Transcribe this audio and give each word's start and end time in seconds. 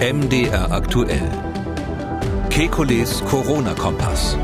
MDR 0.00 0.70
aktuell. 0.70 1.28
Kekules 2.50 3.20
Corona-Kompass. 3.24 4.38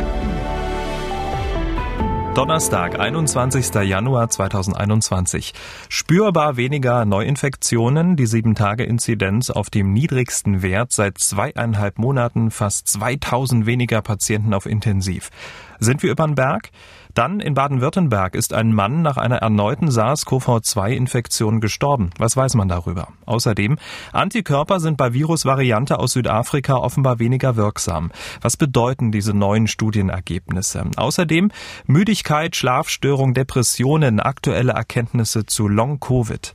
Donnerstag, 2.34 2.98
21. 2.98 3.72
Januar 3.84 4.28
2021. 4.28 5.54
Spürbar 5.88 6.56
weniger 6.56 7.04
Neuinfektionen, 7.04 8.16
die 8.16 8.26
7-Tage-Inzidenz 8.26 9.50
auf 9.50 9.70
dem 9.70 9.92
niedrigsten 9.92 10.60
Wert 10.60 10.90
seit 10.90 11.18
zweieinhalb 11.18 12.00
Monaten, 12.00 12.50
fast 12.50 12.88
2000 12.88 13.64
weniger 13.64 14.02
Patienten 14.02 14.54
auf 14.54 14.66
Intensiv. 14.66 15.30
Sind 15.78 16.02
wir 16.02 16.10
über 16.10 16.26
den 16.26 16.34
Berg? 16.34 16.70
Dann 17.14 17.38
in 17.38 17.54
Baden-Württemberg 17.54 18.34
ist 18.34 18.52
ein 18.52 18.72
Mann 18.72 19.02
nach 19.02 19.16
einer 19.16 19.36
erneuten 19.36 19.88
SARS-CoV-2-Infektion 19.88 21.60
gestorben. 21.60 22.10
Was 22.18 22.36
weiß 22.36 22.54
man 22.56 22.66
darüber? 22.66 23.08
Außerdem, 23.24 23.78
Antikörper 24.12 24.80
sind 24.80 24.96
bei 24.96 25.12
Virusvariante 25.14 26.00
aus 26.00 26.14
Südafrika 26.14 26.74
offenbar 26.74 27.20
weniger 27.20 27.54
wirksam. 27.54 28.10
Was 28.40 28.56
bedeuten 28.56 29.12
diese 29.12 29.32
neuen 29.32 29.68
Studienergebnisse? 29.68 30.90
Außerdem 30.96 31.52
Müdigkeit, 31.86 32.56
Schlafstörung, 32.56 33.32
Depressionen, 33.32 34.18
aktuelle 34.18 34.72
Erkenntnisse 34.72 35.46
zu 35.46 35.68
Long-Covid. 35.68 36.54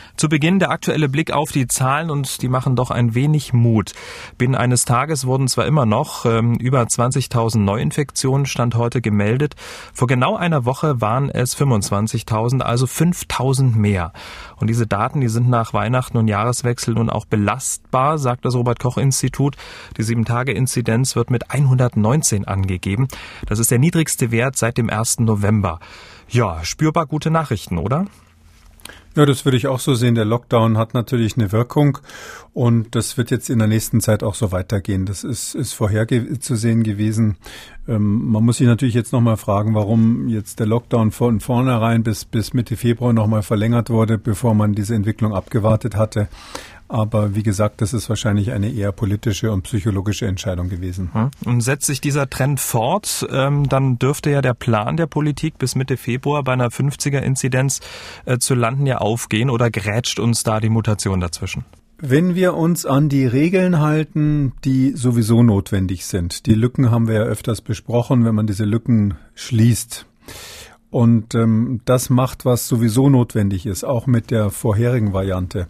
Zu 0.21 0.29
Beginn 0.29 0.59
der 0.59 0.69
aktuelle 0.69 1.09
Blick 1.09 1.31
auf 1.31 1.51
die 1.51 1.65
Zahlen 1.65 2.11
und 2.11 2.43
die 2.43 2.47
machen 2.47 2.75
doch 2.75 2.91
ein 2.91 3.15
wenig 3.15 3.53
Mut. 3.53 3.93
Binnen 4.37 4.53
eines 4.53 4.85
Tages 4.85 5.25
wurden 5.25 5.47
zwar 5.47 5.65
immer 5.65 5.87
noch 5.87 6.27
ähm, 6.27 6.57
über 6.57 6.83
20.000 6.83 7.57
Neuinfektionen 7.57 8.45
Stand 8.45 8.75
heute 8.75 9.01
gemeldet. 9.01 9.55
Vor 9.95 10.07
genau 10.07 10.35
einer 10.35 10.63
Woche 10.63 11.01
waren 11.01 11.31
es 11.31 11.57
25.000, 11.57 12.61
also 12.61 12.85
5.000 12.85 13.75
mehr. 13.75 14.13
Und 14.57 14.69
diese 14.69 14.85
Daten, 14.85 15.21
die 15.21 15.27
sind 15.27 15.49
nach 15.49 15.73
Weihnachten 15.73 16.17
und 16.17 16.27
Jahreswechsel 16.27 16.93
nun 16.93 17.09
auch 17.09 17.25
belastbar, 17.25 18.19
sagt 18.19 18.45
das 18.45 18.53
Robert 18.53 18.77
Koch 18.77 18.99
Institut. 18.99 19.55
Die 19.97 20.03
7-Tage-Inzidenz 20.03 21.15
wird 21.15 21.31
mit 21.31 21.49
119 21.49 22.47
angegeben. 22.47 23.07
Das 23.47 23.57
ist 23.57 23.71
der 23.71 23.79
niedrigste 23.79 24.29
Wert 24.29 24.55
seit 24.55 24.77
dem 24.77 24.91
1. 24.91 25.21
November. 25.21 25.79
Ja, 26.29 26.63
spürbar 26.63 27.07
gute 27.07 27.31
Nachrichten, 27.31 27.79
oder? 27.79 28.05
Ja, 29.13 29.25
das 29.25 29.43
würde 29.43 29.57
ich 29.57 29.67
auch 29.67 29.81
so 29.81 29.93
sehen. 29.93 30.15
Der 30.15 30.23
Lockdown 30.23 30.77
hat 30.77 30.93
natürlich 30.93 31.35
eine 31.35 31.51
Wirkung 31.51 31.97
und 32.53 32.95
das 32.95 33.17
wird 33.17 33.29
jetzt 33.29 33.49
in 33.49 33.59
der 33.59 33.67
nächsten 33.67 33.99
Zeit 33.99 34.23
auch 34.23 34.35
so 34.35 34.53
weitergehen. 34.53 35.05
Das 35.05 35.25
ist, 35.25 35.53
ist 35.53 35.73
vorherzusehen 35.73 36.83
gewesen. 36.83 37.35
Ähm, 37.89 38.31
man 38.31 38.45
muss 38.45 38.57
sich 38.57 38.67
natürlich 38.67 38.95
jetzt 38.95 39.11
nochmal 39.11 39.35
fragen, 39.35 39.75
warum 39.75 40.29
jetzt 40.29 40.59
der 40.59 40.67
Lockdown 40.67 41.11
von 41.11 41.41
vornherein 41.41 42.03
bis, 42.03 42.23
bis 42.23 42.53
Mitte 42.53 42.77
Februar 42.77 43.11
nochmal 43.11 43.43
verlängert 43.43 43.89
wurde, 43.89 44.17
bevor 44.17 44.55
man 44.55 44.75
diese 44.75 44.95
Entwicklung 44.95 45.33
abgewartet 45.33 45.97
hatte. 45.97 46.29
Aber 46.91 47.35
wie 47.35 47.43
gesagt, 47.43 47.79
das 47.79 47.93
ist 47.93 48.09
wahrscheinlich 48.09 48.51
eine 48.51 48.69
eher 48.69 48.91
politische 48.91 49.53
und 49.53 49.61
psychologische 49.61 50.27
Entscheidung 50.27 50.67
gewesen. 50.67 51.09
Hm. 51.13 51.31
Und 51.45 51.61
setzt 51.61 51.85
sich 51.85 52.01
dieser 52.01 52.29
Trend 52.29 52.59
fort, 52.59 53.25
ähm, 53.31 53.69
dann 53.69 53.97
dürfte 53.97 54.29
ja 54.29 54.41
der 54.41 54.53
Plan 54.53 54.97
der 54.97 55.07
Politik 55.07 55.57
bis 55.57 55.75
Mitte 55.75 55.95
Februar 55.95 56.43
bei 56.43 56.51
einer 56.51 56.67
50er-Inzidenz 56.67 57.79
äh, 58.25 58.39
zu 58.39 58.55
landen 58.55 58.85
ja 58.87 58.97
aufgehen 58.97 59.49
oder 59.49 59.71
grätscht 59.71 60.19
uns 60.19 60.43
da 60.43 60.59
die 60.59 60.67
Mutation 60.67 61.21
dazwischen? 61.21 61.63
Wenn 61.97 62.35
wir 62.35 62.55
uns 62.55 62.85
an 62.85 63.07
die 63.07 63.25
Regeln 63.25 63.79
halten, 63.79 64.51
die 64.65 64.91
sowieso 64.93 65.43
notwendig 65.43 66.05
sind, 66.05 66.45
die 66.45 66.55
Lücken 66.55 66.91
haben 66.91 67.07
wir 67.07 67.15
ja 67.15 67.23
öfters 67.23 67.61
besprochen, 67.61 68.25
wenn 68.25 68.35
man 68.35 68.47
diese 68.47 68.65
Lücken 68.65 69.13
schließt, 69.35 70.07
und 70.91 71.35
ähm, 71.35 71.79
das 71.85 72.09
macht, 72.09 72.43
was 72.43 72.67
sowieso 72.67 73.09
notwendig 73.09 73.65
ist, 73.65 73.85
auch 73.85 74.07
mit 74.07 74.29
der 74.29 74.49
vorherigen 74.49 75.13
Variante 75.13 75.67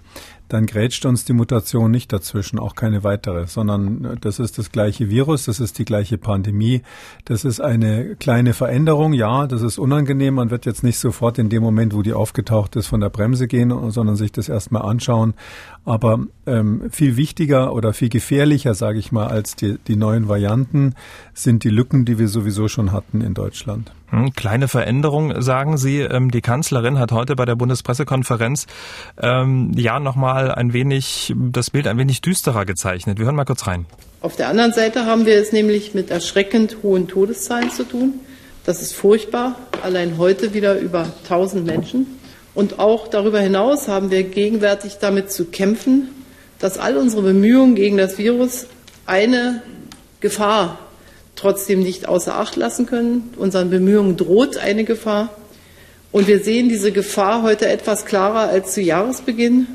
dann 0.51 0.65
grätscht 0.65 1.05
uns 1.05 1.23
die 1.23 1.33
Mutation 1.33 1.91
nicht 1.91 2.11
dazwischen, 2.11 2.59
auch 2.59 2.75
keine 2.75 3.03
weitere, 3.03 3.47
sondern 3.47 4.03
äh, 4.03 4.15
das 4.19 4.39
ist 4.39 4.57
das 4.57 4.71
gleiche 4.71 5.09
Virus, 5.09 5.45
das 5.45 5.59
ist 5.59 5.79
die 5.79 5.85
gleiche 5.85 6.17
Pandemie, 6.17 6.81
das 7.25 7.45
ist 7.45 7.61
eine 7.61 8.15
kleine 8.15 8.53
Veränderung, 8.53 9.13
ja, 9.13 9.47
das 9.47 9.61
ist 9.61 9.79
unangenehm, 9.79 10.35
man 10.35 10.49
wird 10.49 10.65
jetzt 10.65 10.83
nicht 10.83 10.99
sofort 10.99 11.37
in 11.37 11.49
dem 11.49 11.63
Moment, 11.63 11.95
wo 11.95 12.01
die 12.01 12.13
aufgetaucht 12.13 12.75
ist, 12.75 12.87
von 12.87 12.99
der 12.99 13.09
Bremse 13.09 13.47
gehen, 13.47 13.91
sondern 13.91 14.15
sich 14.15 14.31
das 14.31 14.49
erstmal 14.49 14.81
anschauen, 14.81 15.35
aber 15.85 16.19
ähm, 16.45 16.89
viel 16.91 17.15
wichtiger 17.15 17.73
oder 17.73 17.93
viel 17.93 18.09
gefährlicher, 18.09 18.75
sage 18.75 18.99
ich 18.99 19.11
mal, 19.11 19.27
als 19.27 19.55
die, 19.55 19.77
die 19.87 19.95
neuen 19.95 20.27
Varianten 20.27 20.95
sind 21.33 21.63
die 21.63 21.69
Lücken, 21.69 22.05
die 22.05 22.19
wir 22.19 22.27
sowieso 22.27 22.67
schon 22.67 22.91
hatten 22.91 23.21
in 23.21 23.33
Deutschland. 23.33 23.91
Hm, 24.11 24.33
kleine 24.33 24.67
Veränderung, 24.67 25.41
sagen 25.41 25.77
Sie. 25.77 26.01
Ähm, 26.01 26.31
die 26.31 26.41
Kanzlerin 26.41 26.99
hat 26.99 27.13
heute 27.13 27.37
bei 27.37 27.45
der 27.45 27.55
Bundespressekonferenz 27.55 28.67
ähm, 29.17 29.71
ja 29.73 30.01
nochmal 30.01 30.40
ein 30.49 30.73
wenig 30.73 31.33
das 31.35 31.69
Bild 31.69 31.87
ein 31.87 31.97
wenig 31.97 32.21
düsterer 32.21 32.65
gezeichnet. 32.65 33.19
Wir 33.19 33.25
hören 33.25 33.35
mal 33.35 33.45
kurz 33.45 33.67
rein. 33.67 33.85
Auf 34.21 34.35
der 34.35 34.49
anderen 34.49 34.73
Seite 34.73 35.05
haben 35.05 35.25
wir 35.25 35.35
es 35.35 35.51
nämlich 35.51 35.93
mit 35.93 36.11
erschreckend 36.11 36.77
hohen 36.83 37.07
Todeszahlen 37.07 37.71
zu 37.71 37.83
tun. 37.83 38.13
Das 38.65 38.81
ist 38.81 38.93
furchtbar. 38.93 39.55
Allein 39.81 40.17
heute 40.17 40.53
wieder 40.53 40.77
über 40.79 41.07
1000 41.23 41.65
Menschen. 41.65 42.05
Und 42.53 42.79
auch 42.79 43.07
darüber 43.07 43.39
hinaus 43.39 43.87
haben 43.87 44.11
wir 44.11 44.23
gegenwärtig 44.23 44.97
damit 44.99 45.31
zu 45.31 45.45
kämpfen, 45.45 46.09
dass 46.59 46.77
all 46.77 46.97
unsere 46.97 47.23
Bemühungen 47.23 47.75
gegen 47.75 47.97
das 47.97 48.17
Virus 48.17 48.67
eine 49.05 49.63
Gefahr 50.19 50.77
trotzdem 51.35 51.81
nicht 51.81 52.07
außer 52.07 52.35
Acht 52.35 52.55
lassen 52.55 52.85
können. 52.85 53.33
Unseren 53.37 53.69
Bemühungen 53.69 54.17
droht 54.17 54.57
eine 54.57 54.83
Gefahr. 54.83 55.29
Und 56.11 56.27
wir 56.27 56.39
sehen 56.43 56.69
diese 56.69 56.91
Gefahr 56.91 57.41
heute 57.41 57.67
etwas 57.67 58.05
klarer 58.05 58.49
als 58.49 58.73
zu 58.73 58.81
Jahresbeginn. 58.81 59.65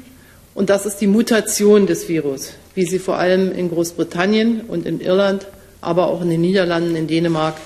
Und 0.57 0.71
das 0.71 0.87
ist 0.87 1.03
die 1.03 1.07
Mutation 1.07 1.87
des 1.87 2.09
Virus, 2.09 2.55
wie 2.75 2.87
sie 2.87 2.99
vor 2.99 3.19
allem 3.19 3.53
in 3.53 3.69
Großbritannien 3.69 4.63
und 4.63 4.87
in 4.87 5.03
Irland, 5.03 5.47
aber 5.83 6.07
auch 6.07 6.23
in 6.23 6.31
den 6.31 6.41
Niederlanden, 6.41 6.97
in 6.97 7.07
Dänemark 7.07 7.57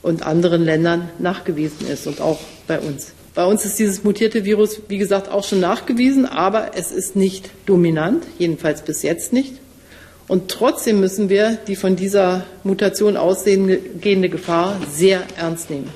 und 0.00 0.26
anderen 0.26 0.64
Ländern 0.64 1.10
nachgewiesen 1.18 1.86
ist 1.86 2.06
und 2.06 2.22
auch 2.22 2.38
bei 2.66 2.80
uns. 2.80 3.12
Bei 3.34 3.44
uns 3.44 3.66
ist 3.66 3.78
dieses 3.78 4.04
mutierte 4.04 4.46
Virus, 4.46 4.80
wie 4.88 4.96
gesagt, 4.96 5.30
auch 5.30 5.44
schon 5.44 5.60
nachgewiesen, 5.60 6.24
aber 6.24 6.70
es 6.76 6.92
ist 6.92 7.14
nicht 7.14 7.50
dominant, 7.66 8.24
jedenfalls 8.38 8.80
bis 8.80 9.02
jetzt 9.02 9.34
nicht. 9.34 9.52
Und 10.26 10.50
trotzdem 10.50 10.98
müssen 10.98 11.28
wir 11.28 11.58
die 11.66 11.76
von 11.76 11.94
dieser 11.94 12.46
Mutation 12.64 13.18
ausgehende 13.18 14.30
Gefahr 14.30 14.80
sehr 14.90 15.24
ernst 15.36 15.68
nehmen. 15.68 15.90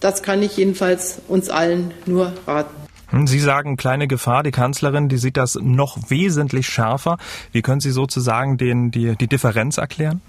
Das 0.00 0.22
kann 0.22 0.42
ich 0.42 0.56
jedenfalls 0.56 1.18
uns 1.28 1.50
allen 1.50 1.92
nur 2.06 2.32
raten. 2.46 2.87
Hm, 3.08 3.26
Sie 3.26 3.40
sagen 3.40 3.76
kleine 3.76 4.08
Gefahr, 4.08 4.42
die 4.42 4.50
Kanzlerin, 4.50 5.08
die 5.08 5.18
sieht 5.18 5.36
das 5.36 5.58
noch 5.60 6.10
wesentlich 6.10 6.66
schärfer. 6.66 7.18
Wie 7.52 7.62
können 7.62 7.80
Sie 7.80 7.90
sozusagen 7.90 8.56
den, 8.56 8.90
die, 8.90 9.16
die 9.16 9.26
Differenz 9.26 9.78
erklären? 9.78 10.20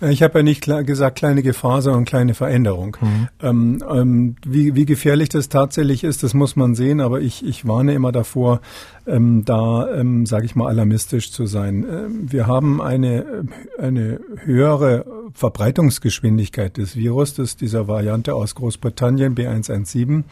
Ich 0.00 0.22
habe 0.22 0.40
ja 0.40 0.42
nicht 0.42 0.64
gesagt 0.64 1.16
kleine 1.16 1.42
Gefahr, 1.42 1.80
sondern 1.80 2.04
kleine 2.04 2.34
Veränderung. 2.34 2.96
Mhm. 3.00 3.28
Ähm, 3.40 3.84
ähm, 3.88 4.36
wie, 4.44 4.74
wie 4.74 4.86
gefährlich 4.86 5.28
das 5.28 5.48
tatsächlich 5.48 6.04
ist, 6.04 6.22
das 6.22 6.34
muss 6.34 6.56
man 6.56 6.74
sehen, 6.74 7.00
aber 7.00 7.20
ich, 7.20 7.44
ich 7.44 7.66
warne 7.66 7.94
immer 7.94 8.12
davor, 8.12 8.60
ähm, 9.06 9.44
da, 9.44 9.88
ähm, 9.94 10.26
sage 10.26 10.46
ich 10.46 10.56
mal, 10.56 10.68
alarmistisch 10.68 11.30
zu 11.30 11.46
sein. 11.46 11.86
Ähm, 11.88 12.32
wir 12.32 12.46
haben 12.46 12.82
eine, 12.82 13.44
eine 13.78 14.20
höhere 14.44 15.06
Verbreitungsgeschwindigkeit 15.32 16.76
des 16.76 16.96
Virus, 16.96 17.34
des, 17.34 17.56
dieser 17.56 17.86
Variante 17.88 18.34
aus 18.34 18.54
Großbritannien 18.54 19.34
B117. 19.34 20.24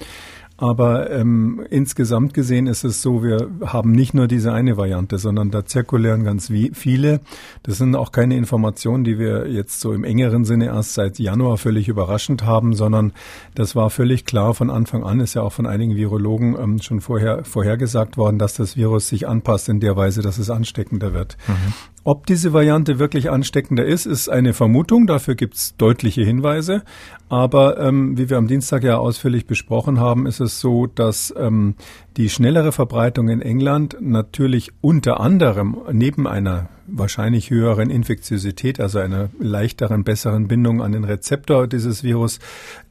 Aber 0.63 1.11
ähm, 1.11 1.67
insgesamt 1.71 2.35
gesehen 2.35 2.69
ist 2.69 2.85
es 2.85 3.03
so, 3.03 3.25
wir 3.25 3.51
haben 3.67 3.91
nicht 3.91 4.15
nur 4.15 4.29
diese 4.29 4.53
eine 4.53 4.77
Variante, 4.77 5.19
sondern 5.19 5.51
da 5.51 5.65
zirkulieren 5.65 6.23
ganz 6.23 6.53
viele. 6.73 7.19
Das 7.65 7.79
sind 7.79 7.97
auch 7.97 8.13
keine 8.13 8.37
Informationen, 8.37 9.03
die 9.03 9.19
wir 9.19 9.49
jetzt 9.49 9.81
so 9.81 9.93
im 9.93 10.05
engeren 10.05 10.45
Sinne 10.45 10.67
erst 10.67 10.95
seit 10.95 11.19
Januar 11.19 11.59
völlig 11.59 11.89
überraschend 11.89 12.45
haben, 12.45 12.77
sondern 12.77 13.13
das 13.57 13.75
war 13.75 13.91
völlig 13.91 14.25
klar 14.25 14.55
von 14.55 14.71
Anfang 14.71 15.03
an, 15.03 15.19
ist 15.19 15.35
ja 15.35 15.43
auch 15.43 15.53
von 15.53 15.67
einigen 15.67 15.97
Virologen 15.97 16.57
ähm, 16.57 16.81
schon 16.81 17.01
vorher 17.01 17.45
vorhergesagt 17.45 18.17
worden, 18.17 18.39
dass 18.39 18.55
das 18.55 18.77
Virus 18.77 19.09
sich 19.09 19.27
anpasst 19.27 19.69
in 19.69 19.81
der 19.81 19.97
Weise, 19.97 20.23
dass 20.23 20.39
es 20.39 20.49
ansteckender 20.49 21.13
wird. 21.13 21.39
Mhm. 21.49 21.73
Ob 22.05 22.27
diese 22.27 22.53
Variante 22.53 22.99
wirklich 22.99 23.31
ansteckender 23.31 23.85
ist, 23.85 24.07
ist 24.07 24.29
eine 24.29 24.55
Vermutung. 24.55 25.07
Dafür 25.07 25.37
gibt 25.37 25.55
es 25.55 25.77
deutliche 25.77 26.23
Hinweise. 26.23 26.83
Aber 27.29 27.79
ähm, 27.79 28.19
wie 28.19 28.29
wir 28.29 28.39
am 28.39 28.49
Dienstag 28.49 28.83
ja 28.83 28.99
ausführlich 28.99 29.47
besprochen 29.47 30.01
haben, 30.01 30.27
ist 30.27 30.41
es 30.41 30.61
so, 30.61 30.89
dass 30.89 31.33
ähm, 31.39 31.77
die 32.17 32.29
schnellere 32.29 32.73
Verbreitung 32.73 33.29
in 33.29 33.41
England 33.41 33.97
natürlich 34.01 34.73
unter 34.81 35.21
anderem 35.21 35.77
neben 35.93 36.27
einer 36.27 36.69
wahrscheinlich 36.89 37.51
höheren 37.51 37.89
Infektiosität, 37.89 38.81
also 38.81 38.99
einer 38.99 39.31
leichteren, 39.39 40.03
besseren 40.03 40.49
Bindung 40.49 40.83
an 40.83 40.93
den 40.93 41.05
Rezeptor 41.05 41.69
dieses 41.69 42.03
Virus, 42.03 42.41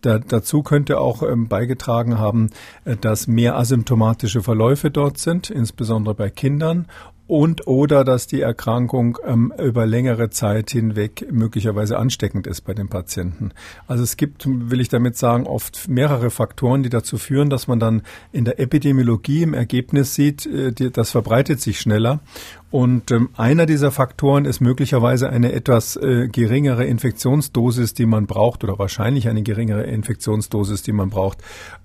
da, 0.01 0.19
dazu 0.19 0.63
könnte 0.63 0.99
auch 0.99 1.21
ähm, 1.21 1.49
beigetragen 1.49 2.17
haben, 2.17 2.49
äh, 2.85 2.95
dass 2.95 3.27
mehr 3.27 3.57
asymptomatische 3.57 4.41
Verläufe 4.41 4.89
dort 4.89 5.17
sind, 5.17 5.49
insbesondere 5.49 6.15
bei 6.15 6.29
Kindern 6.29 6.87
und 7.31 7.65
oder 7.65 8.03
dass 8.03 8.27
die 8.27 8.41
Erkrankung 8.41 9.17
ähm, 9.25 9.53
über 9.57 9.85
längere 9.85 10.31
Zeit 10.31 10.69
hinweg 10.69 11.31
möglicherweise 11.31 11.97
ansteckend 11.97 12.45
ist 12.45 12.59
bei 12.65 12.73
den 12.73 12.89
Patienten. 12.89 13.53
Also 13.87 14.03
es 14.03 14.17
gibt, 14.17 14.43
will 14.45 14.81
ich 14.81 14.89
damit 14.89 15.15
sagen, 15.15 15.47
oft 15.47 15.87
mehrere 15.87 16.29
Faktoren, 16.29 16.83
die 16.83 16.89
dazu 16.89 17.17
führen, 17.17 17.49
dass 17.49 17.69
man 17.69 17.79
dann 17.79 18.01
in 18.33 18.43
der 18.43 18.59
Epidemiologie 18.59 19.43
im 19.43 19.53
Ergebnis 19.53 20.13
sieht, 20.13 20.45
äh, 20.45 20.73
die, 20.73 20.91
das 20.91 21.11
verbreitet 21.11 21.61
sich 21.61 21.79
schneller 21.79 22.19
und 22.71 23.11
ähm, 23.11 23.29
einer 23.35 23.65
dieser 23.65 23.91
Faktoren 23.91 24.45
ist 24.45 24.61
möglicherweise 24.61 25.29
eine 25.29 25.51
etwas 25.51 25.97
äh, 25.97 26.29
geringere 26.29 26.85
Infektionsdosis, 26.85 27.93
die 27.93 28.05
man 28.05 28.27
braucht, 28.27 28.63
oder 28.63 28.79
wahrscheinlich 28.79 29.27
eine 29.27 29.43
geringere 29.43 29.83
Infektionsdosis, 29.83 30.81
die 30.81 30.93
man 30.93 31.09
braucht, 31.09 31.39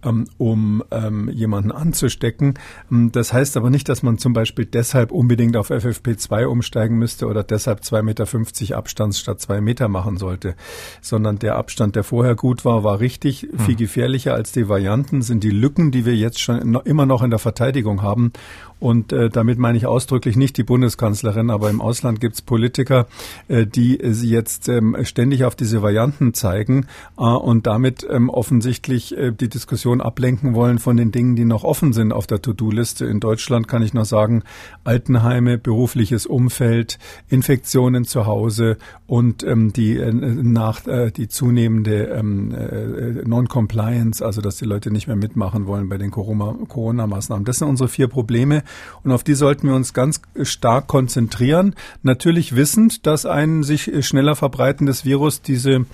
ähm, 0.04 0.28
um 0.38 0.84
ähm, 0.92 1.28
jemanden 1.28 1.72
anzustecken. 1.72 2.54
Ähm, 2.88 3.10
das 3.10 3.32
heißt 3.32 3.56
aber 3.56 3.68
nicht, 3.68 3.88
dass 3.88 4.04
man 4.04 4.18
zum 4.18 4.32
Beispiel 4.32 4.64
deshalb 4.64 5.10
unbedingt 5.10 5.56
auf 5.56 5.72
FFP2 5.72 6.44
umsteigen 6.44 6.96
müsste 6.98 7.26
oder 7.26 7.42
deshalb 7.42 7.80
2,50 7.80 8.02
Meter 8.02 8.76
Abstand 8.76 9.16
statt 9.16 9.40
zwei 9.40 9.60
Meter 9.60 9.88
machen 9.88 10.18
sollte, 10.18 10.54
sondern 11.00 11.40
der 11.40 11.56
Abstand, 11.56 11.96
der 11.96 12.04
vorher 12.04 12.36
gut 12.36 12.64
war, 12.64 12.84
war 12.84 13.00
richtig. 13.00 13.42
Hm. 13.42 13.58
Viel 13.58 13.76
gefährlicher 13.76 14.34
als 14.34 14.52
die 14.52 14.68
Varianten 14.68 15.22
sind 15.22 15.42
die 15.42 15.50
Lücken, 15.50 15.90
die 15.90 16.06
wir 16.06 16.14
jetzt 16.14 16.38
schon 16.38 16.76
immer 16.84 17.06
noch 17.06 17.24
in 17.24 17.30
der 17.30 17.40
Verteidigung 17.40 18.02
haben. 18.02 18.32
Und 18.78 19.12
äh, 19.12 19.30
damit 19.30 19.58
meine 19.58 19.78
ich 19.78 19.86
ausdrücklich 19.86 20.36
nicht 20.36 20.56
die 20.58 20.62
Bundeskanzlerin, 20.62 21.50
aber 21.50 21.70
im 21.70 21.80
Ausland 21.80 22.20
gibt 22.20 22.34
es 22.34 22.42
Politiker, 22.42 23.06
äh, 23.48 23.66
die 23.66 23.98
äh, 23.98 24.10
jetzt 24.10 24.68
ähm, 24.68 24.96
ständig 25.02 25.44
auf 25.44 25.56
diese 25.56 25.80
Varianten 25.80 26.34
zeigen 26.34 26.86
äh, 27.18 27.22
und 27.22 27.66
damit 27.66 28.06
ähm, 28.08 28.28
offensichtlich 28.28 29.16
äh, 29.16 29.32
die 29.32 29.48
Diskussion 29.48 30.02
ablenken 30.02 30.54
wollen 30.54 30.78
von 30.78 30.98
den 30.98 31.10
Dingen, 31.10 31.36
die 31.36 31.46
noch 31.46 31.64
offen 31.64 31.94
sind 31.94 32.12
auf 32.12 32.26
der 32.26 32.42
To-Do-Liste. 32.42 33.06
In 33.06 33.18
Deutschland 33.18 33.66
kann 33.66 33.82
ich 33.82 33.94
noch 33.94 34.04
sagen, 34.04 34.42
Altenheime, 34.84 35.56
berufliches 35.56 36.26
Umfeld, 36.26 36.98
Infektionen 37.28 38.04
zu 38.04 38.26
Hause 38.26 38.76
und 39.06 39.42
ähm, 39.42 39.72
die 39.72 39.96
äh, 39.96 40.12
nach 40.12 40.86
äh, 40.86 41.10
die 41.10 41.28
zunehmende 41.28 42.08
ähm, 42.08 42.52
äh, 42.52 43.26
Non-Compliance, 43.26 44.24
also 44.24 44.42
dass 44.42 44.56
die 44.56 44.66
Leute 44.66 44.90
nicht 44.90 45.06
mehr 45.06 45.16
mitmachen 45.16 45.66
wollen 45.66 45.88
bei 45.88 45.96
den 45.96 46.10
Corona-Maßnahmen. 46.10 47.46
Das 47.46 47.56
sind 47.56 47.68
unsere 47.68 47.88
vier 47.88 48.08
Probleme. 48.08 48.64
Und 49.02 49.12
auf 49.12 49.22
die 49.22 49.34
sollten 49.34 49.68
wir 49.68 49.74
uns 49.74 49.94
ganz 49.94 50.20
stark 50.42 50.86
konzentrieren. 50.88 51.74
Natürlich 52.02 52.56
wissend, 52.56 53.06
dass 53.06 53.26
ein 53.26 53.62
sich 53.62 54.06
schneller 54.06 54.36
verbreitendes 54.36 55.04
Virus 55.04 55.42
diese 55.42 55.86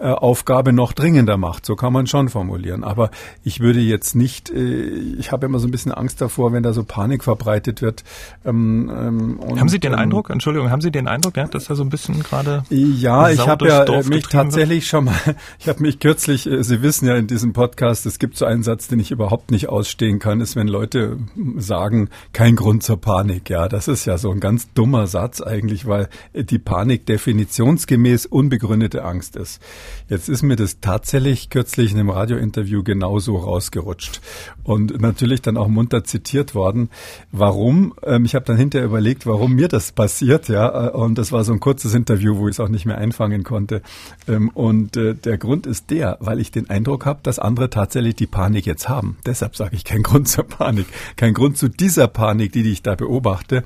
äh, 0.00 0.10
Aufgabe 0.10 0.72
noch 0.72 0.92
dringender 0.92 1.36
macht. 1.36 1.66
So 1.66 1.74
kann 1.74 1.92
man 1.92 2.06
schon 2.06 2.28
formulieren. 2.28 2.84
Aber 2.84 3.10
ich 3.42 3.58
würde 3.58 3.80
jetzt 3.80 4.14
nicht, 4.14 4.48
äh, 4.50 4.84
ich 5.18 5.32
habe 5.32 5.46
immer 5.46 5.58
so 5.58 5.66
ein 5.66 5.72
bisschen 5.72 5.92
Angst 5.92 6.20
davor, 6.20 6.52
wenn 6.52 6.62
da 6.62 6.72
so 6.72 6.84
Panik 6.84 7.24
verbreitet 7.24 7.82
wird. 7.82 8.04
Ähm, 8.44 8.90
ähm, 8.94 9.40
und, 9.40 9.58
haben 9.58 9.68
Sie 9.68 9.80
den 9.80 9.94
ähm, 9.94 9.98
Eindruck, 9.98 10.30
Entschuldigung, 10.30 10.70
haben 10.70 10.82
Sie 10.82 10.92
den 10.92 11.08
Eindruck, 11.08 11.36
ja, 11.36 11.46
dass 11.46 11.64
da 11.64 11.74
so 11.74 11.82
ein 11.82 11.88
bisschen 11.88 12.22
gerade 12.22 12.62
Ja, 12.70 13.30
ich 13.30 13.46
habe 13.46 13.66
ja 13.66 13.82
äh, 13.84 14.04
mich 14.04 14.28
tatsächlich 14.28 14.84
wird? 14.84 14.84
schon 14.84 15.04
mal, 15.06 15.18
ich 15.58 15.68
habe 15.68 15.82
mich 15.82 15.98
kürzlich, 15.98 16.46
äh, 16.46 16.62
Sie 16.62 16.80
wissen 16.82 17.06
ja 17.08 17.16
in 17.16 17.26
diesem 17.26 17.52
Podcast, 17.52 18.06
es 18.06 18.20
gibt 18.20 18.36
so 18.36 18.44
einen 18.44 18.62
Satz, 18.62 18.86
den 18.86 19.00
ich 19.00 19.10
überhaupt 19.10 19.50
nicht 19.50 19.68
ausstehen 19.68 20.20
kann, 20.20 20.40
ist, 20.40 20.54
wenn 20.54 20.68
Leute 20.68 21.18
sagen, 21.56 22.08
kein 22.32 22.54
Grund 22.54 22.84
zur 22.84 23.00
Panik. 23.00 23.50
Ja, 23.50 23.68
das 23.68 23.88
ist 23.88 24.04
ja 24.04 24.16
so 24.16 24.30
ein 24.30 24.38
ganz 24.38 24.72
dummer 24.74 25.08
Satz 25.08 25.40
eigentlich, 25.40 25.86
weil 25.86 26.08
die 26.34 26.58
Panik 26.58 27.06
definitionsgemäß 27.06 28.26
unbegründete 28.26 29.04
Angst 29.04 29.34
ist. 29.34 29.60
Jetzt 30.08 30.28
ist 30.28 30.42
mir 30.42 30.56
das 30.56 30.80
tatsächlich 30.80 31.50
kürzlich 31.50 31.92
in 31.92 31.98
einem 31.98 32.10
Radiointerview 32.10 32.82
genauso 32.82 33.36
rausgerutscht 33.36 34.20
und 34.62 35.00
natürlich 35.00 35.42
dann 35.42 35.56
auch 35.56 35.68
munter 35.68 36.04
zitiert 36.04 36.54
worden. 36.54 36.90
Warum? 37.32 37.94
Ähm, 38.02 38.24
ich 38.24 38.34
habe 38.34 38.44
dann 38.44 38.56
hinterher 38.56 38.86
überlegt, 38.86 39.26
warum 39.26 39.54
mir 39.54 39.68
das 39.68 39.92
passiert, 39.92 40.48
ja. 40.48 40.88
Äh, 40.88 40.90
und 40.90 41.18
das 41.18 41.32
war 41.32 41.44
so 41.44 41.52
ein 41.52 41.60
kurzes 41.60 41.94
Interview, 41.94 42.36
wo 42.36 42.48
ich 42.48 42.54
es 42.54 42.60
auch 42.60 42.68
nicht 42.68 42.86
mehr 42.86 42.98
einfangen 42.98 43.44
konnte. 43.44 43.82
Ähm, 44.26 44.48
und 44.50 44.96
äh, 44.96 45.14
der 45.14 45.38
Grund 45.38 45.66
ist 45.66 45.90
der, 45.90 46.18
weil 46.20 46.40
ich 46.40 46.50
den 46.50 46.70
Eindruck 46.70 47.06
habe, 47.06 47.20
dass 47.22 47.38
andere 47.38 47.70
tatsächlich 47.70 48.16
die 48.16 48.26
Panik 48.26 48.66
jetzt 48.66 48.88
haben. 48.88 49.16
Deshalb 49.26 49.56
sage 49.56 49.76
ich 49.76 49.84
kein 49.84 50.02
Grund 50.08 50.28
zur 50.28 50.44
Panik, 50.44 50.86
kein 51.16 51.34
Grund 51.34 51.56
zu 51.56 51.68
dieser 51.68 52.08
Panik, 52.08 52.52
die 52.52 52.70
ich 52.70 52.82
da 52.82 52.94
beobachte. 52.94 53.64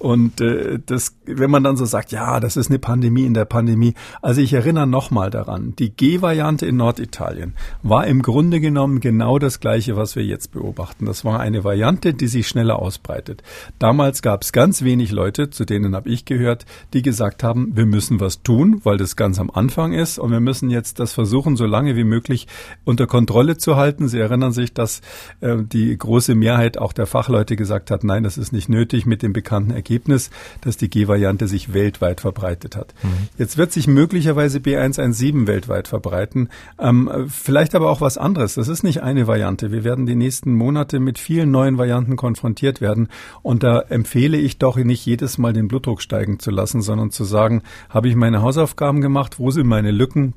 Und 0.00 0.40
äh, 0.40 0.80
das, 0.84 1.16
wenn 1.26 1.50
man 1.50 1.62
dann 1.62 1.76
so 1.76 1.84
sagt, 1.84 2.10
ja, 2.10 2.40
das 2.40 2.56
ist 2.56 2.70
eine 2.70 2.80
Pandemie 2.80 3.24
in 3.24 3.34
der 3.34 3.44
Pandemie. 3.44 3.94
Also 4.20 4.40
ich 4.40 4.52
erinnere 4.52 4.88
nochmal 4.88 5.30
daran 5.30 5.60
an. 5.60 5.74
Die 5.78 5.90
G-Variante 5.90 6.66
in 6.66 6.76
Norditalien 6.76 7.54
war 7.82 8.06
im 8.06 8.22
Grunde 8.22 8.60
genommen 8.60 9.00
genau 9.00 9.38
das 9.38 9.60
gleiche, 9.60 9.96
was 9.96 10.16
wir 10.16 10.24
jetzt 10.24 10.52
beobachten. 10.52 11.06
Das 11.06 11.24
war 11.24 11.40
eine 11.40 11.64
Variante, 11.64 12.14
die 12.14 12.26
sich 12.26 12.48
schneller 12.48 12.78
ausbreitet. 12.78 13.42
Damals 13.78 14.22
gab 14.22 14.42
es 14.42 14.52
ganz 14.52 14.82
wenig 14.82 15.12
Leute, 15.12 15.50
zu 15.50 15.64
denen 15.64 15.94
habe 15.94 16.08
ich 16.08 16.24
gehört, 16.24 16.66
die 16.92 17.02
gesagt 17.02 17.42
haben, 17.42 17.76
wir 17.76 17.86
müssen 17.86 18.20
was 18.20 18.42
tun, 18.42 18.80
weil 18.84 18.96
das 18.96 19.16
ganz 19.16 19.38
am 19.38 19.50
Anfang 19.50 19.92
ist 19.92 20.18
und 20.18 20.30
wir 20.30 20.40
müssen 20.40 20.70
jetzt 20.70 20.98
das 20.98 21.12
versuchen, 21.12 21.56
so 21.56 21.66
lange 21.66 21.96
wie 21.96 22.04
möglich 22.04 22.46
unter 22.84 23.06
Kontrolle 23.06 23.58
zu 23.58 23.76
halten. 23.76 24.08
Sie 24.08 24.18
erinnern 24.18 24.52
sich, 24.52 24.72
dass 24.72 25.00
äh, 25.40 25.56
die 25.60 25.96
große 25.96 26.34
Mehrheit 26.34 26.78
auch 26.78 26.92
der 26.92 27.06
Fachleute 27.06 27.56
gesagt 27.56 27.90
hat, 27.90 28.04
nein, 28.04 28.22
das 28.22 28.38
ist 28.38 28.52
nicht 28.52 28.68
nötig 28.68 29.06
mit 29.06 29.22
dem 29.22 29.32
bekannten 29.32 29.72
Ergebnis, 29.90 30.30
dass 30.60 30.76
die 30.76 30.88
G-Variante 30.88 31.48
sich 31.48 31.74
weltweit 31.74 32.20
verbreitet 32.20 32.76
hat. 32.76 32.94
Mhm. 33.02 33.28
Jetzt 33.38 33.58
wird 33.58 33.72
sich 33.72 33.88
möglicherweise 33.88 34.58
B117 34.58 35.48
weltweit 35.48 35.88
verbreiten. 35.88 36.48
Ähm, 36.78 37.10
vielleicht 37.28 37.74
aber 37.74 37.90
auch 37.90 38.00
was 38.00 38.16
anderes. 38.16 38.54
Das 38.54 38.68
ist 38.68 38.84
nicht 38.84 39.02
eine 39.02 39.26
Variante. 39.26 39.72
Wir 39.72 39.82
werden 39.82 40.06
die 40.06 40.14
nächsten 40.14 40.54
Monate 40.54 41.00
mit 41.00 41.18
vielen 41.18 41.50
neuen 41.50 41.76
Varianten 41.76 42.14
konfrontiert 42.14 42.80
werden. 42.80 43.08
Und 43.42 43.64
da 43.64 43.80
empfehle 43.80 44.36
ich 44.36 44.58
doch 44.58 44.76
nicht 44.76 45.04
jedes 45.04 45.38
Mal 45.38 45.52
den 45.52 45.66
Blutdruck 45.66 46.02
steigen 46.02 46.38
zu 46.38 46.52
lassen, 46.52 46.82
sondern 46.82 47.10
zu 47.10 47.24
sagen, 47.24 47.62
habe 47.88 48.08
ich 48.08 48.14
meine 48.14 48.42
Hausaufgaben 48.42 49.00
gemacht? 49.00 49.40
Wo 49.40 49.50
sind 49.50 49.66
meine 49.66 49.90
Lücken? 49.90 50.34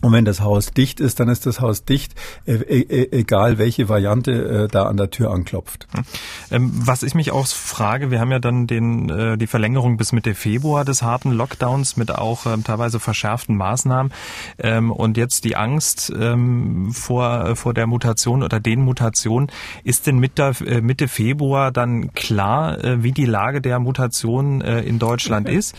Und 0.00 0.12
wenn 0.12 0.24
das 0.24 0.40
Haus 0.40 0.70
dicht 0.70 1.00
ist, 1.00 1.18
dann 1.18 1.28
ist 1.28 1.44
das 1.44 1.60
Haus 1.60 1.84
dicht, 1.84 2.14
äh, 2.46 2.54
äh, 2.54 3.18
egal 3.18 3.58
welche 3.58 3.88
Variante 3.88 4.30
äh, 4.64 4.68
da 4.68 4.84
an 4.84 4.96
der 4.96 5.10
Tür 5.10 5.32
anklopft. 5.32 5.88
Hm. 5.92 6.04
Ähm, 6.52 6.70
was 6.72 7.02
ich 7.02 7.16
mich 7.16 7.32
auch 7.32 7.48
frage, 7.48 8.12
wir 8.12 8.20
haben 8.20 8.30
ja 8.30 8.38
dann 8.38 8.68
den, 8.68 9.10
äh, 9.10 9.36
die 9.36 9.48
Verlängerung 9.48 9.96
bis 9.96 10.12
Mitte 10.12 10.36
Februar 10.36 10.84
des 10.84 11.02
harten 11.02 11.32
Lockdowns 11.32 11.96
mit 11.96 12.12
auch 12.14 12.46
ähm, 12.46 12.62
teilweise 12.62 13.00
verschärften 13.00 13.56
Maßnahmen 13.56 14.12
ähm, 14.58 14.92
und 14.92 15.16
jetzt 15.16 15.44
die 15.44 15.56
Angst 15.56 16.12
vor, 16.92 17.44
äh, 17.44 17.56
vor 17.56 17.74
der 17.74 17.86
Mutation 17.86 18.42
oder 18.42 18.60
den 18.60 18.80
Mutationen. 18.82 19.50
Ist 19.82 20.06
denn 20.06 20.18
Mitte, 20.18 20.52
Mitte 20.80 21.08
Februar 21.08 21.72
dann 21.72 22.12
klar, 22.14 22.78
wie 23.02 23.12
die 23.12 23.24
Lage 23.24 23.60
der 23.60 23.78
Mutation 23.78 24.60
in 24.60 24.98
Deutschland 24.98 25.48
ist? 25.48 25.74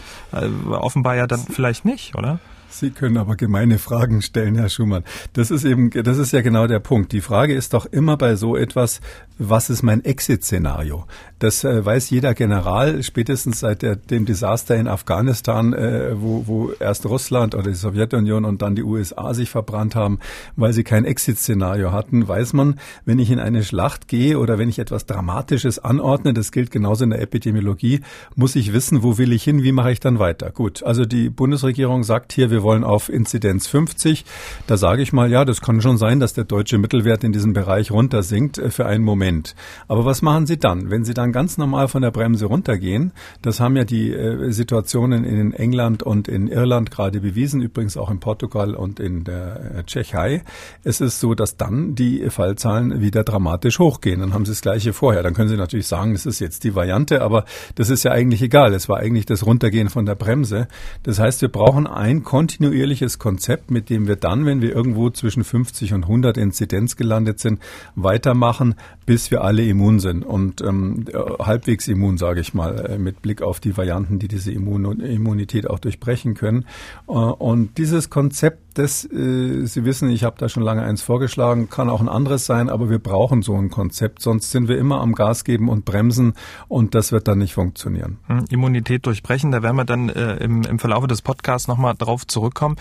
offenbar 0.69 1.15
ja 1.15 1.27
dann 1.27 1.39
vielleicht 1.39 1.85
nicht, 1.85 2.15
oder? 2.15 2.39
Sie 2.69 2.91
können 2.91 3.17
aber 3.17 3.35
gemeine 3.35 3.79
Fragen 3.79 4.21
stellen, 4.21 4.55
Herr 4.55 4.69
Schumann. 4.69 5.03
Das 5.33 5.51
ist 5.51 5.65
eben, 5.65 5.89
das 5.89 6.17
ist 6.17 6.31
ja 6.31 6.41
genau 6.41 6.67
der 6.67 6.79
Punkt. 6.79 7.11
Die 7.11 7.21
Frage 7.21 7.53
ist 7.53 7.73
doch 7.73 7.85
immer 7.85 8.15
bei 8.15 8.35
so 8.35 8.55
etwas, 8.55 9.01
was 9.39 9.69
ist 9.69 9.83
mein 9.83 10.03
Exit-Szenario? 10.03 11.05
Das 11.39 11.63
äh, 11.63 11.85
weiß 11.85 12.09
jeder 12.09 12.33
General 12.33 13.01
spätestens 13.03 13.61
seit 13.61 13.81
der, 13.81 13.95
dem 13.95 14.25
Desaster 14.25 14.75
in 14.75 14.88
Afghanistan, 14.88 15.73
äh, 15.73 16.11
wo, 16.19 16.43
wo 16.45 16.71
erst 16.79 17.05
Russland 17.05 17.55
oder 17.55 17.69
die 17.69 17.75
Sowjetunion 17.75 18.43
und 18.45 18.61
dann 18.61 18.75
die 18.75 18.83
USA 18.83 19.33
sich 19.33 19.49
verbrannt 19.49 19.95
haben, 19.95 20.19
weil 20.57 20.73
sie 20.73 20.83
kein 20.83 21.05
Exit-Szenario 21.05 21.91
hatten, 21.93 22.27
weiß 22.27 22.53
man, 22.53 22.79
wenn 23.05 23.19
ich 23.19 23.31
in 23.31 23.39
eine 23.39 23.63
Schlacht 23.63 24.09
gehe 24.09 24.38
oder 24.38 24.59
wenn 24.59 24.69
ich 24.69 24.79
etwas 24.79 25.05
Dramatisches 25.05 25.79
anordne, 25.79 26.33
das 26.33 26.51
gilt 26.51 26.69
genauso 26.69 27.05
in 27.05 27.11
der 27.11 27.21
Epidemiologie, 27.21 28.01
muss 28.35 28.57
ich 28.57 28.73
wissen, 28.73 29.03
wo 29.03 29.17
will 29.17 29.31
ich 29.31 29.43
hin, 29.43 29.63
wie 29.63 29.71
mache 29.71 29.91
ich 29.91 30.01
dann 30.01 30.19
weiter. 30.19 30.51
Gut, 30.51 30.83
also 30.83 31.05
die 31.05 31.29
Bundesregierung 31.29 32.03
sagt 32.03 32.33
hier, 32.33 32.51
wir 32.51 32.58
wir 32.59 32.63
wollen 32.63 32.83
auf 32.83 33.07
Inzidenz 33.07 33.67
50. 33.67 34.25
Da 34.67 34.75
sage 34.75 35.01
ich 35.01 35.13
mal, 35.13 35.31
ja, 35.31 35.45
das 35.45 35.61
kann 35.61 35.81
schon 35.81 35.97
sein, 35.97 36.19
dass 36.19 36.33
der 36.33 36.43
deutsche 36.43 36.77
Mittelwert 36.77 37.23
in 37.23 37.31
diesem 37.31 37.53
Bereich 37.53 37.89
runtersinkt 37.89 38.57
äh, 38.57 38.69
für 38.69 38.85
einen 38.85 39.05
Moment. 39.05 39.55
Aber 39.87 40.03
was 40.03 40.21
machen 40.21 40.45
Sie 40.45 40.59
dann? 40.59 40.89
Wenn 40.89 41.05
Sie 41.05 41.13
dann 41.13 41.31
ganz 41.31 41.57
normal 41.57 41.87
von 41.87 42.01
der 42.01 42.11
Bremse 42.11 42.47
runtergehen, 42.47 43.13
das 43.41 43.61
haben 43.61 43.77
ja 43.77 43.85
die 43.85 44.11
äh, 44.11 44.51
Situationen 44.51 45.23
in 45.23 45.53
England 45.53 46.03
und 46.03 46.27
in 46.27 46.49
Irland 46.49 46.91
gerade 46.91 47.21
bewiesen, 47.21 47.61
übrigens 47.61 47.95
auch 47.95 48.11
in 48.11 48.19
Portugal 48.19 48.75
und 48.75 48.99
in 48.99 49.23
der 49.23 49.75
äh, 49.75 49.83
Tschechei. 49.85 50.43
Es 50.83 50.99
ist 50.99 51.21
so, 51.21 51.35
dass 51.35 51.55
dann 51.55 51.95
die 51.95 52.29
Fallzahlen 52.29 52.99
wieder 52.99 53.23
dramatisch 53.23 53.79
hochgehen. 53.79 54.19
Dann 54.19 54.33
haben 54.33 54.43
Sie 54.43 54.51
das 54.51 54.61
Gleiche 54.61 54.91
vorher. 54.91 55.23
Dann 55.23 55.33
können 55.33 55.47
Sie 55.47 55.55
natürlich 55.55 55.87
sagen, 55.87 56.11
das 56.11 56.25
ist 56.25 56.39
jetzt 56.39 56.65
die 56.65 56.75
Variante, 56.75 57.21
aber 57.21 57.45
das 57.75 57.89
ist 57.89 58.03
ja 58.03 58.11
eigentlich 58.11 58.41
egal. 58.41 58.73
Es 58.73 58.89
war 58.89 58.97
eigentlich 58.97 59.25
das 59.25 59.45
Runtergehen 59.45 59.87
von 59.87 60.05
der 60.05 60.15
Bremse. 60.15 60.67
Das 61.03 61.19
heißt, 61.19 61.41
wir 61.41 61.49
brauchen 61.49 61.87
ein 61.87 62.23
kontinuierliches 62.49 63.19
Konzept, 63.19 63.69
mit 63.69 63.91
dem 63.91 64.07
wir 64.07 64.15
dann, 64.15 64.43
wenn 64.47 64.59
wir 64.59 64.75
irgendwo 64.75 65.11
zwischen 65.11 65.43
50 65.43 65.93
und 65.93 66.03
100 66.05 66.35
Inzidenz 66.35 66.95
gelandet 66.95 67.39
sind, 67.39 67.59
weitermachen, 67.93 68.73
bis 69.05 69.29
wir 69.29 69.43
alle 69.43 69.63
immun 69.63 69.99
sind 69.99 70.25
und 70.25 70.61
ähm, 70.61 71.05
halbwegs 71.39 71.87
immun, 71.87 72.17
sage 72.17 72.41
ich 72.41 72.55
mal, 72.55 72.85
äh, 72.85 72.97
mit 72.97 73.21
Blick 73.21 73.43
auf 73.43 73.59
die 73.59 73.77
Varianten, 73.77 74.17
die 74.17 74.27
diese 74.27 74.51
Immun 74.51 74.99
Immunität 74.99 75.69
auch 75.69 75.77
durchbrechen 75.77 76.33
können. 76.33 76.65
Äh, 77.07 77.11
und 77.11 77.77
dieses 77.77 78.09
Konzept 78.09 78.68
das, 78.73 79.05
äh, 79.05 79.65
Sie 79.65 79.85
wissen, 79.85 80.09
ich 80.09 80.23
habe 80.23 80.35
da 80.38 80.49
schon 80.49 80.63
lange 80.63 80.83
eins 80.83 81.01
vorgeschlagen, 81.01 81.69
kann 81.69 81.89
auch 81.89 82.01
ein 82.01 82.09
anderes 82.09 82.45
sein, 82.45 82.69
aber 82.69 82.89
wir 82.89 82.99
brauchen 82.99 83.41
so 83.41 83.55
ein 83.55 83.69
Konzept, 83.69 84.21
sonst 84.21 84.51
sind 84.51 84.67
wir 84.67 84.77
immer 84.77 85.01
am 85.01 85.13
Gas 85.13 85.43
geben 85.43 85.69
und 85.69 85.85
bremsen 85.85 86.33
und 86.67 86.95
das 86.95 87.11
wird 87.11 87.27
dann 87.27 87.39
nicht 87.39 87.53
funktionieren. 87.53 88.17
Hm, 88.27 88.45
Immunität 88.49 89.05
durchbrechen, 89.05 89.51
da 89.51 89.63
werden 89.63 89.75
wir 89.75 89.85
dann 89.85 90.09
äh, 90.09 90.35
im, 90.38 90.63
im 90.63 90.79
Verlauf 90.79 91.05
des 91.07 91.21
Podcasts 91.21 91.67
nochmal 91.67 91.95
drauf 91.97 92.27
zurückkommen. 92.27 92.75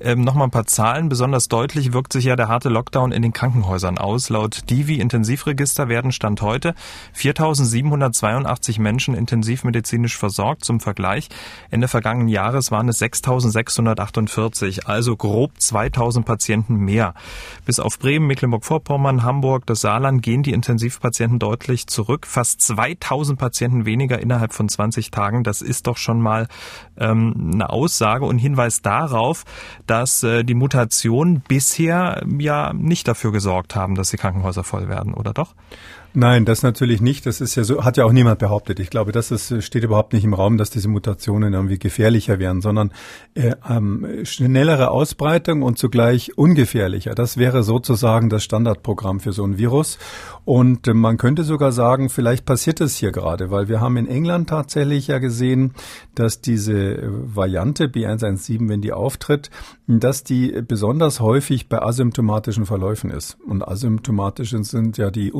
Ähm, 0.00 0.22
nochmal 0.22 0.48
ein 0.48 0.50
paar 0.50 0.66
Zahlen. 0.66 1.08
Besonders 1.08 1.48
deutlich 1.48 1.92
wirkt 1.92 2.12
sich 2.12 2.24
ja 2.24 2.36
der 2.36 2.48
harte 2.48 2.68
Lockdown 2.68 3.12
in 3.12 3.22
den 3.22 3.32
Krankenhäusern 3.32 3.98
aus. 3.98 4.28
Laut 4.30 4.70
Divi 4.70 4.96
Intensivregister 4.96 5.88
werden 5.88 6.12
Stand 6.12 6.42
heute 6.42 6.74
4.782 7.16 8.80
Menschen 8.80 9.14
intensivmedizinisch 9.14 10.16
versorgt. 10.16 10.64
Zum 10.64 10.80
Vergleich, 10.80 11.28
Ende 11.70 11.88
vergangenen 11.88 12.28
Jahres 12.28 12.70
waren 12.70 12.88
es 12.88 13.00
6.648, 13.00 14.84
also 14.86 15.16
grob 15.28 15.60
2000 15.60 16.24
Patienten 16.24 16.76
mehr. 16.76 17.14
Bis 17.66 17.80
auf 17.80 17.98
Bremen, 17.98 18.26
Mecklenburg-Vorpommern, 18.26 19.22
Hamburg, 19.22 19.66
das 19.66 19.82
Saarland 19.82 20.22
gehen 20.22 20.42
die 20.42 20.52
Intensivpatienten 20.52 21.38
deutlich 21.38 21.86
zurück. 21.86 22.26
Fast 22.26 22.62
2000 22.62 23.38
Patienten 23.38 23.84
weniger 23.84 24.18
innerhalb 24.20 24.54
von 24.54 24.68
20 24.68 25.10
Tagen. 25.10 25.44
Das 25.44 25.60
ist 25.60 25.86
doch 25.86 25.98
schon 25.98 26.20
mal 26.20 26.48
ähm, 26.96 27.50
eine 27.52 27.68
Aussage 27.68 28.24
und 28.24 28.38
Hinweis 28.38 28.80
darauf, 28.80 29.44
dass 29.86 30.22
äh, 30.22 30.44
die 30.44 30.54
Mutationen 30.54 31.42
bisher 31.46 32.24
ja 32.38 32.72
nicht 32.72 33.06
dafür 33.06 33.30
gesorgt 33.30 33.76
haben, 33.76 33.94
dass 33.94 34.10
die 34.10 34.16
Krankenhäuser 34.16 34.64
voll 34.64 34.88
werden, 34.88 35.12
oder 35.12 35.34
doch? 35.34 35.54
Nein, 36.14 36.46
das 36.46 36.62
natürlich 36.62 37.00
nicht. 37.00 37.26
Das 37.26 37.40
ist 37.40 37.54
ja 37.54 37.64
so, 37.64 37.84
hat 37.84 37.96
ja 37.98 38.04
auch 38.04 38.12
niemand 38.12 38.38
behauptet. 38.38 38.80
Ich 38.80 38.88
glaube, 38.88 39.12
das 39.12 39.30
ist, 39.30 39.62
steht 39.62 39.84
überhaupt 39.84 40.14
nicht 40.14 40.24
im 40.24 40.32
Raum, 40.32 40.56
dass 40.56 40.70
diese 40.70 40.88
Mutationen 40.88 41.52
irgendwie 41.52 41.78
gefährlicher 41.78 42.38
wären, 42.38 42.62
sondern 42.62 42.92
äh, 43.34 43.54
ähm, 43.68 44.24
schnellere 44.24 44.90
Ausbreitung 44.90 45.62
und 45.62 45.78
zugleich 45.78 46.36
ungefährlicher. 46.38 47.14
Das 47.14 47.36
wäre 47.36 47.62
sozusagen 47.62 48.30
das 48.30 48.42
Standardprogramm 48.42 49.20
für 49.20 49.32
so 49.32 49.44
ein 49.44 49.58
Virus. 49.58 49.98
Und 50.46 50.88
äh, 50.88 50.94
man 50.94 51.18
könnte 51.18 51.44
sogar 51.44 51.72
sagen, 51.72 52.08
vielleicht 52.08 52.46
passiert 52.46 52.80
es 52.80 52.96
hier 52.96 53.12
gerade, 53.12 53.50
weil 53.50 53.68
wir 53.68 53.80
haben 53.80 53.98
in 53.98 54.08
England 54.08 54.48
tatsächlich 54.48 55.08
ja 55.08 55.18
gesehen, 55.18 55.74
dass 56.14 56.40
diese 56.40 56.72
äh, 56.72 57.08
Variante 57.10 57.84
B117, 57.84 58.68
wenn 58.68 58.80
die 58.80 58.92
auftritt, 58.92 59.50
dass 59.86 60.24
die 60.24 60.62
besonders 60.66 61.20
häufig 61.20 61.68
bei 61.68 61.80
asymptomatischen 61.80 62.66
Verläufen 62.66 63.10
ist. 63.10 63.38
Und 63.46 63.66
asymptomatische 63.66 64.62
sind 64.64 64.98
ja 64.98 65.10
die 65.10 65.32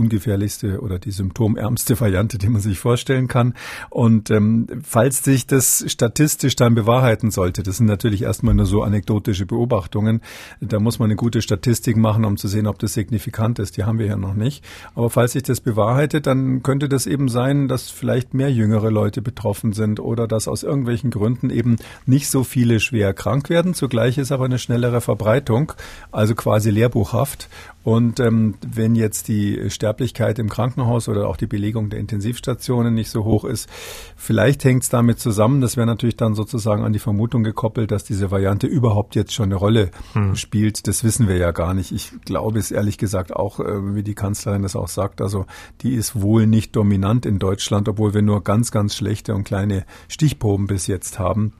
ungefährlichste 0.59 0.81
oder 0.81 0.99
die 0.99 1.11
symptomärmste 1.11 1.99
Variante, 2.00 2.38
die 2.38 2.49
man 2.49 2.61
sich 2.61 2.79
vorstellen 2.79 3.29
kann. 3.29 3.55
Und 3.91 4.31
ähm, 4.31 4.67
falls 4.83 5.23
sich 5.25 5.47
das 5.47 5.85
statistisch 5.88 6.57
dann 6.57 6.75
bewahrheiten 6.75 7.31
sollte, 7.31 7.62
das 7.62 7.79
sind 7.79 7.87
natürlich 7.87 8.23
erstmal 8.23 8.55
nur 8.55 8.67
so 8.67 8.83
anekdotische 8.83 9.47
Beobachtungen, 9.47 10.21
da 10.61 10.81
muss 10.81 10.99
man 10.99 11.07
eine 11.07 11.17
gute 11.17 11.43
Statistik 11.43 11.97
machen, 11.97 12.25
um 12.25 12.37
zu 12.37 12.49
sehen, 12.49 12.67
ob 12.67 12.79
das 12.79 12.95
signifikant 12.95 13.59
ist. 13.59 13.77
Die 13.77 13.85
haben 13.85 13.99
wir 13.99 14.07
ja 14.07 14.17
noch 14.17 14.35
nicht. 14.35 14.65
Aber 14.95 15.11
falls 15.11 15.33
sich 15.33 15.43
das 15.43 15.61
bewahrheitet, 15.61 16.27
dann 16.27 16.62
könnte 16.62 16.88
das 16.88 17.07
eben 17.07 17.29
sein, 17.29 17.69
dass 17.69 17.91
vielleicht 17.91 18.35
mehr 18.35 18.50
jüngere 18.50 18.91
Leute 18.91 19.23
betroffen 19.23 19.73
sind 19.73 20.00
oder 20.00 20.27
dass 20.27 20.49
aus 20.49 20.62
irgendwelchen 20.62 21.11
Gründen 21.11 21.50
eben 21.50 21.77
nicht 22.07 22.29
so 22.29 22.45
viele 22.45 22.81
schwer 22.81 23.15
krank 23.15 23.50
werden. 23.50 23.75
Zugleich 23.75 24.19
ist 24.19 24.33
aber 24.33 24.47
eine 24.47 24.59
schnellere 24.59 25.00
Verbreitung, 25.00 25.73
also 26.11 26.35
quasi 26.35 26.71
lehrbuchhaft. 26.71 27.49
Und 27.88 28.21
ähm, 28.21 28.57
wenn 28.61 28.95
jetzt 28.95 29.28
die 29.28 29.71
Sterblichkeit 29.71 30.38
im 30.38 30.50
Krankenhaus 30.50 31.09
oder 31.09 31.26
auch 31.26 31.38
die 31.38 31.47
Belegung 31.47 31.88
der 31.88 31.99
Intensivstationen 32.00 32.92
nicht 32.92 33.09
so 33.09 33.25
hoch 33.25 33.47
ist, 33.47 33.66
vielleicht 34.14 34.62
hängt 34.64 34.83
es 34.83 34.90
damit 34.90 35.21
zusammen. 35.21 35.62
Das 35.62 35.78
wäre 35.78 35.87
natürlich 35.87 36.18
dann 36.18 36.35
sozusagen 36.35 36.85
an 36.85 36.92
die 36.92 36.99
Vermutung 36.99 37.45
gekoppelt, 37.45 37.90
dass 37.90 38.04
diese 38.04 38.30
Variante 38.30 38.66
überhaupt 38.66 39.14
jetzt 39.14 39.33
schon 39.33 39.47
eine 39.47 39.54
Rolle 39.54 39.90
hm. 40.12 40.37
spielt. 40.37 40.87
Das 40.87 41.02
wissen 41.02 41.28
wir 41.28 41.38
ja 41.38 41.50
gar 41.50 41.73
nicht. 41.73 41.90
Ich 41.90 42.12
glaube 42.26 42.59
es 42.59 42.71
ehrlich 42.71 42.99
gesagt 42.99 43.35
auch, 43.35 43.59
äh, 43.59 43.95
wie 43.95 44.02
die 44.02 44.14
Kanzlerin 44.14 44.64
das 44.64 44.76
auch 44.76 44.88
sagt. 44.88 45.23
Also 45.23 45.47
die 45.80 45.95
ist 45.95 46.21
wohl 46.21 46.47
nicht 46.47 46.76
dominant 46.76 47.25
in 47.25 47.38
Deutschland, 47.38 47.88
obwohl 47.88 48.12
wir 48.12 48.21
nur 48.21 48.45
ganz, 48.45 48.71
ganz 48.71 48.97
schlechte 48.97 49.35
und 49.35 49.45
kleine 49.45 49.87
Stichproben 50.09 50.66
bis 50.66 50.88
jetzt 50.88 51.18
haben. 51.18 51.54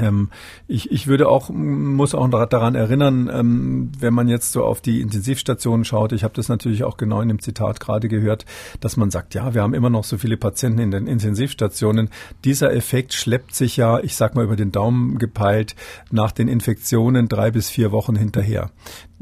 Ähm, 0.00 0.30
ich, 0.66 0.90
ich 0.90 1.06
würde 1.06 1.28
auch, 1.28 1.50
muss 1.50 2.14
auch 2.14 2.28
daran 2.46 2.74
erinnern, 2.74 3.30
ähm, 3.32 3.92
wenn 3.98 4.14
man 4.14 4.28
jetzt 4.28 4.52
so 4.52 4.64
auf 4.64 4.80
die 4.80 5.00
Intensivstationen 5.00 5.84
schaut, 5.84 6.12
ich 6.12 6.24
habe 6.24 6.34
das 6.34 6.48
natürlich 6.48 6.84
auch 6.84 6.96
genau 6.96 7.20
in 7.20 7.28
dem 7.28 7.40
Zitat 7.40 7.80
gerade 7.80 8.08
gehört, 8.08 8.46
dass 8.80 8.96
man 8.96 9.10
sagt, 9.10 9.34
ja, 9.34 9.54
wir 9.54 9.62
haben 9.62 9.74
immer 9.74 9.90
noch 9.90 10.04
so 10.04 10.18
viele 10.18 10.36
Patienten 10.36 10.80
in 10.80 10.90
den 10.90 11.06
Intensivstationen. 11.06 12.10
Dieser 12.44 12.72
Effekt 12.72 13.12
schleppt 13.12 13.54
sich 13.54 13.76
ja, 13.76 14.00
ich 14.00 14.16
sag 14.16 14.34
mal 14.34 14.44
über 14.44 14.56
den 14.56 14.72
Daumen 14.72 15.18
gepeilt, 15.18 15.76
nach 16.10 16.32
den 16.32 16.48
Infektionen 16.48 17.28
drei 17.28 17.50
bis 17.50 17.70
vier 17.70 17.92
Wochen 17.92 18.16
hinterher 18.16 18.70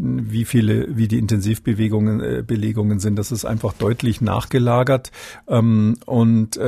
wie 0.00 0.44
viele, 0.44 0.96
wie 0.96 1.08
die 1.08 1.18
Intensivbewegungen, 1.18 2.20
äh, 2.20 2.44
Belegungen 2.46 3.00
sind. 3.00 3.16
Das 3.16 3.32
ist 3.32 3.44
einfach 3.44 3.72
deutlich 3.72 4.20
nachgelagert. 4.20 5.10
Ähm, 5.48 5.96
und 6.06 6.58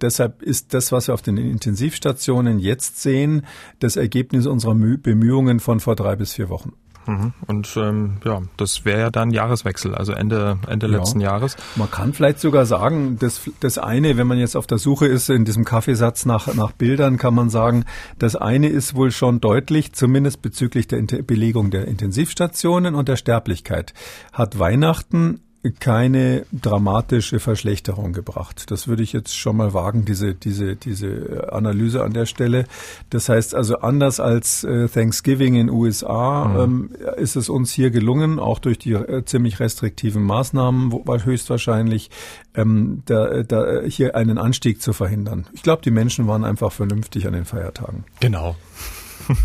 deshalb 0.00 0.42
ist 0.42 0.72
das, 0.74 0.90
was 0.90 1.08
wir 1.08 1.14
auf 1.14 1.22
den 1.22 1.36
Intensivstationen 1.36 2.58
jetzt 2.58 3.02
sehen, 3.02 3.41
das 3.78 3.96
Ergebnis 3.96 4.46
unserer 4.46 4.74
Bemühungen 4.74 5.60
von 5.60 5.80
vor 5.80 5.96
drei 5.96 6.16
bis 6.16 6.34
vier 6.34 6.48
Wochen. 6.48 6.72
Mhm. 7.06 7.32
Und 7.46 7.76
ähm, 7.76 8.18
ja, 8.24 8.42
das 8.56 8.84
wäre 8.84 9.00
ja 9.00 9.10
dann 9.10 9.30
Jahreswechsel, 9.30 9.94
also 9.94 10.12
Ende 10.12 10.58
Ende 10.68 10.86
ja. 10.86 10.98
letzten 10.98 11.20
Jahres. 11.20 11.56
Man 11.76 11.90
kann 11.90 12.12
vielleicht 12.12 12.38
sogar 12.38 12.66
sagen, 12.66 13.16
das, 13.18 13.40
das 13.60 13.78
eine, 13.78 14.16
wenn 14.16 14.26
man 14.26 14.38
jetzt 14.38 14.56
auf 14.56 14.66
der 14.66 14.78
Suche 14.78 15.06
ist 15.06 15.28
in 15.28 15.44
diesem 15.44 15.64
Kaffeesatz 15.64 16.26
nach, 16.26 16.54
nach 16.54 16.72
Bildern, 16.72 17.16
kann 17.16 17.34
man 17.34 17.50
sagen, 17.50 17.84
das 18.18 18.36
eine 18.36 18.68
ist 18.68 18.94
wohl 18.94 19.10
schon 19.10 19.40
deutlich, 19.40 19.92
zumindest 19.92 20.42
bezüglich 20.42 20.86
der 20.86 21.02
Belegung 21.22 21.70
der 21.70 21.88
Intensivstationen 21.88 22.94
und 22.94 23.08
der 23.08 23.16
Sterblichkeit. 23.16 23.94
Hat 24.32 24.58
Weihnachten 24.58 25.40
keine 25.78 26.44
dramatische 26.50 27.38
Verschlechterung 27.38 28.12
gebracht. 28.12 28.70
Das 28.70 28.88
würde 28.88 29.04
ich 29.04 29.12
jetzt 29.12 29.36
schon 29.36 29.56
mal 29.56 29.72
wagen, 29.72 30.04
diese, 30.04 30.34
diese, 30.34 30.74
diese 30.74 31.52
Analyse 31.52 32.02
an 32.02 32.12
der 32.12 32.26
Stelle. 32.26 32.64
Das 33.10 33.28
heißt 33.28 33.54
also, 33.54 33.78
anders 33.78 34.18
als 34.18 34.64
äh, 34.64 34.88
Thanksgiving 34.88 35.54
in 35.54 35.70
USA 35.70 36.44
mhm. 36.44 36.90
ähm, 37.04 37.14
ist 37.16 37.36
es 37.36 37.48
uns 37.48 37.72
hier 37.72 37.90
gelungen, 37.90 38.40
auch 38.40 38.58
durch 38.58 38.78
die 38.78 38.92
äh, 38.92 39.24
ziemlich 39.24 39.60
restriktiven 39.60 40.24
Maßnahmen, 40.24 40.90
wo, 40.90 41.04
höchstwahrscheinlich, 41.12 42.10
ähm, 42.54 43.02
da, 43.06 43.44
da 43.44 43.82
hier 43.82 44.16
einen 44.16 44.38
Anstieg 44.38 44.82
zu 44.82 44.92
verhindern. 44.92 45.46
Ich 45.52 45.62
glaube, 45.62 45.82
die 45.82 45.92
Menschen 45.92 46.26
waren 46.26 46.44
einfach 46.44 46.72
vernünftig 46.72 47.26
an 47.28 47.34
den 47.34 47.44
Feiertagen. 47.44 48.04
Genau. 48.18 48.56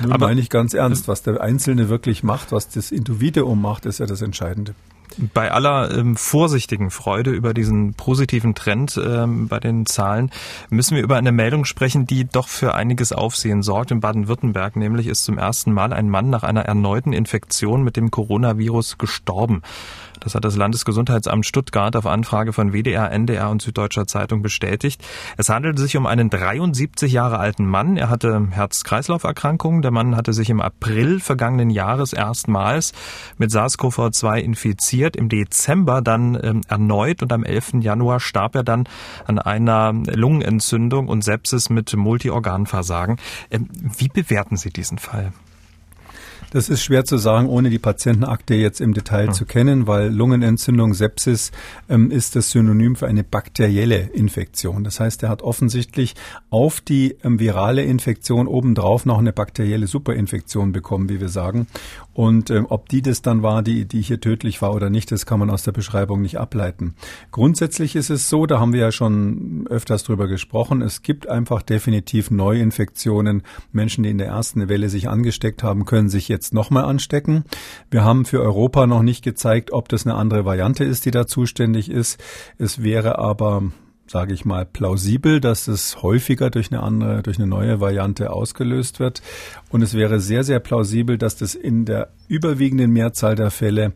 Nun 0.00 0.12
Aber 0.12 0.28
meine 0.28 0.40
ich 0.40 0.48
ganz 0.48 0.72
ernst, 0.72 1.06
was 1.08 1.22
der 1.22 1.42
Einzelne 1.42 1.90
wirklich 1.90 2.22
macht, 2.22 2.52
was 2.52 2.70
das 2.70 2.90
Individuum 2.90 3.60
macht, 3.60 3.84
ist 3.84 3.98
ja 3.98 4.06
das 4.06 4.22
Entscheidende. 4.22 4.74
Bei 5.34 5.50
aller 5.50 5.96
ähm, 5.96 6.16
vorsichtigen 6.16 6.90
Freude 6.90 7.30
über 7.30 7.52
diesen 7.52 7.94
positiven 7.94 8.54
Trend 8.54 8.98
ähm, 9.02 9.48
bei 9.48 9.58
den 9.58 9.84
Zahlen 9.86 10.30
müssen 10.70 10.94
wir 10.94 11.02
über 11.02 11.16
eine 11.16 11.32
Meldung 11.32 11.64
sprechen, 11.64 12.06
die 12.06 12.26
doch 12.26 12.48
für 12.48 12.74
einiges 12.74 13.12
Aufsehen 13.12 13.62
sorgt. 13.62 13.90
In 13.90 14.00
Baden-Württemberg 14.00 14.76
nämlich 14.76 15.08
ist 15.08 15.24
zum 15.24 15.36
ersten 15.36 15.72
Mal 15.72 15.92
ein 15.92 16.08
Mann 16.08 16.30
nach 16.30 16.44
einer 16.44 16.62
erneuten 16.62 17.12
Infektion 17.12 17.82
mit 17.82 17.96
dem 17.96 18.10
Coronavirus 18.10 18.98
gestorben. 18.98 19.62
Das 20.20 20.34
hat 20.34 20.44
das 20.44 20.54
Landesgesundheitsamt 20.54 21.46
Stuttgart 21.46 21.96
auf 21.96 22.06
Anfrage 22.06 22.52
von 22.52 22.72
WDR, 22.72 23.10
NDR 23.10 23.48
und 23.48 23.62
Süddeutscher 23.62 24.06
Zeitung 24.06 24.42
bestätigt. 24.42 25.02
Es 25.38 25.48
handelt 25.48 25.78
sich 25.78 25.96
um 25.96 26.04
einen 26.06 26.28
73 26.28 27.10
Jahre 27.10 27.38
alten 27.38 27.64
Mann. 27.64 27.96
Er 27.96 28.10
hatte 28.10 28.48
Herz-Kreislauf-Erkrankungen. 28.50 29.80
Der 29.80 29.90
Mann 29.90 30.16
hatte 30.16 30.34
sich 30.34 30.50
im 30.50 30.60
April 30.60 31.20
vergangenen 31.20 31.70
Jahres 31.70 32.12
erstmals 32.12 32.92
mit 33.38 33.50
SARS-CoV-2 33.50 34.40
infiziert 34.40 34.99
mutiert 35.00 35.16
im 35.16 35.30
Dezember 35.30 36.02
dann 36.02 36.38
ähm, 36.42 36.60
erneut 36.68 37.22
und 37.22 37.32
am 37.32 37.42
11. 37.42 37.80
Januar 37.80 38.20
starb 38.20 38.54
er 38.54 38.64
dann 38.64 38.84
an 39.24 39.38
einer 39.38 39.94
Lungenentzündung 39.94 41.08
und 41.08 41.24
Sepsis 41.24 41.70
mit 41.70 41.96
Multiorganversagen. 41.96 43.16
Ähm, 43.50 43.68
wie 43.96 44.08
bewerten 44.08 44.58
Sie 44.58 44.70
diesen 44.70 44.98
Fall? 44.98 45.32
Das 46.52 46.68
ist 46.68 46.82
schwer 46.82 47.04
zu 47.04 47.16
sagen, 47.16 47.48
ohne 47.48 47.70
die 47.70 47.78
Patientenakte 47.78 48.54
jetzt 48.54 48.80
im 48.80 48.92
Detail 48.92 49.28
hm. 49.28 49.34
zu 49.34 49.46
kennen, 49.46 49.86
weil 49.86 50.12
Lungenentzündung, 50.12 50.94
Sepsis 50.94 51.52
ähm, 51.88 52.10
ist 52.10 52.34
das 52.34 52.50
Synonym 52.50 52.96
für 52.96 53.06
eine 53.06 53.22
bakterielle 53.22 54.10
Infektion. 54.12 54.82
Das 54.82 54.98
heißt, 54.98 55.22
er 55.22 55.28
hat 55.28 55.42
offensichtlich 55.42 56.14
auf 56.50 56.80
die 56.80 57.16
ähm, 57.22 57.38
virale 57.38 57.84
Infektion 57.84 58.48
obendrauf 58.48 59.06
noch 59.06 59.18
eine 59.18 59.32
bakterielle 59.32 59.86
Superinfektion 59.86 60.72
bekommen, 60.72 61.08
wie 61.08 61.20
wir 61.20 61.28
sagen. 61.28 61.68
Und 62.20 62.50
ähm, 62.50 62.66
ob 62.68 62.90
die 62.90 63.00
das 63.00 63.22
dann 63.22 63.42
war, 63.42 63.62
die, 63.62 63.86
die 63.86 64.02
hier 64.02 64.20
tödlich 64.20 64.60
war 64.60 64.74
oder 64.74 64.90
nicht, 64.90 65.10
das 65.10 65.24
kann 65.24 65.40
man 65.40 65.48
aus 65.48 65.62
der 65.62 65.72
Beschreibung 65.72 66.20
nicht 66.20 66.38
ableiten. 66.38 66.94
Grundsätzlich 67.30 67.96
ist 67.96 68.10
es 68.10 68.28
so, 68.28 68.44
da 68.44 68.60
haben 68.60 68.74
wir 68.74 68.80
ja 68.80 68.92
schon 68.92 69.66
öfters 69.70 70.04
drüber 70.04 70.28
gesprochen, 70.28 70.82
es 70.82 71.00
gibt 71.00 71.30
einfach 71.30 71.62
definitiv 71.62 72.30
Neuinfektionen. 72.30 73.42
Menschen, 73.72 74.04
die 74.04 74.10
in 74.10 74.18
der 74.18 74.26
ersten 74.26 74.68
Welle 74.68 74.90
sich 74.90 75.08
angesteckt 75.08 75.62
haben, 75.62 75.86
können 75.86 76.10
sich 76.10 76.28
jetzt 76.28 76.52
nochmal 76.52 76.84
anstecken. 76.84 77.44
Wir 77.90 78.04
haben 78.04 78.26
für 78.26 78.42
Europa 78.42 78.86
noch 78.86 79.00
nicht 79.00 79.24
gezeigt, 79.24 79.72
ob 79.72 79.88
das 79.88 80.04
eine 80.04 80.14
andere 80.14 80.44
Variante 80.44 80.84
ist, 80.84 81.06
die 81.06 81.12
da 81.12 81.26
zuständig 81.26 81.90
ist. 81.90 82.22
Es 82.58 82.82
wäre 82.82 83.18
aber 83.18 83.62
sage 84.10 84.34
ich 84.34 84.44
mal, 84.44 84.66
plausibel, 84.66 85.40
dass 85.40 85.68
es 85.68 86.02
häufiger 86.02 86.50
durch 86.50 86.72
eine 86.72 86.82
andere, 86.82 87.22
durch 87.22 87.38
eine 87.38 87.46
neue 87.46 87.78
Variante 87.78 88.32
ausgelöst 88.32 88.98
wird. 88.98 89.22
Und 89.68 89.82
es 89.82 89.94
wäre 89.94 90.18
sehr, 90.18 90.42
sehr 90.42 90.58
plausibel, 90.58 91.16
dass 91.16 91.36
das 91.36 91.54
in 91.54 91.84
der 91.84 92.08
überwiegenden 92.26 92.90
Mehrzahl 92.90 93.36
der 93.36 93.52
Fälle 93.52 93.92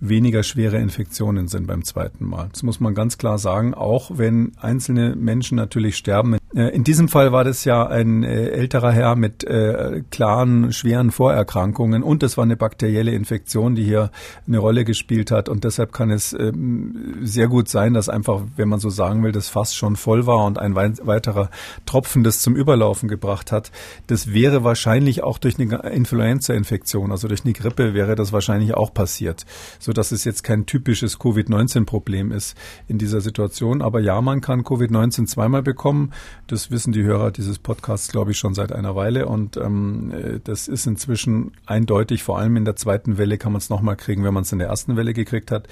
weniger 0.00 0.42
schwere 0.42 0.78
Infektionen 0.78 1.46
sind 1.46 1.68
beim 1.68 1.84
zweiten 1.84 2.24
Mal. 2.24 2.48
Das 2.50 2.64
muss 2.64 2.80
man 2.80 2.92
ganz 2.92 3.18
klar 3.18 3.38
sagen, 3.38 3.72
auch 3.72 4.10
wenn 4.18 4.50
einzelne 4.60 5.14
Menschen 5.14 5.54
natürlich 5.54 5.96
sterben. 5.96 6.38
Äh, 6.54 6.74
in 6.74 6.82
diesem 6.82 7.08
Fall 7.08 7.30
war 7.30 7.44
das 7.44 7.64
ja 7.64 7.86
ein 7.86 8.24
äh, 8.24 8.48
älterer 8.48 8.90
Herr 8.90 9.14
mit 9.14 9.44
äh, 9.44 10.02
klaren, 10.10 10.72
schweren 10.72 11.12
Vorerkrankungen 11.12 12.02
und 12.02 12.22
es 12.22 12.36
war 12.36 12.44
eine 12.44 12.56
bakterielle 12.56 13.12
Infektion, 13.12 13.76
die 13.76 13.84
hier 13.84 14.10
eine 14.46 14.58
Rolle 14.58 14.84
gespielt 14.84 15.30
hat 15.30 15.48
und 15.48 15.62
deshalb 15.62 15.92
kann 15.92 16.10
es 16.10 16.32
ähm, 16.32 17.18
sehr 17.22 17.46
gut 17.46 17.68
sein, 17.68 17.94
dass 17.94 18.08
einfach, 18.08 18.42
wenn 18.56 18.68
man 18.68 18.80
so 18.80 18.90
sagen 18.90 19.22
will, 19.22 19.32
das 19.32 19.48
Fass 19.48 19.74
schon 19.74 19.94
voll 19.94 20.26
war 20.26 20.44
und 20.44 20.58
ein 20.58 20.74
weiterer 20.74 21.50
Tropfen 21.86 22.24
das 22.24 22.40
zum 22.40 22.56
Überlaufen 22.56 23.08
gebracht 23.08 23.52
hat. 23.52 23.70
Das 24.08 24.32
wäre 24.32 24.64
wahrscheinlich 24.64 25.22
auch 25.22 25.38
durch 25.38 25.60
eine 25.60 25.88
Influenza-Infektion, 25.90 27.12
also 27.12 27.28
durch 27.28 27.44
eine 27.44 27.52
Grippe 27.52 27.94
wäre 27.94 28.16
das 28.16 28.32
wahrscheinlich 28.32 28.74
auch 28.74 28.92
passiert. 28.92 29.46
So 29.78 29.92
so 29.92 29.94
dass 29.94 30.10
es 30.10 30.24
jetzt 30.24 30.42
kein 30.42 30.64
typisches 30.64 31.18
Covid-19-Problem 31.18 32.32
ist 32.32 32.56
in 32.88 32.96
dieser 32.96 33.20
Situation. 33.20 33.82
Aber 33.82 34.00
ja, 34.00 34.22
man 34.22 34.40
kann 34.40 34.62
Covid-19 34.62 35.26
zweimal 35.26 35.62
bekommen. 35.62 36.12
Das 36.52 36.70
wissen 36.70 36.92
die 36.92 37.02
Hörer 37.02 37.30
dieses 37.30 37.58
Podcasts, 37.58 38.12
glaube 38.12 38.32
ich, 38.32 38.36
schon 38.36 38.52
seit 38.52 38.72
einer 38.72 38.94
Weile. 38.94 39.24
Und 39.24 39.56
ähm, 39.56 40.12
äh, 40.12 40.38
das 40.44 40.68
ist 40.68 40.86
inzwischen 40.86 41.52
eindeutig. 41.64 42.24
Vor 42.24 42.38
allem 42.38 42.58
in 42.58 42.66
der 42.66 42.76
zweiten 42.76 43.16
Welle 43.16 43.38
kann 43.38 43.52
man 43.52 43.58
es 43.58 43.70
nochmal 43.70 43.96
kriegen, 43.96 44.22
wenn 44.22 44.34
man 44.34 44.42
es 44.42 44.52
in 44.52 44.58
der 44.58 44.68
ersten 44.68 44.94
Welle 44.94 45.14
gekriegt 45.14 45.50
hat. 45.50 45.66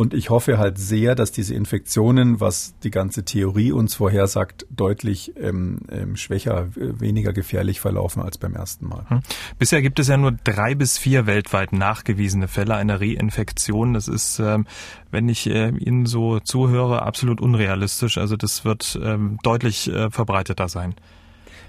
Und 0.00 0.14
ich 0.14 0.30
hoffe 0.30 0.56
halt 0.56 0.78
sehr, 0.78 1.14
dass 1.14 1.30
diese 1.30 1.54
Infektionen, 1.54 2.40
was 2.40 2.72
die 2.82 2.90
ganze 2.90 3.22
Theorie 3.22 3.70
uns 3.70 3.96
vorhersagt, 3.96 4.64
deutlich 4.70 5.34
ähm, 5.36 5.80
ähm, 5.90 6.16
schwächer, 6.16 6.68
weniger 6.74 7.34
gefährlich 7.34 7.80
verlaufen 7.80 8.22
als 8.22 8.38
beim 8.38 8.54
ersten 8.54 8.88
Mal. 8.88 9.04
Hm. 9.08 9.20
Bisher 9.58 9.82
gibt 9.82 9.98
es 9.98 10.08
ja 10.08 10.16
nur 10.16 10.32
drei 10.32 10.74
bis 10.74 10.96
vier 10.96 11.26
weltweit 11.26 11.74
nachgewiesene 11.74 12.48
Fälle 12.48 12.76
einer 12.76 12.98
Reinfektion. 12.98 13.92
Das 13.92 14.08
ist, 14.08 14.38
ähm, 14.38 14.64
wenn 15.10 15.28
ich 15.28 15.46
äh, 15.50 15.68
Ihnen 15.68 16.06
so 16.06 16.40
zuhöre, 16.40 17.02
absolut 17.02 17.38
unrealistisch. 17.42 18.16
Also 18.16 18.36
das 18.36 18.64
wird 18.64 18.98
ähm, 19.04 19.36
deutlich 19.42 19.92
äh, 19.92 20.08
verbreiteter 20.08 20.70
sein. 20.70 20.94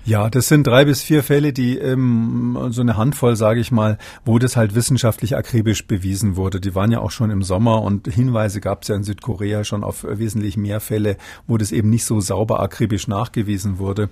Ja, 0.03 0.31
das 0.31 0.48
sind 0.48 0.65
drei 0.65 0.86
bis 0.86 1.03
vier 1.03 1.22
Fälle, 1.22 1.53
die 1.53 1.77
ähm, 1.77 2.58
so 2.72 2.81
eine 2.81 2.98
Handvoll, 2.98 3.36
sage 3.36 3.60
ich 3.60 3.72
mal, 3.72 4.00
wo 4.25 4.39
das 4.39 4.58
halt 4.58 4.74
wissenschaftlich 4.74 5.38
akribisch 5.38 5.86
bewiesen 5.86 6.36
wurde. 6.36 6.60
Die 6.60 6.74
waren 6.74 6.91
ja 6.91 7.00
auch 7.00 7.12
schon 7.12 7.29
im 7.29 7.43
Sommer 7.43 7.84
und 7.84 8.08
Hinweise 8.08 8.62
gab 8.62 8.81
es 8.81 8.88
ja 8.88 8.96
in 8.96 9.03
Südkorea 9.03 9.63
schon 9.63 9.84
auf 9.84 10.03
wesentlich 10.03 10.58
mehr 10.58 10.79
Fälle, 10.79 11.17
wo 11.46 11.55
das 11.58 11.72
eben 11.72 11.91
nicht 11.91 12.05
so 12.05 12.20
sauber 12.20 12.62
akribisch 12.62 13.08
nachgewiesen 13.08 13.77
wurde. 13.77 14.10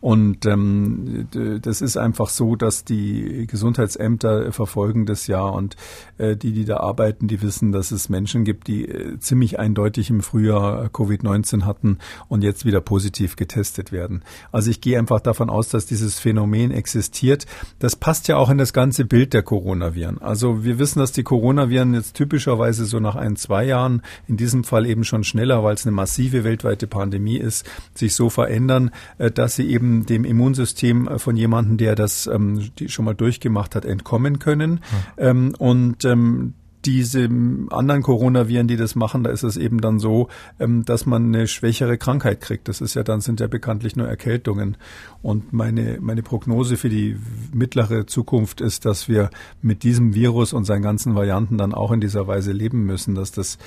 Und 0.00 0.46
ähm, 0.46 1.26
das 1.60 1.80
ist 1.80 1.96
einfach 1.96 2.28
so, 2.28 2.54
dass 2.54 2.84
die 2.84 3.48
Gesundheitsämter 3.48 4.52
verfolgen 4.52 5.06
das 5.06 5.26
ja 5.26 5.42
und 5.42 5.74
äh, 6.18 6.36
die, 6.36 6.52
die 6.52 6.64
da 6.64 6.76
arbeiten, 6.76 7.26
die 7.26 7.42
wissen, 7.42 7.72
dass 7.72 7.90
es 7.90 8.08
Menschen 8.08 8.44
gibt, 8.44 8.68
die 8.68 8.88
äh, 8.88 9.18
ziemlich 9.18 9.58
eindeutig 9.58 10.08
im 10.08 10.20
Frühjahr 10.20 10.84
Covid-19 10.86 11.64
hatten 11.64 11.98
und 12.28 12.44
jetzt 12.44 12.64
wieder 12.64 12.80
positiv 12.80 13.34
getestet 13.34 13.90
werden. 13.90 14.22
Also 14.52 14.70
ich 14.70 14.80
gehe 14.80 15.00
einfach 15.00 15.18
davon 15.18 15.31
aus, 15.40 15.68
dass 15.68 15.86
dieses 15.86 16.18
Phänomen 16.18 16.70
existiert. 16.70 17.46
Das 17.78 17.96
passt 17.96 18.28
ja 18.28 18.36
auch 18.36 18.50
in 18.50 18.58
das 18.58 18.72
ganze 18.72 19.04
Bild 19.04 19.34
der 19.34 19.42
Coronaviren. 19.42 20.20
Also 20.20 20.64
wir 20.64 20.78
wissen, 20.78 20.98
dass 20.98 21.12
die 21.12 21.22
Coronaviren 21.22 21.94
jetzt 21.94 22.14
typischerweise 22.14 22.84
so 22.84 23.00
nach 23.00 23.16
ein, 23.16 23.36
zwei 23.36 23.64
Jahren, 23.64 24.02
in 24.28 24.36
diesem 24.36 24.64
Fall 24.64 24.86
eben 24.86 25.04
schon 25.04 25.24
schneller, 25.24 25.62
weil 25.64 25.74
es 25.74 25.86
eine 25.86 25.94
massive 25.94 26.44
weltweite 26.44 26.86
Pandemie 26.86 27.38
ist, 27.38 27.68
sich 27.94 28.14
so 28.14 28.30
verändern, 28.30 28.90
äh, 29.18 29.30
dass 29.30 29.56
sie 29.56 29.68
eben 29.68 30.06
dem 30.06 30.24
Immunsystem 30.24 31.08
äh, 31.08 31.18
von 31.18 31.36
jemandem, 31.36 31.76
der 31.76 31.94
das 31.94 32.26
ähm, 32.26 32.70
schon 32.86 33.04
mal 33.04 33.14
durchgemacht 33.14 33.74
hat, 33.74 33.84
entkommen 33.84 34.38
können. 34.38 34.80
Mhm. 35.18 35.54
und 35.58 36.04
ähm, 36.04 36.54
diese 36.84 37.28
anderen 37.70 38.02
Coronaviren, 38.02 38.68
die 38.68 38.76
das 38.76 38.94
machen, 38.94 39.24
da 39.24 39.30
ist 39.30 39.42
es 39.42 39.56
eben 39.56 39.80
dann 39.80 39.98
so, 39.98 40.28
ähm, 40.58 40.84
dass 40.84 41.06
man 41.06 41.26
eine 41.26 41.46
schwächere 41.46 41.98
Krankheit 41.98 42.40
kriegt. 42.40 42.68
Das 42.68 42.80
ist 42.80 42.94
ja 42.94 43.02
dann 43.02 43.20
sind 43.20 43.40
ja 43.40 43.46
bekanntlich 43.46 43.96
nur 43.96 44.08
Erkältungen. 44.08 44.76
Und 45.22 45.52
meine 45.52 45.98
meine 46.00 46.22
Prognose 46.22 46.76
für 46.76 46.88
die 46.88 47.16
mittlere 47.52 48.06
Zukunft 48.06 48.60
ist, 48.60 48.84
dass 48.84 49.08
wir 49.08 49.30
mit 49.60 49.82
diesem 49.82 50.14
Virus 50.14 50.52
und 50.52 50.64
seinen 50.64 50.82
ganzen 50.82 51.14
Varianten 51.14 51.58
dann 51.58 51.74
auch 51.74 51.92
in 51.92 52.00
dieser 52.00 52.26
Weise 52.26 52.52
leben 52.52 52.84
müssen, 52.84 53.14
dass 53.14 53.32
das 53.32 53.58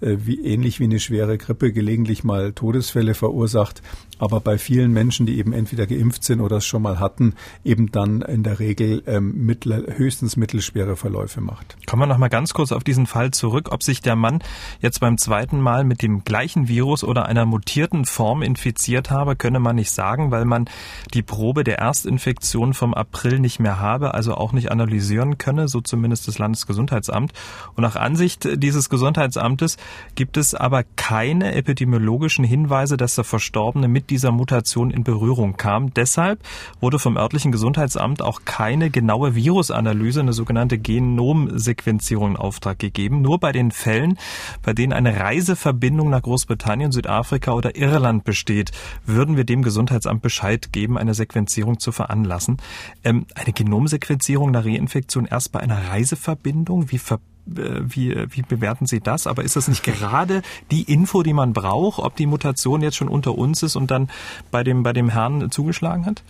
äh, 0.00 0.16
wie 0.24 0.40
ähnlich 0.40 0.80
wie 0.80 0.84
eine 0.84 1.00
schwere 1.00 1.38
Grippe 1.38 1.72
gelegentlich 1.72 2.24
mal 2.24 2.52
Todesfälle 2.52 3.14
verursacht, 3.14 3.82
aber 4.18 4.40
bei 4.40 4.56
vielen 4.56 4.92
Menschen, 4.92 5.26
die 5.26 5.38
eben 5.38 5.52
entweder 5.52 5.86
geimpft 5.86 6.22
sind 6.22 6.40
oder 6.40 6.58
es 6.58 6.64
schon 6.64 6.82
mal 6.82 7.00
hatten, 7.00 7.34
eben 7.64 7.90
dann 7.90 8.22
in 8.22 8.44
der 8.44 8.60
Regel 8.60 9.02
ähm, 9.06 9.46
mittler, 9.46 9.82
höchstens 9.96 10.36
mittelschwere 10.36 10.94
Verläufe 10.96 11.40
macht. 11.40 11.76
Kommen 11.86 12.02
wir 12.02 12.06
noch 12.06 12.18
mal 12.18 12.28
ganz 12.28 12.54
kurz 12.54 12.61
auf 12.70 12.84
diesen 12.84 13.06
Fall 13.06 13.32
zurück, 13.32 13.70
ob 13.72 13.82
sich 13.82 14.02
der 14.02 14.14
Mann 14.14 14.40
jetzt 14.80 15.00
beim 15.00 15.18
zweiten 15.18 15.60
Mal 15.60 15.82
mit 15.82 16.02
dem 16.02 16.22
gleichen 16.22 16.68
Virus 16.68 17.02
oder 17.02 17.26
einer 17.26 17.46
mutierten 17.46 18.04
Form 18.04 18.42
infiziert 18.42 19.10
habe, 19.10 19.34
könne 19.34 19.58
man 19.58 19.76
nicht 19.76 19.90
sagen, 19.90 20.30
weil 20.30 20.44
man 20.44 20.66
die 21.14 21.22
Probe 21.22 21.64
der 21.64 21.78
Erstinfektion 21.78 22.74
vom 22.74 22.94
April 22.94 23.40
nicht 23.40 23.58
mehr 23.58 23.80
habe, 23.80 24.14
also 24.14 24.34
auch 24.34 24.52
nicht 24.52 24.70
analysieren 24.70 25.38
könne, 25.38 25.66
so 25.68 25.80
zumindest 25.80 26.28
das 26.28 26.38
Landesgesundheitsamt. 26.38 27.32
Und 27.74 27.82
nach 27.82 27.96
Ansicht 27.96 28.46
dieses 28.62 28.90
Gesundheitsamtes 28.90 29.78
gibt 30.14 30.36
es 30.36 30.54
aber 30.54 30.84
keine 30.96 31.54
epidemiologischen 31.54 32.44
Hinweise, 32.44 32.96
dass 32.96 33.14
der 33.14 33.24
Verstorbene 33.24 33.88
mit 33.88 34.10
dieser 34.10 34.32
Mutation 34.32 34.90
in 34.90 35.04
Berührung 35.04 35.56
kam. 35.56 35.94
Deshalb 35.94 36.40
wurde 36.80 36.98
vom 36.98 37.16
örtlichen 37.16 37.52
Gesundheitsamt 37.52 38.22
auch 38.22 38.42
keine 38.44 38.90
genaue 38.90 39.34
Virusanalyse, 39.34 40.20
eine 40.20 40.32
sogenannte 40.32 40.78
Genomsequenzierung 40.78 42.32
in 42.32 42.36
Auftrag 42.52 42.78
gegeben. 42.78 43.22
Nur 43.22 43.40
bei 43.40 43.50
den 43.50 43.70
Fällen, 43.70 44.18
bei 44.62 44.74
denen 44.74 44.92
eine 44.92 45.18
Reiseverbindung 45.18 46.10
nach 46.10 46.20
Großbritannien, 46.20 46.92
Südafrika 46.92 47.52
oder 47.52 47.76
Irland 47.76 48.24
besteht, 48.24 48.72
würden 49.06 49.38
wir 49.38 49.44
dem 49.44 49.62
Gesundheitsamt 49.62 50.20
Bescheid 50.20 50.70
geben, 50.70 50.98
eine 50.98 51.14
Sequenzierung 51.14 51.78
zu 51.78 51.92
veranlassen. 51.92 52.58
Ähm, 53.04 53.24
eine 53.34 53.54
Genomsequenzierung 53.54 54.50
nach 54.50 54.66
Reinfektion 54.66 55.24
erst 55.24 55.50
bei 55.52 55.60
einer 55.60 55.88
Reiseverbindung, 55.88 56.92
wie 56.92 56.98
ver 56.98 57.20
äh, 57.48 57.80
wie, 57.82 58.14
wie 58.28 58.42
bewerten 58.42 58.84
Sie 58.84 59.00
das? 59.00 59.26
Aber 59.26 59.42
ist 59.44 59.56
das 59.56 59.68
nicht 59.68 59.82
gerade 59.82 60.42
die 60.70 60.82
Info, 60.82 61.22
die 61.22 61.32
man 61.32 61.54
braucht, 61.54 62.00
ob 62.00 62.16
die 62.16 62.26
Mutation 62.26 62.82
jetzt 62.82 62.96
schon 62.96 63.08
unter 63.08 63.36
uns 63.36 63.62
ist 63.62 63.76
und 63.76 63.90
dann 63.90 64.10
bei 64.50 64.62
dem, 64.62 64.82
bei 64.82 64.92
dem 64.92 65.08
Herrn 65.08 65.50
zugeschlagen 65.50 66.04
hat? 66.04 66.22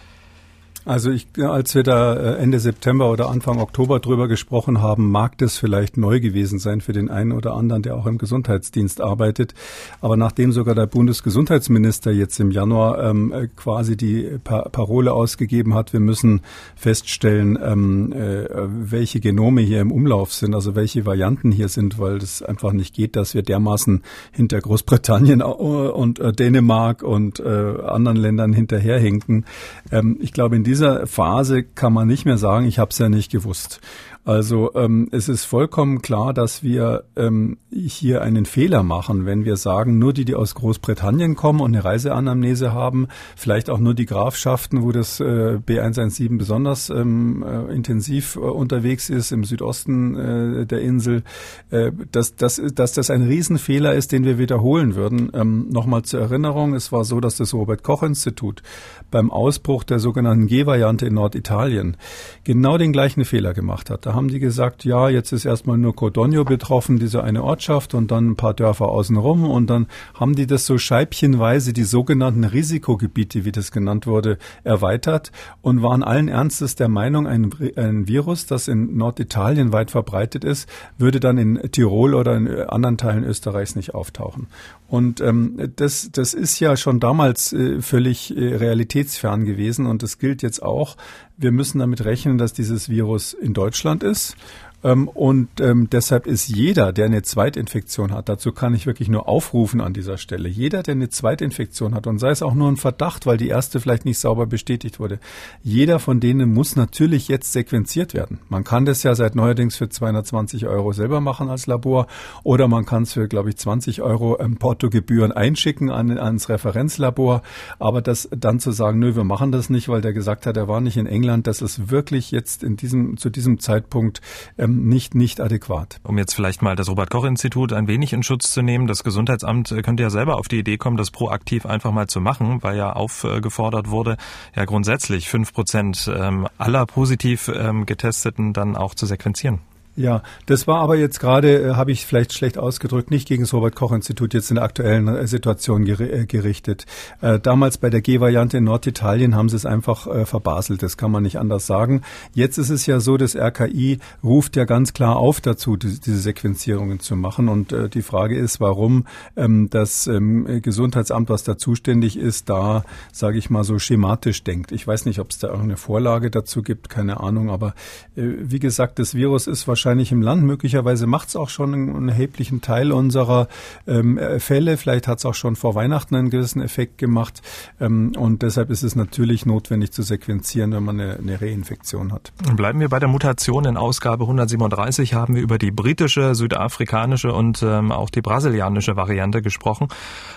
Also 0.85 1.11
ich, 1.11 1.29
als 1.39 1.77
wir 1.77 1.85
da 1.85 2.15
äh, 2.15 2.37
Ende 2.39 2.59
September 2.59 3.11
oder 3.11 3.31
Anfang 3.31 3.61
Oktober 3.61 4.01
drüber 4.01 4.27
gesprochen 4.27 4.83
haben, 4.83 5.11
mag 5.11 5.39
das 5.39 5.57
vielleicht 5.57 5.97
neu 5.97 6.19
gewesen 6.19 6.59
sein 6.59 6.81
für 6.81 6.93
den 6.93 7.09
einen 7.09 7.31
oder 7.31 7.55
anderen, 7.55 7.83
der 7.83 7.97
auch 7.97 8.07
im 8.07 8.19
Gesundheitsdienst 8.19 9.01
arbeitet. 9.01 9.55
Aber 10.01 10.17
nachdem 10.17 10.51
sogar 10.51 10.75
der 10.75 10.87
Bundesgesundheitsminister 10.87 12.11
jetzt 12.11 12.41
im 12.41 12.51
Januar 12.51 12.99
ähm, 13.05 13.33
äh, 13.33 13.49
quasi 13.55 13.97
die 13.97 14.39
pa 14.43 14.63
Parole 14.73 15.13
ausgegeben 15.13 15.75
hat, 15.75 15.93
wir 15.93 16.01
müssen 16.01 16.41
feststellen, 16.75 17.57
ähm, 17.63 18.13
äh, 18.13 18.47
welche 18.51 19.21
Genome 19.21 19.61
hier 19.61 19.81
im 19.81 19.93
Umlauf 19.93 20.33
sind, 20.33 20.55
also 20.55 20.75
welche 20.75 21.07
Varianten 21.07 21.53
hier 21.53 21.69
sind, 21.69 22.01
weil 22.01 22.17
es 22.17 22.43
einfach 22.43 22.73
nicht 22.73 22.93
geht, 22.95 23.15
dass 23.15 23.35
wir 23.35 23.43
dermaßen 23.43 24.03
hinter 24.33 24.61
Großbritannien 24.61 25.43
und 25.43 26.19
äh, 26.19 26.33
Dänemark 26.33 27.05
und 27.05 27.39
äh, 27.39 27.45
anderen 27.47 28.17
Ländern 28.17 28.53
hinterherhinken. 28.53 29.45
Ähm, 29.93 30.19
ich 30.21 30.33
glaube, 30.33 30.57
in 30.57 30.65
dieser 30.73 31.07
Phase 31.07 31.65
kann 31.65 31.93
man 31.93 32.09
nicht 32.09 32.25
mehr 32.25 32.39
sagen, 32.39 32.65
ich 32.65 32.79
habe 32.79 32.91
es 32.93 32.99
ja 32.99 33.11
nicht 33.11 33.31
gewusst. 33.31 33.83
Also 34.25 34.73
ähm, 34.77 35.09
es 35.11 35.29
ist 35.29 35.45
vollkommen 35.45 36.01
klar, 36.01 36.33
dass 36.33 36.63
wir 36.63 37.03
ähm, 37.17 37.57
hier 37.73 38.23
einen 38.23 38.47
Fehler 38.47 38.85
machen, 38.85 39.27
wenn 39.27 39.45
wir 39.45 39.57
sagen, 39.57 39.99
nur 39.99 40.13
die, 40.13 40.25
die 40.25 40.37
aus 40.37 40.55
Großbritannien 40.55 41.35
kommen 41.35 41.61
und 41.61 41.75
eine 41.75 41.85
Reiseanamnese 41.85 42.73
haben, 42.73 43.09
vielleicht 43.35 43.69
auch 43.69 43.81
nur 43.81 43.95
die 43.95 44.07
Grafschaften, 44.07 44.83
wo 44.83 44.93
das 44.93 45.19
äh, 45.19 45.59
B117 45.67 46.39
besonders 46.39 46.89
ähm, 46.89 47.43
äh, 47.43 47.75
intensiv 47.75 48.37
äh, 48.37 48.39
unterwegs 48.39 49.11
ist, 49.11 49.33
im 49.33 49.43
Südosten 49.43 50.15
äh, 50.15 50.67
der 50.67 50.83
Insel, 50.83 51.25
äh, 51.71 51.91
dass, 52.13 52.37
dass, 52.37 52.63
dass 52.75 52.93
das 52.93 53.11
ein 53.11 53.23
Riesenfehler 53.23 53.95
ist, 53.95 54.13
den 54.13 54.25
wir 54.25 54.39
wiederholen 54.39 54.95
würden. 54.95 55.33
Ähm, 55.35 55.69
Nochmal 55.71 56.03
zur 56.03 56.21
Erinnerung, 56.21 56.75
es 56.75 56.93
war 56.93 57.05
so, 57.05 57.19
dass 57.19 57.39
das 57.39 57.55
Robert 57.55 57.83
Koch 57.83 58.05
Institut 58.05 58.63
beim 59.11 59.33
Ausbruch 59.33 59.83
der 59.83 59.99
sogenannten 59.99 60.47
G-Variante 60.47 61.07
in 61.07 61.15
Norditalien 61.15 61.97
genau 62.45 62.79
den 62.79 62.93
gleichen 62.93 63.25
Fehler 63.25 63.53
gemacht 63.53 63.91
hat. 63.91 64.07
Da 64.07 64.12
haben 64.15 64.29
die 64.29 64.39
gesagt, 64.39 64.85
ja, 64.85 65.09
jetzt 65.09 65.33
ist 65.33 65.45
erstmal 65.45 65.79
nur 65.79 65.95
Codogno 65.95 66.45
betroffen, 66.45 66.99
diese 66.99 67.23
eine 67.23 67.43
Ortschaft 67.43 67.95
und 67.95 68.11
dann 68.11 68.31
ein 68.31 68.37
paar 68.37 68.55
Dörfer 68.55 68.89
außenrum 68.89 69.49
und 69.49 69.69
dann 69.69 69.87
haben 70.15 70.35
die 70.35 70.47
das 70.47 70.67
so 70.67 70.79
scheibchenweise, 70.79 71.73
die 71.73 71.85
sogenannten 71.85 72.45
Risikogebiete, 72.45 73.45
wie 73.45 73.53
das 73.53 73.73
genannt 73.73 74.07
wurde, 74.07 74.39
erweitert 74.65 75.33
und 75.61 75.83
waren 75.83 76.03
allen 76.03 76.29
Ernstes 76.29 76.75
der 76.75 76.89
Meinung, 76.89 77.27
ein, 77.27 77.51
ein 77.77 78.09
Virus, 78.09 78.47
das 78.47 78.69
in 78.69 78.97
Norditalien 78.97 79.73
weit 79.73 79.91
verbreitet 79.91 80.45
ist, 80.45 80.69
würde 80.99 81.21
dann 81.21 81.39
in 81.39 81.61
Tirol 81.73 82.15
oder 82.15 82.37
in 82.37 82.49
anderen 82.49 82.99
Teilen 82.99 83.25
Österreichs 83.25 83.77
nicht 83.77 83.95
auftauchen. 83.95 84.49
Und 84.93 85.23
ähm, 85.23 85.73
das, 85.77 86.11
das 86.13 86.35
ist 86.35 86.61
ja 86.61 86.77
schon 86.77 87.01
damals 87.01 87.55
äh, 87.55 87.81
völlig 87.81 88.37
äh, 88.37 88.57
realitätsfern 88.57 89.47
gewesen 89.47 89.87
und 89.87 90.03
das 90.03 90.19
gilt 90.19 90.43
jetzt 90.43 90.63
auch. 90.63 90.99
Wir 91.37 91.53
müssen 91.53 91.79
damit 91.79 92.05
rechnen, 92.05 92.39
dass 92.39 92.53
dieses 92.53 92.89
Virus 92.89 93.33
in 93.33 93.55
Deutschland 93.55 94.03
ist 94.03 94.37
und 94.83 95.49
ähm, 95.61 95.89
deshalb 95.91 96.27
ist 96.27 96.49
jeder, 96.49 96.93
der 96.93 97.07
eine 97.07 97.23
Zweitinfektion 97.23 98.13
hat, 98.13 98.29
dazu 98.29 98.51
kann 98.51 98.75
ich 98.75 98.85
wirklich 98.85 99.09
nur 99.09 99.29
aufrufen 99.29 99.81
an 99.81 99.93
dieser 99.93 100.19
Stelle, 100.19 100.49
jeder, 100.49 100.83
der 100.83 100.95
eine 100.95 101.09
Zweitinfektion 101.09 101.95
hat 101.95 102.09
und 102.09 102.19
sei 102.19 102.31
es 102.31 102.43
auch 102.43 102.55
nur 102.55 102.69
ein 102.69 102.77
Verdacht, 102.77 103.25
weil 103.25 103.37
die 103.37 103.47
erste 103.47 103.79
vielleicht 103.79 104.05
nicht 104.05 104.19
sauber 104.19 104.47
bestätigt 104.47 104.99
wurde, 104.99 105.21
jeder 105.63 106.01
von 106.01 106.19
denen 106.19 106.53
muss 106.53 106.75
natürlich 106.75 107.29
jetzt 107.29 107.53
sequenziert 107.53 108.13
werden. 108.13 108.41
Man 108.49 108.65
kann 108.65 108.85
das 108.85 109.05
ja 109.05 109.15
seit 109.15 109.37
neuerdings 109.37 109.77
für 109.77 109.89
220 109.89 110.67
Euro 110.67 110.93
selber 110.93 111.21
machen 111.21 111.49
als 111.49 111.69
Labor 111.69 112.09
oder 112.43 112.67
man 112.67 112.85
kann 112.85 113.05
es 113.05 113.13
für, 113.13 113.29
glaube 113.29 113.51
ich, 113.51 113.59
20 113.59 114.03
Euro 114.03 114.41
ähm, 114.41 114.57
Portogebühren 114.57 115.31
einschicken 115.31 115.91
an, 115.91 116.19
ans 116.19 116.49
Referenzlabor. 116.49 117.43
Aber 117.79 118.03
das 118.03 118.29
dann 118.37 118.59
zu 118.59 118.73
sagen, 118.73 118.99
nö, 118.99 119.15
wir 119.15 119.25
machen 119.25 119.53
das 119.53 119.71
nicht, 119.71 119.89
weil 119.89 120.01
der 120.01 120.13
gesagt 120.13 120.45
hat, 120.47 120.57
er 120.57 120.67
war 120.67 120.81
nicht 120.81 120.97
in 120.97 121.07
England, 121.07 121.47
das 121.47 121.63
ist 121.63 121.89
wirklich 121.89 122.33
jetzt 122.33 122.65
in 122.65 122.77
diesem, 122.77 123.17
zu 123.17 123.31
diesem 123.31 123.61
Zeitpunkt 123.61 124.21
ähm, 124.59 124.72
ähm, 124.72 124.72
nicht, 124.73 125.15
nicht 125.15 125.41
adäquat. 125.41 126.01
Um 126.03 126.19
jetzt 126.19 126.35
vielleicht 126.35 126.63
mal 126.63 126.77
das 126.77 126.89
Robert-Koch-Institut 126.89 127.73
ein 127.73 127.87
wenig 127.87 128.13
in 128.13 128.23
Schutz 128.23 128.53
zu 128.53 128.63
nehmen, 128.63 128.87
das 128.87 129.05
Gesundheitsamt 129.05 129.73
äh, 129.73 129.83
könnte 129.83 130.03
ja 130.03 130.11
selber 130.11 130.39
auf 130.39 130.49
die 130.49 130.59
Idee 130.59 130.77
kommen, 130.77 130.97
das 130.97 131.11
proaktiv 131.11 131.67
einfach 131.67 131.93
mal 131.93 132.07
zu 132.07 132.21
machen, 132.21 132.63
weil 132.63 132.77
ja 132.77 132.93
aufgefordert 132.93 133.91
wurde, 133.91 134.17
ja 134.55 134.65
grundsätzlich 134.65 135.29
fünf 135.29 135.53
Prozent 135.53 136.11
ähm, 136.15 136.49
aller 136.59 136.87
positiv 136.87 137.51
ähm, 137.55 137.87
Getesteten 137.87 138.53
dann 138.53 138.77
auch 138.77 138.95
zu 138.95 139.07
sequenzieren. 139.07 139.61
Ja, 139.95 140.23
das 140.47 140.67
war 140.67 140.81
aber 140.81 140.97
jetzt 140.97 141.21
gerade, 141.21 141.63
äh, 141.63 141.75
habe 141.75 141.93
ich 141.93 142.07
vielleicht 142.07 142.33
schlecht 142.33 142.57
ausgedrückt, 142.57 143.11
nicht 143.11 143.29
gegen 143.29 143.43
das 143.43 143.53
Robert-Koch-Institut 143.53 144.33
jetzt 144.33 144.51
in 144.51 144.55
der 144.55 144.65
aktuellen 144.65 145.07
äh, 145.07 145.27
Situation 145.27 145.85
ger 145.85 146.01
äh, 146.01 146.25
gerichtet. 146.25 146.87
Äh, 147.21 147.39
damals 147.39 147.77
bei 147.77 147.91
der 147.91 148.01
G-Variante 148.01 148.57
in 148.57 148.65
Norditalien 148.65 149.37
haben 149.37 149.51
sie 149.51 149.57
es 149.57 149.67
einfach 149.67 150.07
äh, 150.07 150.25
verbaselt, 150.25 150.83
das 150.83 150.97
kann 150.97 151.11
man 151.11 151.23
nicht 151.23 151.39
anders 151.39 151.67
sagen. 151.67 152.01
Jetzt 152.33 152.57
ist 152.57 152.71
es 152.71 152.87
ja 152.87 153.01
so, 153.01 153.19
das 153.19 153.37
RKI 153.37 153.99
ruft 154.25 154.57
ja 154.57 154.65
ganz 154.65 154.95
klar 154.95 155.17
auf 155.17 155.43
dazu, 155.43 155.77
die, 155.77 156.01
diese 156.01 156.21
Sequenzierungen 156.21 156.99
zu 156.99 157.15
machen. 157.15 157.51
Und 157.51 157.73
äh, 157.73 157.91
die 157.91 158.03
Frage 158.03 158.39
ist, 158.39 158.61
warum 158.61 159.07
ähm, 159.37 159.69
das 159.69 160.07
ähm, 160.07 160.63
Gesundheitsamt, 160.63 161.29
was 161.29 161.45
da 161.45 161.59
zuständig 161.59 162.17
ist, 162.17 162.49
da, 162.49 162.85
sage 163.13 163.37
ich 163.37 163.51
mal, 163.51 163.63
so 163.63 163.79
schematisch 163.79 164.43
denkt. 164.43 164.73
Ich 164.73 164.87
weiß 164.87 165.05
nicht, 165.05 165.19
ob 165.19 165.33
es 165.33 165.39
da 165.39 165.49
irgendeine 165.49 165.77
Vorlage 165.77 166.31
dazu 166.31 166.63
gibt, 166.63 166.89
keine 166.89 167.21
Ahnung. 167.21 167.51
Aber 167.51 167.75
wie 168.15 168.59
gesagt, 168.59 168.99
das 168.99 169.15
Virus 169.15 169.47
ist 169.47 169.69
wahrscheinlich 169.69 169.82
wahrscheinlich 169.85 170.13
im 170.13 170.23
Land. 170.23 170.45
Möglicherweise 170.45 171.09
macht 171.09 171.29
es 171.29 171.35
auch 171.35 171.49
schon 171.49 171.75
einen 171.75 172.09
erheblichen 172.09 172.61
Teil 172.61 172.93
unserer 172.93 173.49
ähm, 173.89 174.17
Fälle. 174.39 174.77
Vielleicht 174.77 175.09
hat 175.09 175.19
es 175.19 175.27
auch 175.27 175.35
schon 175.35 175.57
vor 175.57 175.75
Weihnachten 175.75 176.15
einen 176.15 176.31
gewissen 176.31 176.63
Effekt 176.63 176.99
gemacht. 176.99 177.43
Ähm, 177.81 178.13
und 178.17 178.43
deshalb 178.43 178.71
ist 178.71 178.85
es 178.85 178.95
natürlich 178.95 179.45
notwendig 179.45 179.91
zu 179.91 180.03
sequenzieren, 180.03 180.71
wenn 180.71 180.85
man 180.85 181.01
eine, 181.01 181.17
eine 181.17 181.41
Reinfektion 181.41 182.13
hat. 182.13 182.33
Bleiben 182.55 182.79
wir 182.79 182.91
bei 182.91 183.01
der 183.01 183.09
Mutation. 183.09 183.65
In 183.65 183.77
Ausgabe 183.77 184.23
137 184.23 185.15
haben 185.15 185.35
wir 185.35 185.43
über 185.43 185.59
die 185.59 185.73
britische, 185.73 186.37
südafrikanische 186.37 187.33
und 187.33 187.65
ähm, 187.65 187.91
auch 187.91 188.11
die 188.11 188.23
brasilianische 188.23 188.95
Variante 188.95 189.43
gesprochen. 189.43 189.89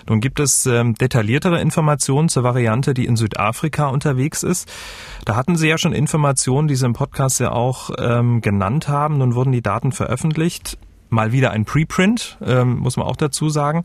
Nun 0.10 0.22
gibt 0.22 0.40
es 0.40 0.66
ähm, 0.66 0.96
detailliertere 0.96 1.62
Informationen 1.62 2.30
zur 2.30 2.42
Variante, 2.42 2.96
die 2.96 3.06
in 3.06 3.16
Südafrika 3.16 3.90
unterwegs 3.90 4.42
ist. 4.42 4.72
Da 5.24 5.36
hatten 5.36 5.56
Sie 5.56 5.68
ja 5.68 5.78
schon 5.78 5.94
Informationen, 5.94 6.68
die 6.68 6.76
Sie 6.76 6.86
im 6.86 6.94
Podcast 6.94 7.40
ja 7.40 7.52
auch 7.52 7.92
ähm, 8.00 8.42
genannt 8.42 8.88
haben. 8.88 9.20
Nun 9.20 9.35
wurden 9.36 9.52
die 9.52 9.62
Daten 9.62 9.92
veröffentlicht. 9.92 10.78
Mal 11.10 11.32
wieder 11.32 11.52
ein 11.52 11.66
Preprint, 11.66 12.38
ähm, 12.44 12.80
muss 12.80 12.98
man 12.98 13.06
auch 13.06 13.16
dazu 13.16 13.50
sagen. 13.50 13.84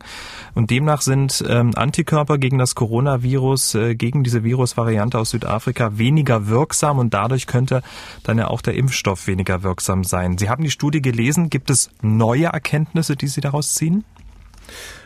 Und 0.55 0.71
demnach 0.71 1.01
sind 1.01 1.43
ähm, 1.47 1.71
Antikörper 1.75 2.39
gegen 2.39 2.57
das 2.57 2.73
Coronavirus, 2.73 3.75
äh, 3.75 3.95
gegen 3.95 4.23
diese 4.23 4.43
Virusvariante 4.43 5.19
aus 5.19 5.29
Südafrika 5.29 5.97
weniger 5.99 6.47
wirksam 6.47 6.97
und 6.97 7.13
dadurch 7.13 7.45
könnte 7.45 7.83
dann 8.23 8.39
ja 8.39 8.47
auch 8.47 8.61
der 8.61 8.73
Impfstoff 8.73 9.27
weniger 9.27 9.61
wirksam 9.61 10.03
sein. 10.03 10.39
Sie 10.39 10.49
haben 10.49 10.63
die 10.63 10.71
Studie 10.71 11.01
gelesen. 11.01 11.51
Gibt 11.51 11.69
es 11.69 11.91
neue 12.01 12.47
Erkenntnisse, 12.47 13.15
die 13.15 13.27
Sie 13.27 13.41
daraus 13.41 13.75
ziehen? 13.75 14.03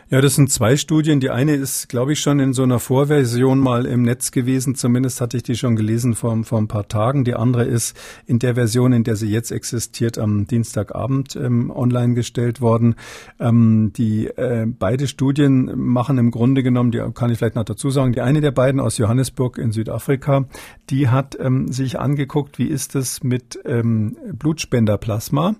Ja, 0.07 0.21
das 0.21 0.35
sind 0.35 0.51
zwei 0.51 0.77
Studien. 0.77 1.19
Die 1.19 1.31
eine 1.31 1.55
ist, 1.55 1.89
glaube 1.89 2.13
ich, 2.13 2.19
schon 2.19 2.39
in 2.39 2.53
so 2.53 2.61
einer 2.61 2.77
Vorversion 2.77 3.57
mal 3.57 3.87
im 3.87 4.03
Netz 4.03 4.29
gewesen. 4.29 4.75
Zumindest 4.75 5.19
hatte 5.19 5.35
ich 5.35 5.41
die 5.41 5.55
schon 5.55 5.75
gelesen 5.75 6.13
vor, 6.13 6.43
vor 6.43 6.59
ein 6.59 6.67
paar 6.67 6.87
Tagen. 6.87 7.23
Die 7.23 7.33
andere 7.33 7.63
ist 7.63 7.97
in 8.27 8.37
der 8.37 8.53
Version, 8.53 8.93
in 8.93 9.03
der 9.03 9.15
sie 9.15 9.31
jetzt 9.31 9.51
existiert, 9.51 10.19
am 10.19 10.45
Dienstagabend 10.45 11.35
ähm, 11.35 11.71
online 11.71 12.13
gestellt 12.13 12.61
worden. 12.61 12.93
Ähm, 13.39 13.93
die 13.95 14.27
äh, 14.27 14.67
beide 14.67 15.07
Studien 15.07 15.71
machen 15.75 16.19
im 16.19 16.29
Grunde 16.29 16.61
genommen, 16.61 16.91
die 16.91 17.01
kann 17.15 17.31
ich 17.31 17.39
vielleicht 17.39 17.55
noch 17.55 17.65
dazu 17.65 17.89
sagen, 17.89 18.13
die 18.13 18.21
eine 18.21 18.41
der 18.41 18.51
beiden 18.51 18.79
aus 18.79 18.99
Johannesburg 18.99 19.57
in 19.57 19.71
Südafrika, 19.71 20.45
die 20.91 21.09
hat 21.09 21.35
ähm, 21.39 21.71
sich 21.71 21.99
angeguckt, 21.99 22.59
wie 22.59 22.67
ist 22.67 22.95
es 22.95 23.23
mit 23.23 23.59
ähm, 23.65 24.17
Blutspenderplasma 24.33 25.55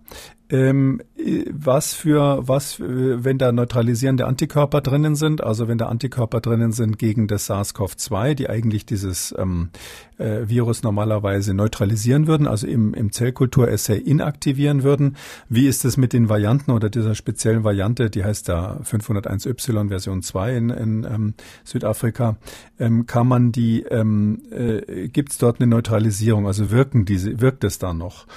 ähm, 0.49 1.01
was 1.51 1.93
für, 1.93 2.47
was, 2.47 2.79
wenn 2.79 3.38
da 3.38 3.51
neutralisierende 3.51 4.27
Antikörper 4.27 4.81
drinnen 4.81 5.15
sind, 5.15 5.43
also 5.43 5.67
wenn 5.67 5.77
da 5.77 5.88
Antikörper 5.88 6.39
drinnen 6.39 6.71
sind 6.71 6.99
gegen 6.99 7.27
das 7.27 7.49
SARS-CoV-2, 7.49 8.36
die 8.36 8.49
eigentlich 8.49 8.86
dieses 8.86 9.34
ähm, 9.38 9.69
äh, 10.17 10.47
Virus 10.47 10.84
normalerweise 10.84 11.53
neutralisieren 11.53 12.27
würden, 12.27 12.47
also 12.47 12.67
im, 12.67 12.93
im 12.93 13.12
Zellkulturessay 13.12 13.97
inaktivieren 13.97 14.84
würden. 14.84 15.17
Wie 15.49 15.67
ist 15.67 15.84
es 15.84 15.97
mit 15.97 16.13
den 16.13 16.29
Varianten 16.29 16.71
oder 16.71 16.89
dieser 16.89 17.15
speziellen 17.15 17.63
Variante, 17.63 18.12
die 18.12 18.23
heißt 18.23 18.47
da 18.47 18.79
501Y 18.84 19.88
Version 19.88 20.21
2 20.21 20.58
in, 20.58 20.69
in 20.69 21.03
ähm, 21.05 21.34
Südafrika, 21.63 22.38
ähm, 22.79 23.08
kann 23.08 23.27
man 23.27 23.51
die, 23.51 23.81
ähm, 23.81 24.43
äh, 24.51 25.08
gibt 25.08 25.31
es 25.31 25.39
dort 25.39 25.60
eine 25.60 25.67
Neutralisierung, 25.67 26.45
also 26.45 26.69
wirken 26.69 27.05
diese, 27.05 27.41
wirkt 27.41 27.63
es 27.63 27.79
da 27.79 27.93
noch? 27.93 28.27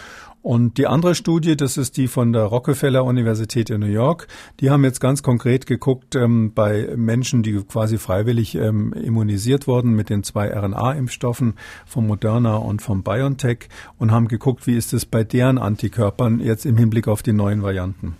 Und 0.48 0.78
die 0.78 0.86
andere 0.86 1.14
Studie, 1.14 1.58
das 1.58 1.76
ist 1.76 1.98
die 1.98 2.08
von 2.08 2.32
der 2.32 2.44
Rockefeller 2.44 3.04
Universität 3.04 3.68
in 3.68 3.82
New 3.82 3.86
York. 3.86 4.28
Die 4.60 4.70
haben 4.70 4.82
jetzt 4.82 4.98
ganz 4.98 5.22
konkret 5.22 5.66
geguckt 5.66 6.14
ähm, 6.14 6.54
bei 6.54 6.88
Menschen, 6.96 7.42
die 7.42 7.62
quasi 7.64 7.98
freiwillig 7.98 8.54
ähm, 8.54 8.94
immunisiert 8.94 9.66
wurden 9.66 9.92
mit 9.92 10.08
den 10.08 10.22
zwei 10.22 10.50
RNA-Impfstoffen 10.50 11.56
vom 11.84 12.06
Moderna 12.06 12.56
und 12.56 12.80
vom 12.80 13.02
BioNTech 13.02 13.68
und 13.98 14.10
haben 14.10 14.26
geguckt, 14.26 14.66
wie 14.66 14.78
ist 14.78 14.94
es 14.94 15.04
bei 15.04 15.22
deren 15.22 15.58
Antikörpern 15.58 16.40
jetzt 16.40 16.64
im 16.64 16.78
Hinblick 16.78 17.08
auf 17.08 17.22
die 17.22 17.34
neuen 17.34 17.62
Varianten. 17.62 18.16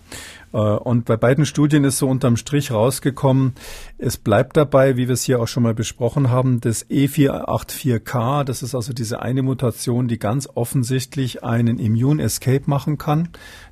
Äh, 0.53 0.59
und 0.59 1.05
bei 1.05 1.17
beiden 1.17 1.47
Studien 1.47 1.85
ist 1.85 1.99
so 1.99 2.09
unterm 2.09 2.37
Strich 2.37 2.71
rausgekommen, 2.71 3.55
es 3.99 4.17
bleibt 4.17 4.57
dabei, 4.57 4.97
wie 4.97 5.09
wir 5.09 5.15
es 5.15 5.25
hier 5.25 5.41
auch 5.41 5.49
schon 5.49 5.63
mal 5.63 5.75
besprochen 5.75 6.31
haben, 6.31 6.61
das 6.61 6.89
E484K, 6.89 8.45
das 8.45 8.63
ist 8.63 8.75
also 8.75 8.93
diese 8.93 9.23
eine 9.23 9.43
Mutation, 9.43 10.09
die 10.09 10.19
ganz 10.19 10.49
offensichtlich 10.55 11.45
einen 11.45 11.79
Immune 11.79 12.23
Escape 12.23 12.65
machen 12.67 12.99
kann. 12.99 13.29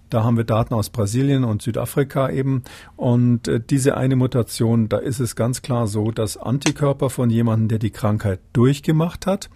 Da 0.08 0.22
haben 0.22 0.36
wir 0.36 0.44
Daten 0.44 0.72
aus 0.72 0.90
Brasilien 0.90 1.42
und 1.42 1.62
Südafrika 1.62 2.30
eben. 2.30 2.62
Und 2.94 3.48
äh, 3.48 3.60
diese 3.60 3.96
eine 3.96 4.14
Mutation, 4.14 4.88
da 4.88 4.98
ist 4.98 5.18
es 5.18 5.34
ganz 5.34 5.62
klar 5.62 5.88
so, 5.88 6.12
dass 6.12 6.36
Antikörper 6.36 7.10
von 7.10 7.28
jemandem, 7.28 7.68
der 7.68 7.78
die 7.80 7.90
Krankheit 7.90 8.38
durchgemacht 8.52 9.26
hat 9.26 9.50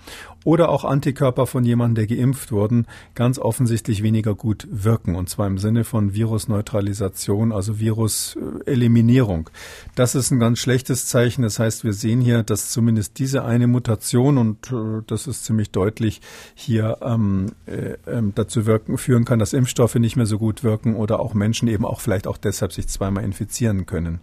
oder 0.44 0.70
auch 0.70 0.84
Antikörper 0.84 1.46
von 1.46 1.64
jemandem, 1.64 2.06
der 2.06 2.16
geimpft 2.16 2.52
wurden, 2.52 2.86
ganz 3.14 3.38
offensichtlich 3.38 4.02
weniger 4.02 4.34
gut 4.34 4.66
wirken. 4.70 5.14
Und 5.14 5.28
zwar 5.28 5.46
im 5.46 5.58
Sinne 5.58 5.84
von 5.84 6.14
Virusneutralisation, 6.14 7.52
also 7.52 7.78
Viruseliminierung. 7.78 9.50
Das 9.94 10.14
ist 10.14 10.30
ein 10.30 10.40
ganz 10.40 10.58
schlechtes 10.58 11.06
Zeichen. 11.06 11.42
Das 11.42 11.58
heißt, 11.58 11.84
wir 11.84 11.92
sehen 11.92 12.20
hier, 12.20 12.42
dass 12.42 12.70
zumindest 12.70 13.18
diese 13.18 13.44
eine 13.44 13.66
Mutation, 13.66 14.38
und 14.38 14.72
äh, 14.72 15.02
das 15.06 15.26
ist 15.26 15.44
ziemlich 15.44 15.70
deutlich, 15.70 16.20
hier 16.54 16.98
ähm, 17.02 17.52
äh, 17.66 17.96
ähm, 18.06 18.32
dazu 18.34 18.66
wirken, 18.66 18.98
führen 18.98 19.24
kann, 19.24 19.38
dass 19.38 19.52
Impfstoffe 19.52 19.96
nicht 19.96 20.16
mehr 20.16 20.26
so 20.26 20.38
gut 20.38 20.64
wirken 20.64 20.96
oder 20.96 21.20
auch 21.20 21.34
Menschen 21.34 21.68
eben 21.68 21.84
auch 21.84 22.00
vielleicht 22.00 22.26
auch 22.26 22.38
deshalb 22.38 22.72
sich 22.72 22.88
zweimal 22.88 23.24
infizieren 23.24 23.86
können. 23.86 24.20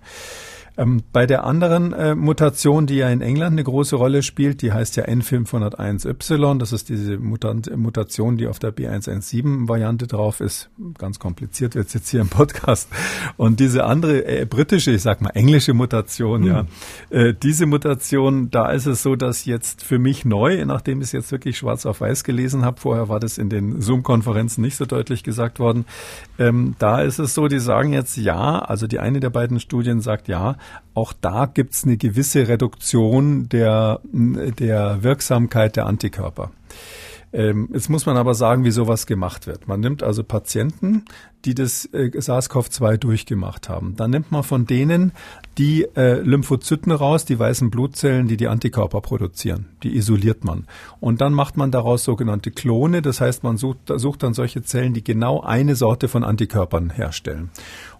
Ähm, 0.78 1.02
bei 1.12 1.26
der 1.26 1.44
anderen 1.44 1.94
äh, 1.94 2.14
Mutation, 2.14 2.86
die 2.86 2.96
ja 2.96 3.10
in 3.10 3.22
England 3.22 3.54
eine 3.54 3.64
große 3.64 3.96
Rolle 3.96 4.22
spielt, 4.22 4.62
die 4.62 4.72
heißt 4.72 4.96
ja 4.96 5.06
N501Y. 5.06 6.60
Das 6.60 6.72
ist 6.72 6.90
diese 6.90 7.18
Mutant 7.18 7.76
Mutation, 7.76 8.38
die 8.38 8.48
auf 8.48 8.60
der 8.60 8.72
B117-Variante 8.74 10.06
drauf 10.06 10.40
ist. 10.40 10.70
Ganz 10.98 11.20
kompliziert 11.20 11.76
wird 11.76 11.94
jetzt 11.94 12.10
hier 12.10 12.22
im 12.22 12.30
Podcast. 12.30 12.90
Und 13.38 13.60
diese 13.60 13.86
andere 13.86 14.26
äh, 14.26 14.46
britische, 14.46 14.92
ich 14.92 15.02
sag 15.02 15.22
mal 15.22 15.32
englische 15.32 15.74
Mutation, 15.74 16.42
mhm. 16.42 16.48
ja, 16.48 16.66
äh, 17.10 17.34
diese 17.34 17.66
Mutation, 17.66 18.52
da 18.52 18.70
ist 18.70 18.86
es 18.86 19.02
so, 19.02 19.16
dass 19.16 19.46
jetzt 19.46 19.84
für 19.84 19.98
mich 19.98 20.26
neu, 20.26 20.64
nachdem 20.66 21.00
ich 21.00 21.08
es 21.08 21.12
jetzt 21.12 21.32
wirklich 21.32 21.58
schwarz 21.58 21.86
auf 21.86 22.02
weiß 22.02 22.24
gelesen 22.24 22.64
habe, 22.64 22.80
vorher 22.80 23.10
war 23.10 23.20
das 23.20 23.38
in 23.38 23.50
den 23.50 23.82
Zoom-Konferenzen 23.82 24.62
nicht 24.62 24.76
so 24.76 24.86
deutlich 24.86 25.24
gesagt 25.24 25.60
worden, 25.60 25.86
ähm, 26.38 26.76
da 26.78 27.02
ist 27.02 27.20
es 27.20 27.34
so, 27.34 27.48
die 27.48 27.60
sagen 27.60 27.94
jetzt 27.94 28.16
ja, 28.18 28.60
also 28.60 28.86
die 28.86 29.00
eine 29.00 29.20
der 29.20 29.30
beiden 29.30 29.60
Studien 29.60 30.02
sagt 30.02 30.28
ja, 30.28 30.58
auch 30.94 31.14
da 31.14 31.46
gibt 31.46 31.74
es 31.74 31.84
eine 31.84 31.98
gewisse 31.98 32.48
Reduktion 32.48 33.50
der, 33.50 34.00
der 34.12 35.04
Wirksamkeit 35.04 35.76
der 35.76 35.86
Antikörper. 35.86 36.52
Ähm, 37.34 37.70
jetzt 37.74 37.90
muss 37.90 38.06
man 38.06 38.16
aber 38.16 38.34
sagen, 38.34 38.64
wie 38.64 38.72
sowas 38.72 39.06
gemacht 39.06 39.48
wird. 39.48 39.68
Man 39.68 39.82
nimmt 39.82 40.02
also 40.02 40.24
Patienten, 40.24 41.04
die 41.46 41.54
das 41.54 41.86
äh, 41.94 42.10
SARS-CoV-2 42.14 42.98
durchgemacht 42.98 43.68
haben. 43.70 43.96
Dann 43.98 44.12
nimmt 44.12 44.32
man 44.32 44.44
von 44.44 44.66
denen 44.66 45.12
die 45.58 45.84
äh, 45.96 46.22
Lymphozyten 46.22 46.92
raus, 46.92 47.26
die 47.26 47.38
weißen 47.38 47.70
Blutzellen, 47.70 48.28
die 48.28 48.38
die 48.38 48.48
Antikörper 48.48 49.02
produzieren. 49.02 49.68
Die 49.84 49.96
isoliert 49.96 50.46
man. 50.46 50.68
Und 51.00 51.20
dann 51.20 51.34
macht 51.34 51.58
man 51.58 51.70
daraus 51.70 52.06
sogenannte 52.06 52.52
Klone. 52.52 53.02
Das 53.02 53.20
heißt, 53.20 53.44
man 53.44 53.58
sucht, 53.58 53.80
sucht 53.96 54.24
dann 54.24 54.34
solche 54.34 54.64
Zellen, 54.64 54.94
die 54.94 55.04
genau 55.04 55.42
eine 55.42 55.76
Sorte 55.76 56.08
von 56.08 56.24
Antikörpern 56.24 56.90
herstellen. 56.90 57.50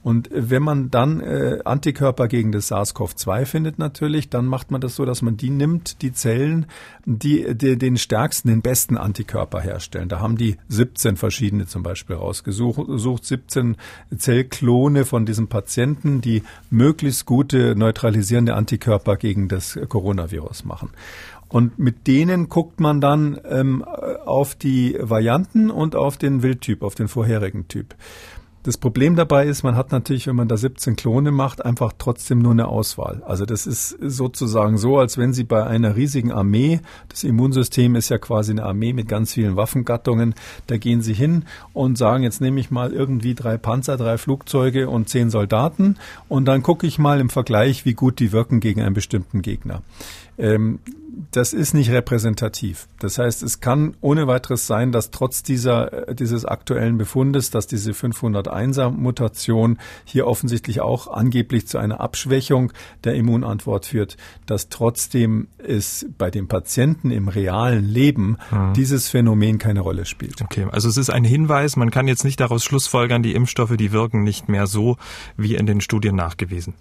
Und 0.08 0.30
wenn 0.32 0.64
man 0.64 0.90
dann 0.90 1.20
äh, 1.20 1.60
Antikörper 1.66 2.30
gegen 2.30 2.54
das 2.54 2.72
SARS-CoV-2 2.72 3.44
findet 3.44 3.78
natürlich, 3.78 4.30
dann 4.30 4.46
macht 4.46 4.72
man 4.72 4.80
das 4.80 4.96
so, 4.96 5.04
dass 5.04 5.22
man 5.22 5.36
die 5.36 5.50
nimmt, 5.50 6.02
die 6.02 6.14
Zellen, 6.14 6.66
die, 7.04 7.54
die 7.54 7.78
den 7.78 7.98
stärksten, 7.98 8.48
den 8.48 8.62
besten 8.62 8.96
Antikörper 8.96 9.60
herstellen. 9.60 10.08
Da 10.08 10.22
haben 10.22 10.38
die 10.38 10.56
17 10.70 11.18
verschiedene 11.18 11.68
zum 11.68 11.84
Beispiel 11.84 12.16
rausgesucht, 12.16 12.86
sucht 12.88 13.26
17 13.26 13.76
Zellklone 14.18 15.04
von 15.04 15.26
diesem 15.26 15.50
Patienten, 15.50 16.22
die 16.22 16.44
möglichst 16.70 17.26
gute 17.26 17.76
neutralisierende 17.76 18.56
Antikörper 18.56 19.18
gegen 19.18 19.50
das 19.50 19.78
Coronavirus 19.90 20.64
machen. 20.64 20.92
Und 21.50 21.80
mit 21.80 22.08
denen 22.08 22.48
guckt 22.48 22.80
man 22.80 23.02
dann 23.02 23.42
ähm, 23.44 23.84
auf 23.84 24.56
die 24.56 24.98
Varianten 25.02 25.70
und 25.70 25.98
auf 25.98 26.16
den 26.16 26.44
Wildtyp, 26.44 26.82
auf 26.82 26.96
den 26.96 27.10
vorherigen 27.10 27.68
Typ. 27.68 27.96
Das 28.68 28.78
Problem 28.78 29.16
dabei 29.16 29.46
ist, 29.46 29.64
man 29.64 29.78
hat 29.78 29.94
natürlich, 29.94 30.28
wenn 30.28 30.36
man 30.36 30.50
da 30.50 30.58
17 30.58 30.98
Klone 30.98 31.32
macht, 31.32 31.64
einfach 31.64 31.94
trotzdem 31.98 32.40
nur 32.40 32.52
eine 32.52 32.68
Auswahl. 32.68 33.24
Also 33.26 33.46
das 33.46 33.66
ist 33.66 33.96
sozusagen 34.02 34.78
so, 34.78 35.00
als 35.00 35.18
wenn 35.18 35.32
Sie 35.32 35.46
bei 35.46 35.66
einer 35.66 35.96
riesigen 35.96 36.34
Armee, 36.34 36.82
das 37.08 37.24
Immunsystem 37.24 37.96
ist 37.96 38.10
ja 38.10 38.18
quasi 38.18 38.52
eine 38.52 38.64
Armee 38.64 38.92
mit 38.92 39.08
ganz 39.08 39.32
vielen 39.32 39.56
Waffengattungen, 39.56 40.36
da 40.68 40.76
gehen 40.76 41.02
Sie 41.02 41.14
hin 41.14 41.46
und 41.72 41.98
sagen, 41.98 42.26
jetzt 42.26 42.42
nehme 42.42 42.60
ich 42.60 42.70
mal 42.70 42.92
irgendwie 42.92 43.36
drei 43.36 43.56
Panzer, 43.58 43.96
drei 43.96 44.18
Flugzeuge 44.18 44.90
und 44.90 45.08
zehn 45.08 45.30
Soldaten 45.30 45.96
und 46.28 46.44
dann 46.44 46.62
gucke 46.62 46.88
ich 46.88 47.00
mal 47.00 47.22
im 47.22 47.30
Vergleich, 47.30 47.86
wie 47.86 47.94
gut 47.94 48.20
die 48.20 48.34
wirken 48.34 48.60
gegen 48.60 48.82
einen 48.82 48.94
bestimmten 48.94 49.42
Gegner. 49.42 49.82
Ähm, 50.38 50.80
das 51.32 51.54
ist 51.54 51.74
nicht 51.74 51.92
repräsentativ. 51.92 52.88
Das 53.00 53.18
heißt, 53.18 53.44
es 53.44 53.60
kann 53.60 53.96
ohne 54.02 54.28
weiteres 54.28 54.68
sein, 54.68 54.92
dass 54.92 55.12
trotz 55.12 55.44
dieser, 55.44 56.10
äh, 56.10 56.16
dieses 56.16 56.46
aktuellen 56.46 56.98
Befundes, 56.98 57.50
dass 57.50 57.68
diese 57.68 57.92
501er 57.92 58.92
Mutation 58.92 59.78
hier 60.06 60.28
offensichtlich 60.28 60.82
auch 60.82 61.08
angeblich 61.08 61.68
zu 61.68 61.78
einer 61.78 62.00
Abschwächung 62.00 62.72
der 63.04 63.16
Immunantwort 63.16 63.88
führt, 63.88 64.18
dass 64.46 64.70
trotzdem 64.70 65.48
es 65.58 66.06
bei 66.18 66.30
den 66.30 66.48
Patienten 66.48 67.12
im 67.12 67.28
realen 67.28 67.86
Leben 67.86 68.38
mhm. 68.52 68.74
dieses 68.74 69.10
Phänomen 69.10 69.58
keine 69.58 69.82
Rolle 69.82 70.06
spielt. 70.06 70.42
Okay, 70.42 70.68
also 70.72 70.88
es 70.88 70.98
ist 70.98 71.10
ein 71.10 71.24
Hinweis, 71.24 71.76
man 71.76 71.92
kann 71.92 72.08
jetzt 72.08 72.24
nicht 72.24 72.40
daraus 72.40 72.64
schlussfolgern, 72.64 73.24
die 73.24 73.34
Impfstoffe, 73.34 73.76
die 73.76 73.92
wirken 73.92 74.24
nicht 74.24 74.50
mehr 74.50 74.68
so 74.68 74.98
wie 75.36 75.56
in 75.56 75.66
den 75.66 75.82
Studien 75.82 76.16
nachgewiesen. 76.16 76.76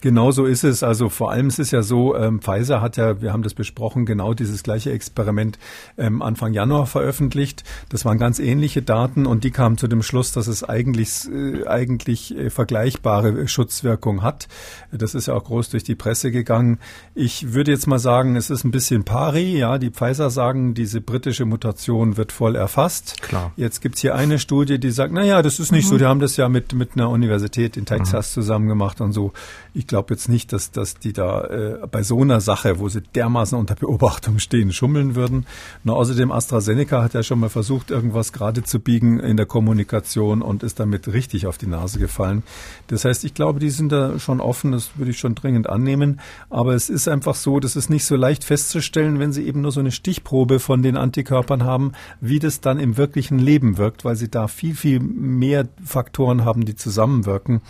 Genau 0.00 0.30
so 0.30 0.44
ist 0.44 0.64
es. 0.64 0.82
Also 0.82 1.08
vor 1.08 1.30
allem 1.30 1.46
es 1.46 1.58
ist 1.58 1.70
ja 1.70 1.82
so, 1.82 2.16
ähm, 2.16 2.40
Pfizer 2.40 2.80
hat 2.80 2.96
ja, 2.96 3.20
wir 3.20 3.32
haben 3.32 3.42
das 3.42 3.54
besprochen, 3.54 4.06
genau 4.06 4.34
dieses 4.34 4.62
gleiche 4.62 4.92
Experiment 4.92 5.58
ähm, 5.96 6.22
Anfang 6.22 6.52
Januar 6.52 6.86
veröffentlicht. 6.86 7.64
Das 7.88 8.04
waren 8.04 8.18
ganz 8.18 8.38
ähnliche 8.38 8.82
Daten 8.82 9.26
und 9.26 9.44
die 9.44 9.50
kamen 9.50 9.76
zu 9.78 9.88
dem 9.88 10.02
Schluss, 10.02 10.32
dass 10.32 10.46
es 10.46 10.62
eigentlich, 10.62 11.28
äh, 11.30 11.66
eigentlich 11.66 12.36
äh, 12.36 12.50
vergleichbare 12.50 13.48
Schutzwirkung 13.48 14.22
hat. 14.22 14.48
Das 14.92 15.14
ist 15.14 15.26
ja 15.26 15.34
auch 15.34 15.44
groß 15.44 15.70
durch 15.70 15.84
die 15.84 15.94
Presse 15.94 16.30
gegangen. 16.30 16.78
Ich 17.14 17.52
würde 17.52 17.72
jetzt 17.72 17.86
mal 17.86 17.98
sagen, 17.98 18.36
es 18.36 18.50
ist 18.50 18.64
ein 18.64 18.70
bisschen 18.70 19.04
pari. 19.04 19.58
Ja, 19.58 19.78
die 19.78 19.90
Pfizer 19.90 20.30
sagen, 20.30 20.74
diese 20.74 21.00
britische 21.00 21.44
Mutation 21.44 22.16
wird 22.16 22.32
voll 22.32 22.54
erfasst. 22.54 23.20
Klar. 23.22 23.52
Jetzt 23.56 23.80
gibt's 23.80 24.00
hier 24.00 24.14
eine 24.14 24.38
Studie, 24.38 24.78
die 24.78 24.90
sagt, 24.90 25.12
na 25.12 25.24
ja, 25.24 25.42
das 25.42 25.58
ist 25.58 25.72
nicht 25.72 25.86
mhm. 25.86 25.90
so. 25.90 25.98
Die 25.98 26.04
haben 26.04 26.20
das 26.20 26.36
ja 26.36 26.48
mit, 26.48 26.72
mit 26.72 26.90
einer 26.94 27.10
Universität 27.10 27.76
in 27.76 27.84
Texas 27.84 28.30
mhm. 28.30 28.40
zusammen 28.40 28.68
gemacht 28.68 29.00
und 29.00 29.12
so. 29.12 29.32
Ich 29.74 29.87
glaube 29.88 30.14
jetzt 30.14 30.28
nicht, 30.28 30.52
dass, 30.52 30.70
dass 30.70 30.94
die 30.94 31.12
da 31.12 31.44
äh, 31.44 31.86
bei 31.90 32.02
so 32.02 32.20
einer 32.20 32.40
Sache, 32.40 32.78
wo 32.78 32.88
sie 32.88 33.00
dermaßen 33.00 33.58
unter 33.58 33.74
Beobachtung 33.74 34.38
stehen, 34.38 34.72
schummeln 34.72 35.16
würden. 35.16 35.46
Nur 35.82 35.96
außerdem 35.96 36.30
AstraZeneca 36.30 37.02
hat 37.02 37.14
ja 37.14 37.22
schon 37.22 37.40
mal 37.40 37.48
versucht, 37.48 37.90
irgendwas 37.90 38.32
gerade 38.32 38.62
zu 38.62 38.78
biegen 38.78 39.18
in 39.18 39.36
der 39.36 39.46
Kommunikation 39.46 40.42
und 40.42 40.62
ist 40.62 40.78
damit 40.78 41.08
richtig 41.08 41.46
auf 41.46 41.58
die 41.58 41.66
Nase 41.66 41.98
gefallen. 41.98 42.42
Das 42.86 43.04
heißt, 43.04 43.24
ich 43.24 43.34
glaube, 43.34 43.58
die 43.58 43.70
sind 43.70 43.90
da 43.90 44.18
schon 44.18 44.40
offen, 44.40 44.72
das 44.72 44.96
würde 44.96 45.10
ich 45.10 45.18
schon 45.18 45.34
dringend 45.34 45.68
annehmen. 45.68 46.20
Aber 46.50 46.74
es 46.74 46.88
ist 46.88 47.08
einfach 47.08 47.34
so, 47.34 47.58
das 47.58 47.74
ist 47.74 47.90
nicht 47.90 48.04
so 48.04 48.14
leicht 48.14 48.44
festzustellen, 48.44 49.18
wenn 49.18 49.32
sie 49.32 49.46
eben 49.46 49.62
nur 49.62 49.72
so 49.72 49.80
eine 49.80 49.90
Stichprobe 49.90 50.60
von 50.60 50.82
den 50.82 50.96
Antikörpern 50.96 51.64
haben, 51.64 51.92
wie 52.20 52.38
das 52.38 52.60
dann 52.60 52.78
im 52.78 52.96
wirklichen 52.96 53.38
Leben 53.38 53.78
wirkt, 53.78 54.04
weil 54.04 54.16
sie 54.16 54.28
da 54.28 54.46
viel, 54.46 54.74
viel 54.74 55.00
mehr 55.00 55.66
Faktoren 55.84 56.44
haben, 56.44 56.64
die 56.64 56.76
zusammenwirken. 56.76 57.62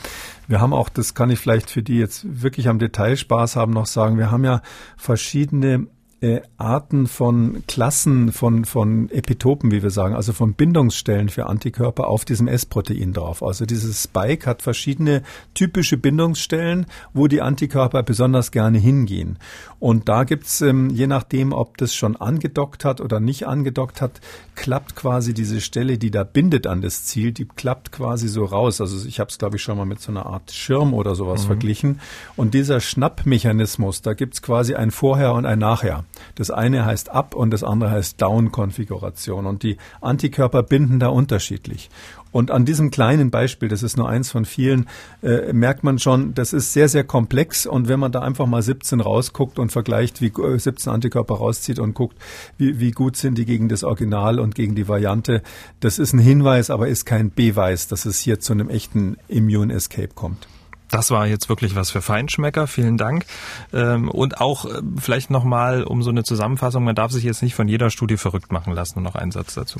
Wir 0.49 0.61
haben 0.61 0.73
auch, 0.73 0.89
das 0.89 1.15
kann 1.15 1.31
ich 1.31 1.39
vielleicht 1.39 1.71
für 1.71 1.83
die 1.83 1.99
jetzt 1.99 2.43
wirklich 2.43 2.69
am 2.69 2.79
Detail 2.79 3.17
Spaß 3.17 3.55
haben, 3.55 3.73
noch 3.73 3.87
sagen, 3.87 4.19
wir 4.19 4.31
haben 4.31 4.45
ja 4.45 4.63
verschiedene 4.97 5.87
äh, 6.21 6.41
Arten 6.57 7.07
von 7.07 7.63
Klassen 7.69 8.33
von, 8.33 8.65
von 8.65 9.09
Epitopen, 9.11 9.71
wie 9.71 9.83
wir 9.83 9.91
sagen, 9.91 10.15
also 10.15 10.33
von 10.33 10.55
Bindungsstellen 10.55 11.29
für 11.29 11.47
Antikörper 11.47 12.09
auf 12.09 12.25
diesem 12.25 12.49
S-Protein 12.49 13.13
drauf. 13.13 13.43
Also 13.43 13.67
dieses 13.67 14.03
Spike 14.03 14.49
hat 14.49 14.63
verschiedene 14.63 15.23
typische 15.55 15.97
Bindungsstellen, 15.97 16.87
wo 17.13 17.29
die 17.29 17.41
Antikörper 17.41 18.03
besonders 18.03 18.51
gerne 18.51 18.79
hingehen. 18.79 19.39
Und 19.81 20.09
da 20.09 20.25
gibt's, 20.25 20.61
ähm, 20.61 20.91
je 20.91 21.07
nachdem, 21.07 21.53
ob 21.53 21.77
das 21.77 21.95
schon 21.95 22.17
angedockt 22.17 22.85
hat 22.85 23.01
oder 23.01 23.21
nicht 23.21 23.47
angedockt 23.47 24.01
hat, 24.03 24.21
klappt 24.57 24.97
quasi 24.97 25.35
diese 25.35 25.61
Stelle, 25.61 25.99
die 25.99 26.11
da 26.11 26.25
bindet 26.25 26.67
an 26.67 26.83
das 26.83 27.05
Ziel, 27.05 27.31
die 27.31 27.45
klappt 27.45 27.93
quasi 27.93 28.27
so 28.27 28.45
raus. 28.45 28.81
Also 28.81 29.07
ich 29.07 29.21
habe 29.21 29.31
es, 29.31 29.39
glaube 29.39 29.57
ich, 29.57 29.63
schon 29.63 29.79
mal 29.79 29.87
mit 29.87 30.01
so 30.01 30.11
einer 30.11 30.27
Art 30.27 30.51
Schirm 30.51 30.95
oder 30.95 31.15
sowas 31.15 31.45
mhm. 31.45 31.47
verglichen. 31.47 32.01
Und 32.35 32.55
dieser 32.55 32.81
Schnappmechanismus, 32.81 34.03
da 34.03 34.15
gibt's 34.15 34.43
quasi 34.43 34.75
ein 34.75 34.91
Vorher 34.91 35.33
und 35.35 35.47
ein 35.47 35.61
Nachher. 35.61 36.05
Das 36.35 36.51
eine 36.51 36.85
heißt 36.85 37.11
Up 37.11 37.37
und 37.37 37.53
das 37.53 37.63
andere 37.63 37.91
heißt 37.93 38.21
Down-Konfiguration. 38.21 39.47
Und 39.47 39.63
die 39.63 39.77
Antikörper 40.01 40.65
binden 40.65 40.99
da 40.99 41.09
unterschiedlich. 41.09 41.89
Und 42.31 42.51
an 42.51 42.65
diesem 42.65 42.91
kleinen 42.91 43.31
Beispiel, 43.31 43.69
das 43.69 43.83
ist 43.83 43.97
nur 43.97 44.09
eins 44.09 44.31
von 44.31 44.45
vielen, 44.45 44.89
äh, 45.23 45.53
merkt 45.53 45.85
man 45.85 45.99
schon, 45.99 46.35
das 46.35 46.53
ist 46.53 46.73
sehr, 46.73 46.89
sehr 46.89 47.05
komplex. 47.05 47.67
Und 47.67 47.89
wenn 47.89 48.01
man 48.01 48.13
da 48.13 48.21
einfach 48.21 48.47
mal 48.47 48.63
17 48.63 49.01
rausguckt 49.01 49.59
und 49.59 49.73
vergleicht, 49.73 50.21
wie 50.21 50.33
17 50.35 50.91
äh, 50.91 50.95
Antikörper 50.95 51.35
rauszieht 51.35 51.79
und 51.79 51.95
guckt, 51.95 52.17
wie, 52.59 52.81
wie 52.81 52.91
gut 52.91 53.17
sind 53.17 53.39
die 53.39 53.45
gegen 53.45 53.69
das 53.69 53.85
Original 53.85 54.39
und 54.39 54.55
gegen 54.55 54.75
die 54.75 54.89
Variante, 54.89 55.43
das 55.81 55.99
ist 55.99 56.13
ein 56.13 56.19
Hinweis, 56.19 56.71
aber 56.71 56.89
ist 56.89 57.07
kein 57.07 57.31
Beweis, 57.31 57.89
dass 57.89 58.05
es 58.05 58.19
hier 58.19 58.41
zu 58.41 58.53
einem 58.53 58.69
echten 58.69 59.17
Immune 59.29 59.73
Escape 59.73 60.15
kommt. 60.15 60.47
Das 60.91 61.11
war 61.11 61.27
jetzt 61.27 61.49
wirklich 61.49 61.75
was 61.75 61.91
für 61.91 62.01
Feinschmecker. 62.01 62.67
Vielen 62.67 62.97
Dank. 62.97 63.27
Ähm, 63.73 64.11
und 64.11 64.41
auch 64.41 64.65
äh, 64.65 64.81
vielleicht 64.99 65.31
nochmal 65.31 65.85
um 65.85 66.03
so 66.03 66.11
eine 66.11 66.25
Zusammenfassung. 66.25 66.83
Man 66.85 66.95
darf 66.95 67.13
sich 67.13 67.25
jetzt 67.25 67.43
nicht 67.43 67.55
von 67.55 67.69
jeder 67.69 67.91
Studie 67.91 68.17
verrückt 68.17 68.53
machen 68.53 68.73
lassen. 68.73 68.99
Und 68.99 69.05
noch 69.05 69.15
ein 69.15 69.31
Satz 69.31 69.55
dazu. 69.55 69.79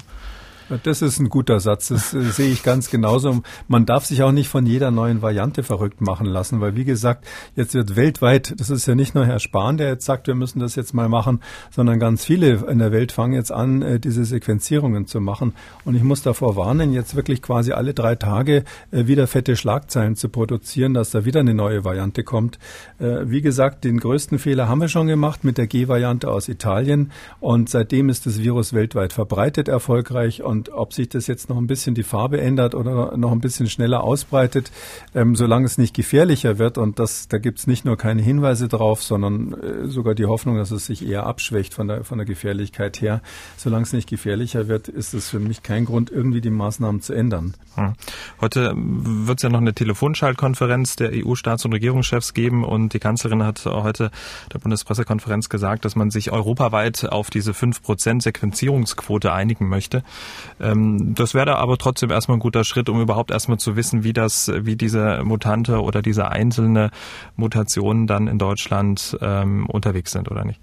Das 0.85 1.01
ist 1.01 1.19
ein 1.19 1.31
guter 1.31 1.61
Satz. 1.61 1.89
Das 1.89 2.13
äh, 2.13 2.21
sehe 2.21 2.51
ich 2.51 2.63
ganz 2.63 2.91
genauso. 2.91 3.43
Man 3.69 3.87
darf 3.87 4.05
sich 4.05 4.23
auch 4.23 4.33
nicht 4.33 4.49
von 4.49 4.67
jeder 4.67 4.91
neuen 4.91 5.23
Variante 5.23 5.63
verrückt 5.63 6.03
machen 6.03 6.27
lassen, 6.27 6.61
weil 6.61 6.77
wie 6.77 6.85
gesagt, 6.85 7.27
jetzt 7.57 7.75
wird 7.75 7.97
weltweit, 7.97 8.55
das 8.61 8.69
ist 8.69 8.87
ja 8.87 8.95
nicht 8.95 9.15
nur 9.15 9.25
Herr 9.25 9.39
Spahn, 9.39 9.79
der 9.79 9.89
jetzt 9.89 10.05
sagt, 10.05 10.27
wir 10.27 10.35
müssen 10.35 10.61
das 10.61 10.77
jetzt 10.77 10.93
mal 10.93 11.09
machen, 11.09 11.41
sondern 11.71 11.99
ganz 11.99 12.25
viele 12.25 12.67
in 12.69 12.79
der 12.81 12.93
Welt 12.93 13.13
fangen 13.13 13.33
jetzt 13.33 13.51
an, 13.51 13.81
äh, 13.81 13.99
diese 13.99 14.27
Sequenzierungen 14.27 15.07
zu 15.07 15.21
machen. 15.21 15.55
Und 15.87 15.95
ich 15.95 16.03
muss 16.03 16.23
davor 16.23 16.57
warnen, 16.57 16.93
jetzt 16.93 17.17
wirklich 17.17 17.41
quasi 17.41 17.73
alle 17.73 17.95
drei 17.95 18.15
Tage 18.15 18.65
äh, 18.91 19.07
wieder 19.07 19.27
fette 19.27 19.57
Schlagzeilen 19.57 20.17
zu 20.17 20.29
produzieren, 20.29 20.93
dass 20.93 21.11
da 21.11 21.25
wieder 21.25 21.41
eine 21.41 21.55
neue 21.55 21.85
Variante 21.85 22.25
kommt. 22.25 22.59
Wie 22.99 23.41
gesagt, 23.43 23.85
den 23.85 24.01
größten 24.01 24.39
Fehler 24.39 24.69
haben 24.69 24.81
wir 24.81 24.89
schon 24.89 25.07
gemacht 25.07 25.45
mit 25.45 25.57
der 25.57 25.67
G-Variante 25.67 26.31
aus 26.31 26.49
Italien. 26.49 27.13
Und 27.39 27.69
seitdem 27.69 28.09
ist 28.09 28.27
das 28.27 28.41
Virus 28.41 28.73
weltweit 28.73 29.13
verbreitet 29.13 29.69
erfolgreich. 29.69 30.43
Und 30.43 30.58
ob 30.73 30.93
sich 30.93 31.09
das 31.09 31.27
jetzt 31.27 31.49
noch 31.49 31.57
ein 31.57 31.67
bisschen 31.67 31.95
die 31.95 32.03
Farbe 32.03 32.41
ändert 32.41 32.75
oder 32.75 33.17
noch 33.17 33.33
ein 33.33 33.41
bisschen 33.41 33.69
schneller 33.69 34.03
ausbreitet, 34.03 34.71
ähm, 35.15 35.37
solange 35.37 35.67
es 35.67 35.79
nicht 35.79 35.95
gefährlicher 35.95 36.59
wird. 36.59 36.79
Und 36.79 36.99
das, 36.99 37.29
da 37.29 37.39
gibt 37.39 37.61
es 37.61 37.67
nicht 37.67 37.85
nur 37.85 37.97
keine 37.97 38.23
Hinweise 38.23 38.69
drauf, 38.69 39.03
sondern 39.03 39.53
äh, 39.53 39.87
sogar 39.87 40.15
die 40.15 40.27
Hoffnung, 40.27 40.57
dass 40.57 40.71
es 40.71 40.87
sich 40.87 41.07
eher 41.07 41.27
abschwächt 41.27 41.75
von 41.75 41.89
der, 41.89 42.05
von 42.05 42.19
der 42.19 42.27
Gefährlichkeit 42.27 43.01
her. 43.01 43.23
Solange 43.57 43.85
es 43.85 43.93
nicht 43.93 44.09
gefährlicher 44.09 44.69
wird, 44.69 44.89
ist 44.89 45.15
es 45.15 45.29
für 45.29 45.39
mich 45.39 45.63
kein 45.63 45.85
Grund, 45.85 46.11
irgendwie 46.11 46.41
die 46.41 46.51
Maßnahmen 46.51 47.01
zu 47.01 47.13
ändern. 47.13 47.55
Hm. 47.75 47.95
Heute 48.41 48.75
wird 48.77 49.39
es 49.39 49.43
ja 49.43 49.49
noch 49.49 49.61
eine 49.61 49.75
Telefonschaltkonferenz 49.75 50.97
der 50.97 51.11
EU-Staats- 51.13 51.65
und 51.65 51.73
Regierungschefs 51.73 52.35
geben 52.35 52.65
und 52.65 52.95
die 52.95 52.99
Kanzlerin 52.99 53.43
hat 53.45 53.65
heute 53.65 54.11
der 54.53 54.59
Bundespressekonferenz 54.59 55.49
gesagt, 55.49 55.85
dass 55.85 55.97
man 55.97 56.11
sich 56.11 56.33
europaweit 56.33 57.07
auf 57.07 57.31
diese 57.31 57.53
5% 57.53 58.23
Sequenzierungsquote 58.23 59.33
einigen 59.33 59.69
möchte. 59.69 60.03
Ähm, 60.61 61.15
das 61.15 61.35
wäre 61.35 61.57
aber 61.57 61.79
trotzdem 61.79 62.11
erstmal 62.11 62.37
ein 62.37 62.41
guter 62.41 62.65
Schritt, 62.65 62.89
um 62.89 63.01
überhaupt 63.01 63.31
erstmal 63.31 63.59
zu 63.59 63.77
wissen, 63.77 64.05
wie 64.05 64.13
das, 64.13 64.51
wie 64.55 64.77
diese 64.77 65.23
Mutante 65.25 65.81
oder 65.83 66.03
diese 66.03 66.31
einzelne 66.31 66.91
Mutation 67.37 68.07
dann 68.07 68.29
in 68.29 68.39
Deutschland 68.39 69.17
ähm, 69.21 69.67
unterwegs 69.67 70.13
sind 70.13 70.31
oder 70.31 70.45
nicht. 70.45 70.61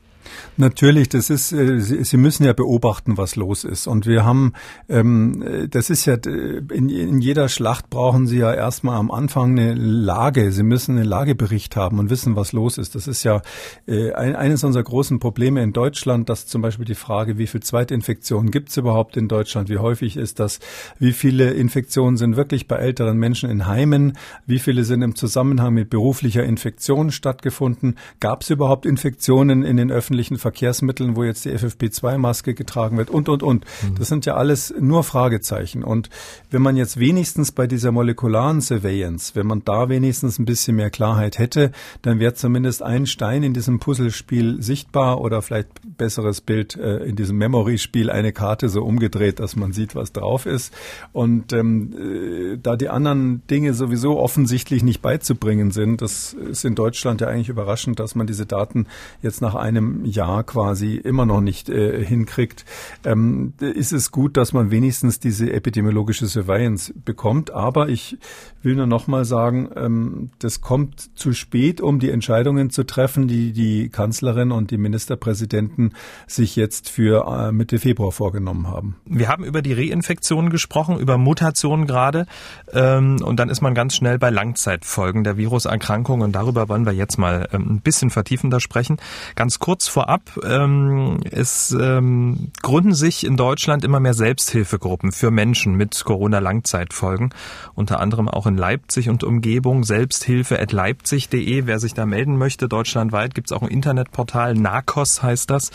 Natürlich, 0.58 1.10
das 1.10 1.30
ist, 1.30 1.52
äh, 1.52 1.80
Sie, 1.80 2.18
müssen 2.18 2.46
ja 2.46 2.54
beobachten, 2.54 3.18
was 3.18 3.36
los 3.36 3.64
ist. 3.64 3.88
Und 3.88 4.06
wir 4.06 4.26
haben, 4.26 4.54
ähm, 4.90 5.68
das 5.70 5.90
ist 5.90 6.06
ja, 6.06 6.16
in, 6.16 6.90
in 6.90 7.20
jeder 7.20 7.50
Schlacht 7.50 7.90
brauchen 7.90 8.28
Sie 8.28 8.38
ja 8.38 8.54
erstmal 8.54 8.98
am 8.98 9.12
Anfang 9.12 9.52
eine 9.52 9.74
Lage. 9.74 10.52
Sie 10.52 10.64
müssen 10.64 10.98
einen 10.98 11.06
Lagebericht 11.06 11.76
haben 11.76 12.00
und 12.00 12.10
wissen, 12.10 12.36
was 12.36 12.54
los 12.54 12.78
ist. 12.78 12.96
Das 12.96 13.08
ist 13.08 13.24
ja 13.24 13.42
äh, 13.88 14.14
eines 14.14 14.64
unserer 14.64 14.84
großen 14.84 15.20
Probleme 15.20 15.62
in 15.62 15.74
Deutschland, 15.74 16.30
dass 16.30 16.48
zum 16.48 16.62
Beispiel 16.62 16.86
die 16.86 16.96
Frage, 16.96 17.38
wie 17.38 17.48
viel 17.48 17.62
Zweitinfektionen 17.62 18.52
gibt 18.52 18.70
es 18.70 18.78
überhaupt 18.78 19.18
in 19.18 19.28
Deutschland, 19.28 19.70
wie 19.70 19.78
häufig 19.78 20.18
ist 20.18 20.40
das, 20.40 20.60
wie 21.00 21.12
viele 21.12 21.52
Infektionen 21.52 22.18
sind 22.18 22.36
wirklich 22.36 22.68
bei 22.68 22.78
älteren 22.78 23.18
Menschen 23.18 23.50
in 23.50 23.68
Heimen, 23.68 24.18
wie 24.46 24.60
viele 24.60 24.84
sind 24.84 25.02
im 25.02 25.16
Zusammenhang 25.16 25.74
mit 25.74 25.90
beruflicher 25.90 26.44
Infektion 26.44 27.12
stattgefunden, 27.12 27.96
gab 28.20 28.42
es 28.42 28.50
überhaupt 28.50 28.86
Infektionen 28.86 29.64
in 29.64 29.78
den 29.78 29.92
öffentlichen 29.92 30.15
öffentlichen 30.16 30.38
Verkehrsmitteln, 30.38 31.18
wo 31.18 31.26
jetzt 31.26 31.44
die 31.44 31.52
FFP2-Maske 31.52 32.54
getragen 32.54 32.98
wird 32.98 33.10
und, 33.10 33.28
und, 33.28 33.44
und. 33.44 33.66
Mhm. 33.66 33.96
Das 33.96 34.08
sind 34.08 34.26
ja 34.26 34.36
alles 34.36 34.74
nur 34.80 35.04
Fragezeichen. 35.04 35.84
Und 35.84 36.10
wenn 36.50 36.62
man 36.62 36.78
jetzt 36.78 36.98
wenigstens 36.98 37.52
bei 37.52 37.68
dieser 37.68 37.92
molekularen 37.92 38.62
Surveillance, 38.62 39.36
wenn 39.36 39.46
man 39.46 39.64
da 39.66 39.90
wenigstens 39.90 40.40
ein 40.40 40.46
bisschen 40.46 40.78
mehr 40.78 40.90
Klarheit 40.90 41.38
hätte, 41.38 41.74
dann 42.02 42.20
wäre 42.20 42.34
zumindest 42.34 42.82
ein 42.82 43.08
Stein 43.08 43.44
in 43.44 43.54
diesem 43.54 43.80
Puzzlespiel 43.80 44.62
sichtbar 44.64 45.20
oder 45.20 45.42
vielleicht 45.42 45.68
besseres 45.98 46.40
Bild 46.40 46.78
äh, 46.78 47.00
in 47.00 47.18
diesem 47.18 47.38
Memory-Spiel 47.38 48.10
eine 48.10 48.32
Karte 48.32 48.70
so 48.70 48.84
umgedreht, 48.84 49.42
dass 49.42 49.58
man 49.58 49.74
sieht, 49.74 49.96
was 49.96 50.14
drauf 50.14 50.46
ist. 50.46 50.74
Und 51.12 51.52
ähm, 51.52 52.54
äh, 52.54 52.58
da 52.58 52.78
die 52.78 52.88
anderen 52.88 53.46
Dinge 53.48 53.74
sowieso 53.74 54.18
offensichtlich 54.18 54.82
nicht 54.82 55.02
beizubringen 55.02 55.72
sind, 55.72 56.02
das 56.02 56.32
ist 56.34 56.64
in 56.64 56.76
Deutschland 56.76 57.20
ja 57.20 57.28
eigentlich 57.28 57.50
überraschend, 57.50 58.00
dass 58.00 58.16
man 58.16 58.28
diese 58.28 58.46
Daten 58.46 58.88
jetzt 59.22 59.42
nach 59.42 59.56
einem 59.56 60.05
Jahr 60.06 60.44
quasi 60.44 60.96
immer 60.96 61.26
noch 61.26 61.42
nicht 61.42 61.70
äh, 61.70 62.04
hinkriegt, 62.04 62.66
ähm, 63.04 63.54
ist 63.60 63.92
es 63.92 64.12
gut, 64.12 64.38
dass 64.38 64.54
man 64.54 64.72
wenigstens 64.72 65.20
diese 65.20 65.52
epidemiologische 65.52 66.28
Surveillance 66.28 66.94
bekommt. 66.94 67.52
Aber 67.52 67.90
ich 67.90 68.18
will 68.62 68.76
nur 68.76 68.88
noch 68.88 69.08
mal 69.08 69.26
sagen, 69.26 69.70
ähm, 69.76 70.30
das 70.40 70.62
kommt 70.62 71.18
zu 71.18 71.34
spät, 71.34 71.82
um 71.82 72.00
die 72.00 72.10
Entscheidungen 72.10 72.70
zu 72.70 72.84
treffen, 72.84 73.28
die 73.28 73.54
die 73.54 73.90
Kanzlerin 73.90 74.52
und 74.52 74.72
die 74.72 74.78
Ministerpräsidenten 74.78 75.94
sich 76.28 76.56
jetzt 76.56 76.90
für 76.90 77.26
äh, 77.28 77.52
Mitte 77.52 77.80
Februar 77.80 78.12
vorgenommen 78.12 78.68
haben. 78.68 78.96
Wir 79.06 79.28
haben 79.28 79.44
über 79.44 79.62
die 79.62 79.74
Reinfektionen 79.74 80.50
gesprochen, 80.50 81.00
über 81.00 81.18
Mutationen 81.18 81.86
gerade. 81.86 82.26
Ähm, 82.74 83.18
und 83.24 83.40
dann 83.40 83.50
ist 83.50 83.62
man 83.62 83.76
ganz 83.76 83.96
schnell 83.96 84.18
bei 84.18 84.30
Langzeitfolgen 84.30 85.24
der 85.24 85.38
Viruserkrankung. 85.38 86.22
Und 86.22 86.34
darüber 86.34 86.70
wollen 86.70 86.86
wir 86.86 86.94
jetzt 86.94 87.18
mal 87.18 87.48
ähm, 87.52 87.76
ein 87.76 87.82
bisschen 87.82 88.10
vertiefender 88.10 88.60
sprechen. 88.60 88.98
Ganz 89.36 89.60
kurz 89.60 89.88
vorab, 89.96 90.38
ähm, 90.44 91.22
es 91.32 91.72
ähm, 91.72 92.52
gründen 92.62 92.94
sich 92.94 93.26
in 93.26 93.38
Deutschland 93.38 93.86
immer 93.86 94.02
mehr 94.02 94.14
Selbsthilfegruppen 94.14 95.14
für 95.14 95.32
Menschen 95.32 95.76
mit 95.76 96.04
Corona-Langzeitfolgen, 96.04 97.30
unter 97.76 98.02
anderem 98.02 98.28
auch 98.28 98.46
in 98.46 98.58
Leipzig 98.58 99.08
und 99.08 99.24
Umgebung. 99.24 99.86
Selbsthilfe.leipzig.de, 99.86 101.66
wer 101.66 101.80
sich 101.80 101.94
da 101.94 102.06
melden 102.06 102.38
möchte, 102.38 102.68
deutschlandweit 102.68 103.34
gibt 103.36 103.50
es 103.50 103.56
auch 103.56 103.62
ein 103.62 103.70
Internetportal, 103.70 104.56
NACOS 104.56 105.24
heißt 105.24 105.50
das. 105.50 105.72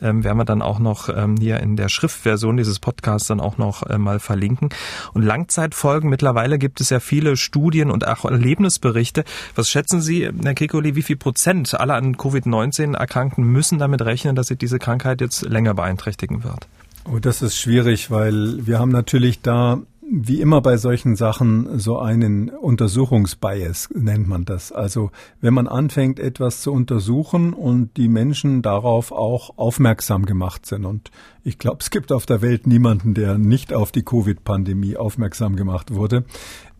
Ähm, 0.00 0.24
werden 0.24 0.38
wir 0.38 0.46
dann 0.46 0.62
auch 0.62 0.78
noch 0.78 1.10
ähm, 1.10 1.36
hier 1.38 1.60
in 1.60 1.76
der 1.76 1.90
Schriftversion 1.90 2.56
dieses 2.56 2.78
Podcasts 2.78 3.28
dann 3.28 3.40
auch 3.40 3.58
noch 3.58 3.82
äh, 3.82 3.98
mal 3.98 4.20
verlinken. 4.20 4.70
Und 5.12 5.20
Langzeitfolgen, 5.20 6.08
mittlerweile 6.08 6.58
gibt 6.58 6.80
es 6.80 6.88
ja 6.88 7.00
viele 7.00 7.36
Studien 7.36 7.90
und 7.90 8.06
auch 8.06 8.24
Erlebnisberichte. 8.24 9.24
Was 9.54 9.68
schätzen 9.68 10.00
Sie, 10.00 10.30
Herr 10.42 10.54
Kekoli, 10.54 10.94
wie 10.94 11.02
viel 11.02 11.16
Prozent 11.16 11.78
aller 11.78 11.96
an 11.96 12.16
Covid-19 12.16 12.96
Erkrankten 12.96 13.49
müssen 13.50 13.78
damit 13.78 14.02
rechnen, 14.02 14.36
dass 14.36 14.48
sie 14.48 14.56
diese 14.56 14.78
Krankheit 14.78 15.20
jetzt 15.20 15.42
länger 15.42 15.74
beeinträchtigen 15.74 16.44
wird? 16.44 16.68
Oh, 17.04 17.18
das 17.18 17.42
ist 17.42 17.56
schwierig, 17.56 18.10
weil 18.10 18.66
wir 18.66 18.78
haben 18.78 18.90
natürlich 18.90 19.40
da 19.42 19.80
wie 20.12 20.40
immer 20.40 20.60
bei 20.60 20.76
solchen 20.76 21.14
Sachen 21.14 21.78
so 21.78 21.98
einen 21.98 22.50
Untersuchungsbias 22.50 23.90
nennt 23.94 24.26
man 24.26 24.44
das. 24.44 24.72
Also 24.72 25.12
wenn 25.40 25.54
man 25.54 25.68
anfängt, 25.68 26.18
etwas 26.18 26.62
zu 26.62 26.72
untersuchen 26.72 27.52
und 27.52 27.96
die 27.96 28.08
Menschen 28.08 28.60
darauf 28.60 29.12
auch 29.12 29.56
aufmerksam 29.56 30.26
gemacht 30.26 30.66
sind. 30.66 30.84
Und 30.84 31.12
ich 31.44 31.58
glaube, 31.58 31.78
es 31.80 31.90
gibt 31.90 32.10
auf 32.10 32.26
der 32.26 32.42
Welt 32.42 32.66
niemanden, 32.66 33.14
der 33.14 33.38
nicht 33.38 33.72
auf 33.72 33.92
die 33.92 34.02
Covid-Pandemie 34.02 34.96
aufmerksam 34.96 35.54
gemacht 35.54 35.94
wurde. 35.94 36.24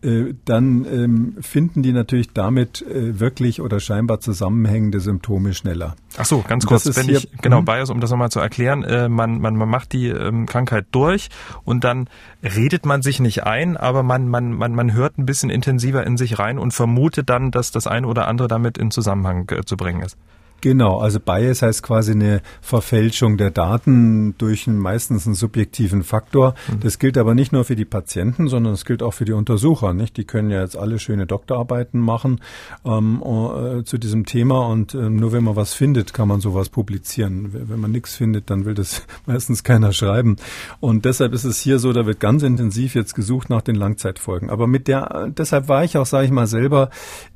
Äh, 0.03 0.33
dann 0.45 0.85
ähm, 0.85 1.35
finden 1.41 1.83
die 1.83 1.93
natürlich 1.93 2.33
damit 2.33 2.81
äh, 2.81 3.19
wirklich 3.19 3.61
oder 3.61 3.79
scheinbar 3.79 4.19
zusammenhängende 4.19 4.99
Symptome 4.99 5.53
schneller. 5.53 5.95
Ach 6.17 6.25
so, 6.25 6.43
ganz 6.47 6.65
kurz, 6.65 6.95
wenn 6.97 7.07
ich 7.07 7.29
genau 7.41 7.59
hm? 7.59 7.65
Bias, 7.65 7.91
um 7.91 7.99
das 7.99 8.09
nochmal 8.09 8.31
zu 8.31 8.39
erklären, 8.39 8.83
äh, 8.83 9.09
man, 9.09 9.39
man, 9.39 9.55
man 9.55 9.69
macht 9.69 9.93
die 9.93 10.07
ähm, 10.07 10.47
Krankheit 10.47 10.87
durch 10.91 11.29
und 11.65 11.83
dann 11.83 12.09
redet 12.41 12.85
man 12.85 13.03
sich 13.03 13.19
nicht 13.19 13.43
ein, 13.43 13.77
aber 13.77 14.01
man, 14.01 14.27
man, 14.27 14.53
man, 14.53 14.73
man 14.73 14.91
hört 14.93 15.19
ein 15.19 15.27
bisschen 15.27 15.51
intensiver 15.51 16.05
in 16.05 16.17
sich 16.17 16.39
rein 16.39 16.57
und 16.57 16.73
vermutet 16.73 17.29
dann, 17.29 17.51
dass 17.51 17.69
das 17.69 17.85
eine 17.85 18.07
oder 18.07 18.27
andere 18.27 18.47
damit 18.47 18.79
in 18.79 18.89
Zusammenhang 18.89 19.47
äh, 19.51 19.63
zu 19.65 19.77
bringen 19.77 20.01
ist. 20.01 20.17
Genau, 20.61 20.99
also 20.99 21.19
Bias 21.19 21.63
heißt 21.63 21.81
quasi 21.81 22.11
eine 22.11 22.41
Verfälschung 22.61 23.37
der 23.37 23.49
Daten 23.49 24.35
durch 24.37 24.67
einen, 24.67 24.77
meistens 24.77 25.25
einen 25.25 25.33
subjektiven 25.33 26.03
Faktor. 26.03 26.53
Mhm. 26.71 26.81
Das 26.81 26.99
gilt 26.99 27.17
aber 27.17 27.33
nicht 27.33 27.51
nur 27.51 27.65
für 27.65 27.75
die 27.75 27.85
Patienten, 27.85 28.47
sondern 28.47 28.73
es 28.73 28.85
gilt 28.85 29.01
auch 29.01 29.15
für 29.15 29.25
die 29.25 29.31
Untersucher. 29.33 29.93
Nicht? 29.93 30.17
Die 30.17 30.23
können 30.23 30.51
ja 30.51 30.61
jetzt 30.61 30.77
alle 30.77 30.99
schöne 30.99 31.25
Doktorarbeiten 31.25 31.99
machen 31.99 32.41
ähm, 32.85 33.23
äh, 33.23 33.83
zu 33.83 33.97
diesem 33.97 34.27
Thema 34.27 34.67
und 34.67 34.93
äh, 34.93 35.09
nur 35.09 35.31
wenn 35.31 35.43
man 35.43 35.55
was 35.55 35.73
findet, 35.73 36.13
kann 36.13 36.27
man 36.27 36.41
sowas 36.41 36.69
publizieren. 36.69 37.49
Wenn 37.53 37.79
man 37.79 37.91
nichts 37.91 38.15
findet, 38.15 38.51
dann 38.51 38.65
will 38.65 38.75
das 38.75 39.07
meistens 39.25 39.63
keiner 39.63 39.93
schreiben. 39.93 40.35
Und 40.79 41.05
deshalb 41.05 41.33
ist 41.33 41.43
es 41.43 41.59
hier 41.59 41.79
so, 41.79 41.91
da 41.91 42.05
wird 42.05 42.19
ganz 42.19 42.43
intensiv 42.43 42.93
jetzt 42.93 43.15
gesucht 43.15 43.49
nach 43.49 43.63
den 43.63 43.75
Langzeitfolgen. 43.75 44.51
Aber 44.51 44.67
mit 44.67 44.87
der, 44.87 45.31
deshalb 45.35 45.67
war 45.67 45.83
ich 45.83 45.97
auch, 45.97 46.05
sage 46.05 46.25
ich 46.25 46.31
mal, 46.31 46.45
selber 46.45 46.91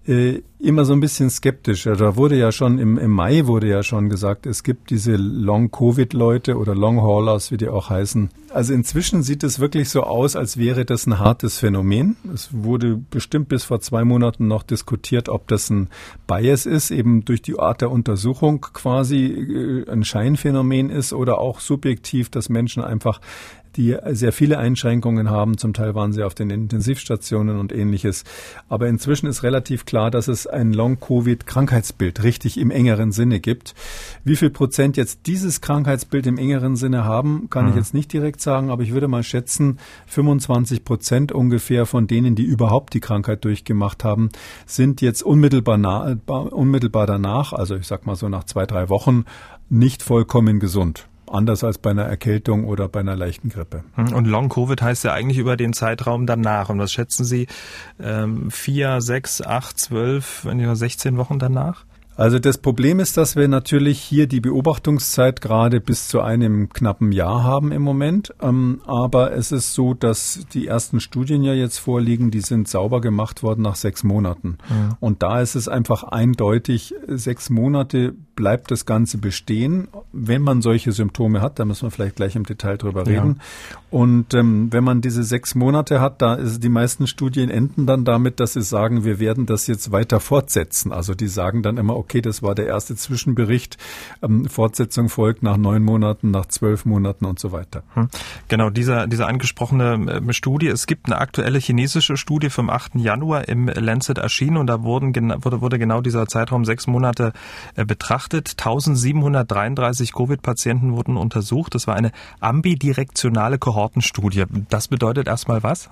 äh, 0.07 0.43
immer 0.59 0.85
so 0.85 0.93
ein 0.93 0.99
bisschen 0.99 1.29
skeptisch. 1.29 1.83
Da 1.83 2.15
wurde 2.15 2.37
ja 2.37 2.51
schon 2.51 2.79
im, 2.79 2.97
im 2.97 3.14
Mai 3.15 3.47
wurde 3.47 3.67
ja 3.67 3.81
schon 3.81 4.09
gesagt, 4.09 4.45
es 4.45 4.63
gibt 4.63 4.89
diese 4.89 5.15
Long-Covid-Leute 5.15 6.57
oder 6.57 6.75
Long-Haulers, 6.75 7.49
wie 7.49 7.57
die 7.57 7.69
auch 7.69 7.89
heißen. 7.89 8.29
Also 8.53 8.73
inzwischen 8.73 9.23
sieht 9.23 9.43
es 9.43 9.59
wirklich 9.59 9.89
so 9.89 10.03
aus, 10.03 10.35
als 10.35 10.57
wäre 10.57 10.85
das 10.85 11.07
ein 11.07 11.17
hartes 11.17 11.57
Phänomen. 11.57 12.17
Es 12.33 12.49
wurde 12.51 12.97
bestimmt 13.09 13.47
bis 13.47 13.63
vor 13.63 13.79
zwei 13.79 14.03
Monaten 14.03 14.47
noch 14.47 14.63
diskutiert, 14.63 15.29
ob 15.29 15.47
das 15.47 15.69
ein 15.69 15.89
Bias 16.27 16.65
ist, 16.65 16.91
eben 16.91 17.25
durch 17.25 17.41
die 17.41 17.57
Art 17.57 17.81
der 17.81 17.91
Untersuchung 17.91 18.61
quasi 18.61 19.25
äh, 19.25 19.89
ein 19.89 20.03
Scheinphänomen 20.03 20.89
ist 20.89 21.13
oder 21.13 21.39
auch 21.39 21.61
subjektiv, 21.61 22.29
dass 22.29 22.49
Menschen 22.49 22.83
einfach 22.83 23.21
die 23.75 23.97
sehr 24.11 24.31
viele 24.31 24.57
Einschränkungen 24.57 25.29
haben. 25.29 25.57
Zum 25.57 25.73
Teil 25.73 25.95
waren 25.95 26.13
sie 26.13 26.23
auf 26.23 26.33
den 26.33 26.49
Intensivstationen 26.49 27.57
und 27.57 27.71
ähnliches. 27.71 28.23
Aber 28.69 28.87
inzwischen 28.87 29.27
ist 29.27 29.43
relativ 29.43 29.85
klar, 29.85 30.11
dass 30.11 30.27
es 30.27 30.47
ein 30.47 30.73
Long-Covid-Krankheitsbild 30.73 32.23
richtig 32.23 32.57
im 32.57 32.71
engeren 32.71 33.11
Sinne 33.11 33.39
gibt. 33.39 33.75
Wie 34.23 34.35
viel 34.35 34.49
Prozent 34.49 34.97
jetzt 34.97 35.27
dieses 35.27 35.61
Krankheitsbild 35.61 36.27
im 36.27 36.37
engeren 36.37 36.75
Sinne 36.75 37.03
haben, 37.05 37.49
kann 37.49 37.65
mhm. 37.65 37.71
ich 37.71 37.75
jetzt 37.77 37.93
nicht 37.93 38.11
direkt 38.11 38.41
sagen, 38.41 38.69
aber 38.69 38.83
ich 38.83 38.93
würde 38.93 39.07
mal 39.07 39.23
schätzen, 39.23 39.79
25 40.07 40.83
Prozent 40.83 41.31
ungefähr 41.31 41.85
von 41.85 42.07
denen, 42.07 42.35
die 42.35 42.43
überhaupt 42.43 42.93
die 42.93 42.99
Krankheit 42.99 43.43
durchgemacht 43.45 44.03
haben, 44.03 44.29
sind 44.65 45.01
jetzt 45.01 45.23
unmittelbar, 45.23 45.77
na, 45.77 46.17
unmittelbar 46.27 47.07
danach, 47.07 47.53
also 47.53 47.75
ich 47.75 47.87
sag 47.87 48.05
mal 48.05 48.15
so 48.15 48.29
nach 48.29 48.45
zwei, 48.45 48.65
drei 48.65 48.89
Wochen, 48.89 49.25
nicht 49.69 50.03
vollkommen 50.03 50.59
gesund 50.59 51.07
anders 51.35 51.63
als 51.63 51.77
bei 51.77 51.91
einer 51.91 52.05
Erkältung 52.05 52.65
oder 52.65 52.87
bei 52.87 53.01
einer 53.01 53.15
leichten 53.15 53.49
Grippe. 53.49 53.83
Hm, 53.95 54.13
und 54.13 54.25
Long 54.25 54.49
Covid 54.49 54.81
heißt 54.81 55.03
ja 55.03 55.13
eigentlich 55.13 55.37
über 55.37 55.57
den 55.57 55.73
Zeitraum 55.73 56.25
danach. 56.25 56.69
Und 56.69 56.79
was 56.79 56.91
schätzen 56.91 57.25
Sie? 57.25 57.47
Ähm, 57.99 58.49
vier, 58.51 59.01
sechs, 59.01 59.41
acht, 59.41 59.79
zwölf, 59.79 60.45
16 60.45 61.17
Wochen 61.17 61.39
danach? 61.39 61.85
Also 62.17 62.39
das 62.39 62.57
Problem 62.57 62.99
ist, 62.99 63.17
dass 63.17 63.35
wir 63.35 63.47
natürlich 63.47 63.99
hier 63.99 64.27
die 64.27 64.39
Beobachtungszeit 64.39 65.41
gerade 65.41 65.81
bis 65.81 66.07
zu 66.07 66.21
einem 66.21 66.69
knappen 66.69 67.11
Jahr 67.11 67.43
haben 67.43 67.71
im 67.71 67.81
Moment. 67.81 68.33
Ähm, 68.41 68.81
aber 68.85 69.33
es 69.33 69.51
ist 69.51 69.73
so, 69.73 69.93
dass 69.93 70.45
die 70.53 70.67
ersten 70.67 71.01
Studien 71.01 71.43
ja 71.43 71.53
jetzt 71.53 71.77
vorliegen, 71.77 72.31
die 72.31 72.39
sind 72.39 72.67
sauber 72.69 73.01
gemacht 73.01 73.43
worden 73.43 73.63
nach 73.63 73.75
sechs 73.75 74.03
Monaten. 74.03 74.57
Ja. 74.69 74.97
Und 75.01 75.23
da 75.23 75.41
ist 75.41 75.55
es 75.55 75.67
einfach 75.67 76.03
eindeutig, 76.03 76.95
sechs 77.07 77.49
Monate 77.49 78.13
bleibt 78.35 78.71
das 78.71 78.85
Ganze 78.85 79.17
bestehen, 79.17 79.87
wenn 80.11 80.41
man 80.41 80.61
solche 80.61 80.91
Symptome 80.91 81.41
hat. 81.41 81.59
Da 81.59 81.65
müssen 81.65 81.83
wir 81.83 81.91
vielleicht 81.91 82.15
gleich 82.15 82.35
im 82.35 82.45
Detail 82.45 82.77
drüber 82.77 83.07
reden. 83.07 83.39
Ja. 83.39 83.75
Und 83.95 84.33
ähm, 84.33 84.73
wenn 84.73 84.83
man 84.83 84.99
diese 84.99 85.23
sechs 85.23 85.55
Monate 85.55 86.01
hat, 86.01 86.21
da 86.21 86.33
ist 86.33 86.61
die 86.61 86.67
meisten 86.67 87.07
Studien 87.07 87.49
enden 87.49 87.85
dann 87.85 88.03
damit, 88.03 88.41
dass 88.41 88.51
sie 88.51 88.61
sagen, 88.61 89.05
wir 89.05 89.21
werden 89.21 89.45
das 89.45 89.67
jetzt 89.67 89.93
weiter 89.93 90.19
fortsetzen. 90.19 90.91
Also 90.91 91.13
die 91.13 91.29
sagen 91.29 91.63
dann 91.63 91.77
immer, 91.77 91.95
okay, 91.95 92.19
das 92.19 92.43
war 92.43 92.55
der 92.55 92.67
erste 92.67 92.97
Zwischenbericht. 92.97 93.77
Ähm, 94.21 94.49
Fortsetzung 94.49 95.07
folgt 95.07 95.43
nach 95.43 95.55
neun 95.55 95.81
Monaten, 95.81 96.29
nach 96.29 96.47
zwölf 96.47 96.83
Monaten 96.83 97.23
und 97.23 97.39
so 97.39 97.53
weiter. 97.53 97.83
Hm. 97.93 98.09
Genau, 98.49 98.69
dieser, 98.69 99.07
diese 99.07 99.27
angesprochene 99.27 100.21
äh, 100.27 100.33
Studie. 100.33 100.67
Es 100.67 100.87
gibt 100.87 101.05
eine 101.05 101.17
aktuelle 101.17 101.59
chinesische 101.59 102.17
Studie 102.17 102.49
vom 102.49 102.69
8. 102.69 102.95
Januar 102.95 103.47
im 103.47 103.67
Lancet 103.69 104.17
erschienen 104.17 104.57
und 104.57 104.67
da 104.67 104.83
wurden, 104.83 105.15
wurde, 105.41 105.61
wurde 105.61 105.79
genau 105.79 106.01
dieser 106.01 106.27
Zeitraum 106.27 106.65
sechs 106.65 106.85
Monate 106.85 107.31
äh, 107.75 107.85
betrachtet. 107.85 108.55
1733 108.57 110.11
Covid-Patienten 110.11 110.91
wurden 110.97 111.15
untersucht. 111.15 111.75
Das 111.75 111.87
war 111.87 111.95
eine 111.95 112.11
ambidirektionale 112.41 113.57
Kohortenstudie. 113.85 114.45
Das 114.69 114.87
bedeutet 114.87 115.27
erstmal 115.27 115.61
was? 115.61 115.89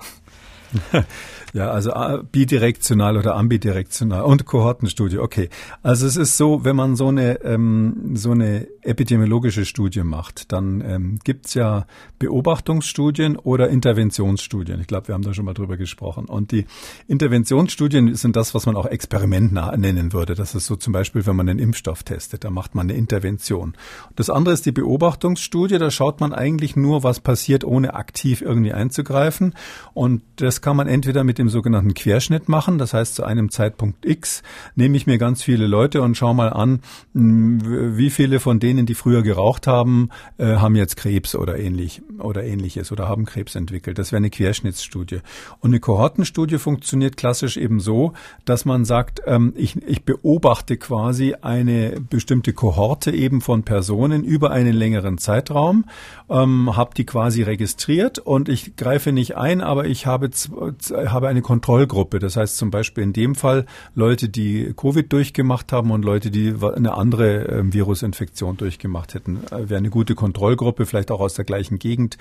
Ja, 1.53 1.69
also 1.69 1.91
äh, 1.91 2.23
bidirektional 2.31 3.15
oder 3.15 3.35
ambidirektional 3.35 4.23
und 4.23 4.45
Kohortenstudie. 4.45 5.19
Okay, 5.19 5.49
also 5.83 6.07
es 6.07 6.15
ist 6.15 6.35
so, 6.35 6.65
wenn 6.65 6.75
man 6.75 6.95
so 6.95 7.09
eine 7.09 7.41
ähm, 7.43 8.15
so 8.15 8.31
eine 8.31 8.67
epidemiologische 8.81 9.63
Studie 9.65 10.03
macht, 10.03 10.51
dann 10.51 10.81
ähm, 10.81 11.19
gibt's 11.23 11.53
ja 11.53 11.85
Beobachtungsstudien 12.17 13.37
oder 13.37 13.69
Interventionsstudien. 13.69 14.79
Ich 14.81 14.87
glaube, 14.87 15.09
wir 15.09 15.15
haben 15.15 15.21
da 15.21 15.33
schon 15.33 15.45
mal 15.45 15.53
drüber 15.53 15.77
gesprochen. 15.77 16.25
Und 16.25 16.51
die 16.51 16.65
Interventionsstudien 17.07 18.15
sind 18.15 18.35
das, 18.35 18.55
was 18.55 18.65
man 18.65 18.75
auch 18.75 18.87
Experiment 18.87 19.53
nennen 19.53 20.11
würde. 20.11 20.33
Das 20.33 20.55
ist 20.55 20.65
so 20.65 20.75
zum 20.75 20.91
Beispiel, 20.91 21.25
wenn 21.25 21.35
man 21.35 21.49
einen 21.49 21.59
Impfstoff 21.59 22.03
testet, 22.03 22.43
da 22.43 22.49
macht 22.49 22.75
man 22.75 22.89
eine 22.89 22.97
Intervention. 22.97 23.75
Das 24.15 24.29
andere 24.29 24.53
ist 24.53 24.65
die 24.65 24.71
Beobachtungsstudie. 24.71 25.77
Da 25.77 25.91
schaut 25.91 26.19
man 26.19 26.33
eigentlich 26.33 26.75
nur, 26.75 27.03
was 27.03 27.19
passiert, 27.19 27.63
ohne 27.63 27.93
aktiv 27.93 28.41
irgendwie 28.41 28.73
einzugreifen. 28.73 29.53
Und 29.93 30.23
das 30.37 30.61
kann 30.61 30.75
man 30.75 30.87
entweder 30.87 31.23
mit 31.23 31.39
dem 31.43 31.49
sogenannten 31.49 31.93
Querschnitt 31.93 32.49
machen. 32.49 32.77
Das 32.77 32.93
heißt, 32.93 33.15
zu 33.15 33.23
einem 33.23 33.51
Zeitpunkt 33.51 34.05
X 34.05 34.43
nehme 34.75 34.97
ich 34.97 35.05
mir 35.07 35.17
ganz 35.17 35.43
viele 35.43 35.67
Leute 35.67 36.01
und 36.01 36.15
schaue 36.17 36.33
mal 36.33 36.51
an, 36.51 36.79
wie 37.13 38.09
viele 38.09 38.39
von 38.39 38.59
denen, 38.59 38.85
die 38.85 38.95
früher 38.95 39.21
geraucht 39.21 39.67
haben, 39.67 40.09
äh, 40.37 40.55
haben 40.55 40.75
jetzt 40.75 40.95
Krebs 40.95 41.35
oder 41.35 41.59
ähnlich 41.59 42.01
oder 42.19 42.43
ähnliches 42.43 42.91
oder 42.91 43.07
haben 43.07 43.25
Krebs 43.25 43.55
entwickelt. 43.55 43.97
Das 43.97 44.11
wäre 44.11 44.17
eine 44.17 44.29
Querschnittsstudie. 44.29 45.19
Und 45.59 45.71
eine 45.71 45.79
Kohortenstudie 45.79 46.57
funktioniert 46.57 47.17
klassisch 47.17 47.57
eben 47.57 47.79
so, 47.79 48.13
dass 48.45 48.65
man 48.65 48.85
sagt, 48.85 49.21
ähm, 49.25 49.53
ich, 49.55 49.75
ich 49.85 50.03
beobachte 50.03 50.77
quasi 50.77 51.35
eine 51.41 52.01
bestimmte 52.09 52.53
Kohorte 52.53 53.11
eben 53.11 53.41
von 53.41 53.63
Personen 53.63 54.23
über 54.23 54.51
einen 54.51 54.73
längeren 54.73 55.17
Zeitraum, 55.17 55.85
ähm, 56.29 56.75
habe 56.75 56.93
die 56.95 57.05
quasi 57.05 57.43
registriert 57.43 58.19
und 58.19 58.47
ich 58.49 58.75
greife 58.75 59.11
nicht 59.11 59.35
ein, 59.35 59.61
aber 59.61 59.85
ich 59.85 60.05
habe, 60.05 60.29
habe 60.91 61.27
eine 61.33 61.41
Kontrollgruppe. 61.41 62.19
Das 62.19 62.37
heißt 62.37 62.57
zum 62.57 62.71
Beispiel 62.71 63.03
in 63.03 63.13
dem 63.13 63.35
Fall 63.35 63.65
Leute, 63.95 64.29
die 64.29 64.73
Covid 64.75 65.11
durchgemacht 65.11 65.71
haben 65.71 65.91
und 65.91 66.05
Leute, 66.05 66.31
die 66.31 66.53
eine 66.61 66.93
andere 66.93 67.47
äh, 67.47 67.73
Virusinfektion 67.73 68.57
durchgemacht 68.57 69.13
hätten. 69.13 69.39
Äh, 69.51 69.69
Wäre 69.69 69.77
eine 69.77 69.89
gute 69.89 70.15
Kontrollgruppe, 70.15 70.85
vielleicht 70.85 71.11
auch 71.11 71.19
aus 71.19 71.33
der 71.33 71.45
gleichen 71.45 71.79
Gegend. 71.79 72.17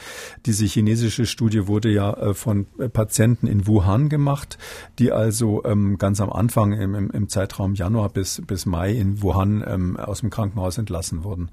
Diese 0.46 0.64
chinesische 0.64 1.26
Studie 1.26 1.66
wurde 1.66 1.90
ja 1.90 2.12
äh, 2.12 2.34
von 2.34 2.66
äh, 2.78 2.88
Patienten 2.88 3.46
in 3.46 3.66
Wuhan 3.66 4.08
gemacht, 4.08 4.58
die 4.98 5.12
also 5.12 5.64
ähm, 5.64 5.98
ganz 5.98 6.20
am 6.20 6.32
Anfang 6.32 6.72
im, 6.72 6.94
im, 6.94 7.10
im, 7.10 7.28
Zeitraum 7.28 7.74
Januar 7.74 8.08
bis, 8.08 8.42
bis 8.46 8.66
Mai 8.66 8.92
in 8.92 9.22
Wuhan 9.22 9.64
ähm, 9.66 9.96
aus 9.96 10.20
dem 10.20 10.30
Krankenhaus 10.30 10.78
entlassen 10.78 11.24
wurden. 11.24 11.50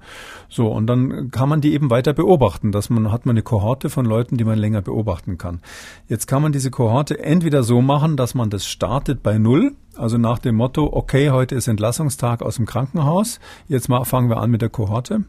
So, 0.48 0.68
und 0.68 0.86
dann 0.86 1.30
kann 1.30 1.48
man 1.48 1.60
die 1.60 1.72
eben 1.72 1.90
weiter 1.90 2.12
beobachten. 2.12 2.72
Dass 2.72 2.90
man 2.90 3.12
hat 3.12 3.26
man 3.26 3.34
eine 3.34 3.42
Kohorte 3.42 3.90
von 3.90 4.04
Leuten, 4.04 4.36
die 4.36 4.44
man 4.44 4.58
länger 4.58 4.82
beobachten 4.82 5.38
kann. 5.38 5.60
Jetzt 6.08 6.26
kann 6.26 6.42
man 6.42 6.52
diese 6.52 6.70
Kohorte 6.70 7.18
entweder 7.18 7.49
entweder 7.50 7.64
so 7.64 7.82
machen, 7.82 8.16
dass 8.16 8.36
man 8.36 8.48
das 8.48 8.64
startet 8.64 9.24
bei 9.24 9.36
Null, 9.36 9.74
also 9.96 10.18
nach 10.18 10.38
dem 10.38 10.54
Motto, 10.54 10.88
okay, 10.92 11.30
heute 11.30 11.56
ist 11.56 11.66
Entlassungstag 11.66 12.42
aus 12.42 12.54
dem 12.54 12.64
Krankenhaus, 12.64 13.40
jetzt 13.66 13.88
mal 13.88 14.04
fangen 14.04 14.28
wir 14.28 14.36
an 14.36 14.52
mit 14.52 14.62
der 14.62 14.68
Kohorte. 14.68 15.24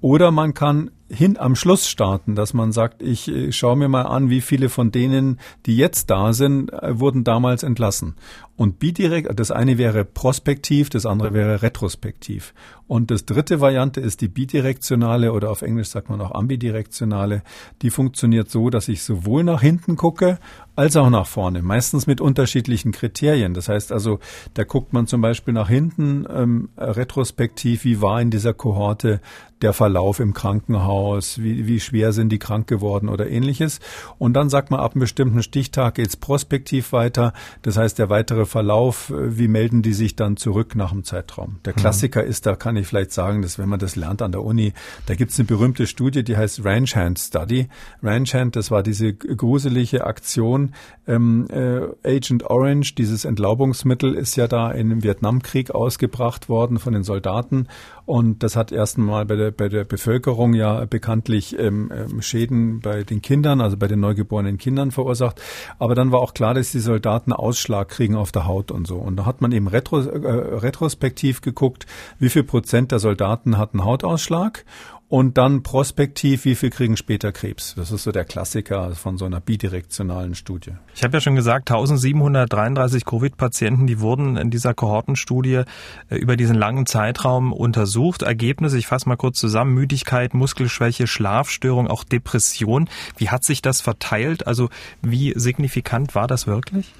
Oder 0.00 0.32
man 0.32 0.52
kann 0.52 0.90
hin 1.10 1.36
am 1.38 1.56
Schluss 1.56 1.88
starten, 1.88 2.34
dass 2.34 2.54
man 2.54 2.72
sagt, 2.72 3.02
ich 3.02 3.28
äh, 3.28 3.52
schaue 3.52 3.76
mir 3.76 3.88
mal 3.88 4.02
an, 4.02 4.30
wie 4.30 4.40
viele 4.40 4.68
von 4.68 4.92
denen, 4.92 5.40
die 5.66 5.76
jetzt 5.76 6.08
da 6.10 6.32
sind, 6.32 6.72
äh, 6.72 6.98
wurden 6.98 7.24
damals 7.24 7.62
entlassen. 7.62 8.14
Und 8.56 8.78
bidirekt, 8.78 9.40
das 9.40 9.50
eine 9.50 9.78
wäre 9.78 10.04
prospektiv, 10.04 10.90
das 10.90 11.06
andere 11.06 11.32
wäre 11.32 11.62
retrospektiv. 11.62 12.52
Und 12.86 13.10
das 13.10 13.24
dritte 13.24 13.60
Variante 13.60 14.00
ist 14.00 14.20
die 14.20 14.28
bidirektionale 14.28 15.32
oder 15.32 15.50
auf 15.50 15.62
Englisch 15.62 15.88
sagt 15.88 16.10
man 16.10 16.20
auch 16.20 16.32
ambidirektionale. 16.32 17.42
Die 17.80 17.90
funktioniert 17.90 18.50
so, 18.50 18.68
dass 18.68 18.88
ich 18.88 19.02
sowohl 19.02 19.44
nach 19.44 19.62
hinten 19.62 19.96
gucke 19.96 20.38
als 20.76 20.96
auch 20.96 21.08
nach 21.08 21.26
vorne, 21.26 21.62
meistens 21.62 22.06
mit 22.06 22.20
unterschiedlichen 22.20 22.92
Kriterien. 22.92 23.54
Das 23.54 23.68
heißt 23.68 23.92
also, 23.92 24.18
da 24.54 24.64
guckt 24.64 24.92
man 24.92 25.06
zum 25.06 25.22
Beispiel 25.22 25.54
nach 25.54 25.68
hinten 25.68 26.26
ähm, 26.28 26.68
retrospektiv, 26.76 27.84
wie 27.84 28.02
war 28.02 28.20
in 28.20 28.30
dieser 28.30 28.52
Kohorte 28.52 29.20
der 29.62 29.72
Verlauf 29.72 30.20
im 30.20 30.34
Krankenhaus, 30.34 30.99
wie, 31.38 31.66
wie 31.66 31.80
schwer 31.80 32.12
sind 32.12 32.30
die 32.30 32.38
krank 32.38 32.66
geworden 32.66 33.08
oder 33.08 33.28
ähnliches. 33.28 33.80
Und 34.18 34.34
dann 34.34 34.48
sagt 34.48 34.70
man, 34.70 34.80
ab 34.80 34.92
einem 34.92 35.00
bestimmten 35.00 35.42
Stichtag 35.42 35.94
geht's 35.96 36.16
prospektiv 36.16 36.92
weiter. 36.92 37.32
Das 37.62 37.76
heißt, 37.76 37.98
der 37.98 38.10
weitere 38.10 38.46
Verlauf, 38.46 39.10
äh, 39.10 39.38
wie 39.38 39.48
melden 39.48 39.82
die 39.82 39.92
sich 39.92 40.16
dann 40.16 40.36
zurück 40.36 40.74
nach 40.74 40.90
dem 40.90 41.04
Zeitraum? 41.04 41.58
Der 41.64 41.72
mhm. 41.72 41.80
Klassiker 41.80 42.22
mhm. 42.22 42.28
ist, 42.28 42.46
da 42.46 42.56
kann 42.56 42.76
ich 42.76 42.86
vielleicht 42.86 43.12
sagen, 43.12 43.42
dass 43.42 43.58
wenn 43.58 43.68
man 43.68 43.78
das 43.78 43.96
lernt 43.96 44.22
an 44.22 44.32
der 44.32 44.42
Uni, 44.42 44.72
da 45.06 45.14
gibt's 45.14 45.38
eine 45.38 45.46
berühmte 45.46 45.86
Studie, 45.86 46.22
die 46.22 46.36
heißt 46.36 46.64
Ranch 46.64 46.96
Hand 46.96 47.18
Study. 47.18 47.68
Ranch 48.02 48.34
Hand, 48.34 48.56
das 48.56 48.70
war 48.70 48.82
diese 48.82 49.12
gruselige 49.12 50.04
Aktion. 50.04 50.74
Ähm, 51.06 51.46
äh, 51.50 51.88
Agent 52.04 52.44
Orange, 52.44 52.94
dieses 52.94 53.24
Entlaubungsmittel, 53.24 54.14
ist 54.14 54.36
ja 54.36 54.46
da 54.46 54.70
in 54.70 55.02
Vietnamkrieg 55.02 55.70
ausgebracht 55.70 56.48
worden 56.48 56.78
von 56.78 56.92
den 56.92 57.02
Soldaten. 57.02 57.66
Und 58.10 58.42
das 58.42 58.56
hat 58.56 58.72
erst 58.72 58.98
einmal 58.98 59.24
bei 59.24 59.36
der 59.36 59.52
bei 59.52 59.68
der 59.68 59.84
Bevölkerung 59.84 60.52
ja 60.54 60.84
bekanntlich 60.84 61.56
ähm, 61.56 61.92
ähm, 61.94 62.20
Schäden 62.22 62.80
bei 62.80 63.04
den 63.04 63.22
Kindern, 63.22 63.60
also 63.60 63.76
bei 63.76 63.86
den 63.86 64.00
neugeborenen 64.00 64.58
Kindern 64.58 64.90
verursacht. 64.90 65.40
Aber 65.78 65.94
dann 65.94 66.10
war 66.10 66.18
auch 66.18 66.34
klar, 66.34 66.52
dass 66.54 66.72
die 66.72 66.80
Soldaten 66.80 67.32
Ausschlag 67.32 67.88
kriegen 67.88 68.16
auf 68.16 68.32
der 68.32 68.48
Haut 68.48 68.72
und 68.72 68.88
so. 68.88 68.96
Und 68.96 69.14
da 69.14 69.26
hat 69.26 69.42
man 69.42 69.52
eben 69.52 69.68
retro, 69.68 70.00
äh, 70.00 70.28
retrospektiv 70.56 71.40
geguckt, 71.40 71.86
wie 72.18 72.30
viel 72.30 72.42
Prozent 72.42 72.90
der 72.90 72.98
Soldaten 72.98 73.56
hatten 73.56 73.84
Hautausschlag 73.84 74.64
und 75.10 75.38
dann 75.38 75.64
prospektiv, 75.64 76.44
wie 76.44 76.54
viel 76.54 76.70
kriegen 76.70 76.96
später 76.96 77.32
Krebs. 77.32 77.74
Das 77.76 77.90
ist 77.90 78.04
so 78.04 78.12
der 78.12 78.24
Klassiker 78.24 78.94
von 78.94 79.18
so 79.18 79.24
einer 79.24 79.40
bidirektionalen 79.40 80.36
Studie. 80.36 80.70
Ich 80.94 81.02
habe 81.02 81.16
ja 81.16 81.20
schon 81.20 81.34
gesagt, 81.34 81.68
1733 81.68 83.04
Covid-Patienten, 83.04 83.88
die 83.88 83.98
wurden 83.98 84.36
in 84.36 84.50
dieser 84.50 84.72
Kohortenstudie 84.72 85.64
äh, 86.10 86.16
über 86.16 86.36
diesen 86.36 86.54
langen 86.54 86.86
Zeitraum 86.86 87.52
untersucht. 87.52 88.22
Ergebnisse, 88.22 88.78
ich 88.78 88.86
fasse 88.86 89.08
mal 89.08 89.16
kurz 89.16 89.40
zusammen, 89.40 89.74
Müdigkeit, 89.74 90.32
Muskelschwäche, 90.32 91.08
Schlafstörung, 91.08 91.88
auch 91.88 92.04
Depression. 92.04 92.88
Wie 93.16 93.30
hat 93.30 93.42
sich 93.42 93.62
das 93.62 93.80
verteilt? 93.80 94.46
Also 94.46 94.70
wie 95.02 95.32
signifikant 95.34 96.14
war 96.14 96.28
das 96.28 96.46
wirklich? 96.46 96.94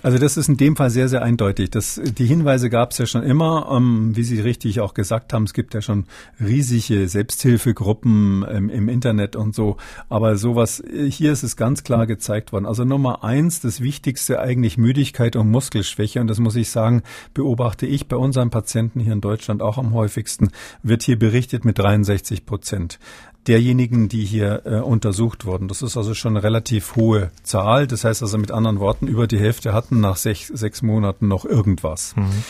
Also 0.00 0.16
das 0.18 0.36
ist 0.36 0.48
in 0.48 0.56
dem 0.56 0.76
Fall 0.76 0.90
sehr, 0.90 1.08
sehr 1.08 1.22
eindeutig. 1.22 1.70
Das, 1.70 2.00
die 2.02 2.26
Hinweise 2.26 2.70
gab 2.70 2.92
es 2.92 2.98
ja 2.98 3.06
schon 3.06 3.24
immer, 3.24 3.68
ähm, 3.72 4.14
wie 4.14 4.22
Sie 4.22 4.40
richtig 4.40 4.80
auch 4.80 4.94
gesagt 4.94 5.32
haben. 5.32 5.42
Es 5.42 5.54
gibt 5.54 5.74
ja 5.74 5.82
schon 5.82 6.06
riesige 6.40 7.08
Selbsthilfegruppen 7.08 8.46
ähm, 8.48 8.70
im 8.70 8.88
Internet 8.88 9.34
und 9.34 9.56
so. 9.56 9.76
Aber 10.08 10.36
sowas, 10.36 10.82
hier 10.88 11.32
ist 11.32 11.42
es 11.42 11.56
ganz 11.56 11.82
klar 11.82 12.06
gezeigt 12.06 12.52
worden. 12.52 12.66
Also 12.66 12.84
Nummer 12.84 13.24
eins, 13.24 13.60
das 13.60 13.80
Wichtigste 13.80 14.40
eigentlich 14.40 14.78
Müdigkeit 14.78 15.34
und 15.34 15.50
Muskelschwäche. 15.50 16.20
Und 16.20 16.28
das 16.28 16.38
muss 16.38 16.54
ich 16.54 16.70
sagen, 16.70 17.02
beobachte 17.34 17.86
ich 17.86 18.06
bei 18.06 18.16
unseren 18.16 18.50
Patienten 18.50 19.00
hier 19.00 19.14
in 19.14 19.20
Deutschland 19.20 19.62
auch 19.62 19.78
am 19.78 19.94
häufigsten, 19.94 20.50
wird 20.84 21.02
hier 21.02 21.18
berichtet 21.18 21.64
mit 21.64 21.76
63 21.78 22.46
Prozent. 22.46 23.00
Derjenigen, 23.48 24.08
die 24.08 24.24
hier 24.24 24.62
äh, 24.64 24.76
untersucht 24.76 25.44
wurden. 25.44 25.68
Das 25.68 25.82
ist 25.82 25.96
also 25.96 26.14
schon 26.14 26.36
eine 26.36 26.42
relativ 26.42 26.96
hohe 26.96 27.30
Zahl. 27.42 27.86
Das 27.86 28.04
heißt 28.04 28.22
also 28.22 28.38
mit 28.38 28.50
anderen 28.50 28.78
Worten, 28.78 29.08
über 29.08 29.26
die 29.26 29.38
Hälfte 29.38 29.72
hatten 29.72 30.00
nach 30.00 30.16
sech, 30.16 30.50
sechs 30.52 30.82
Monaten 30.82 31.26
noch 31.26 31.44
irgendwas. 31.44 32.14
Mhm. 32.14 32.44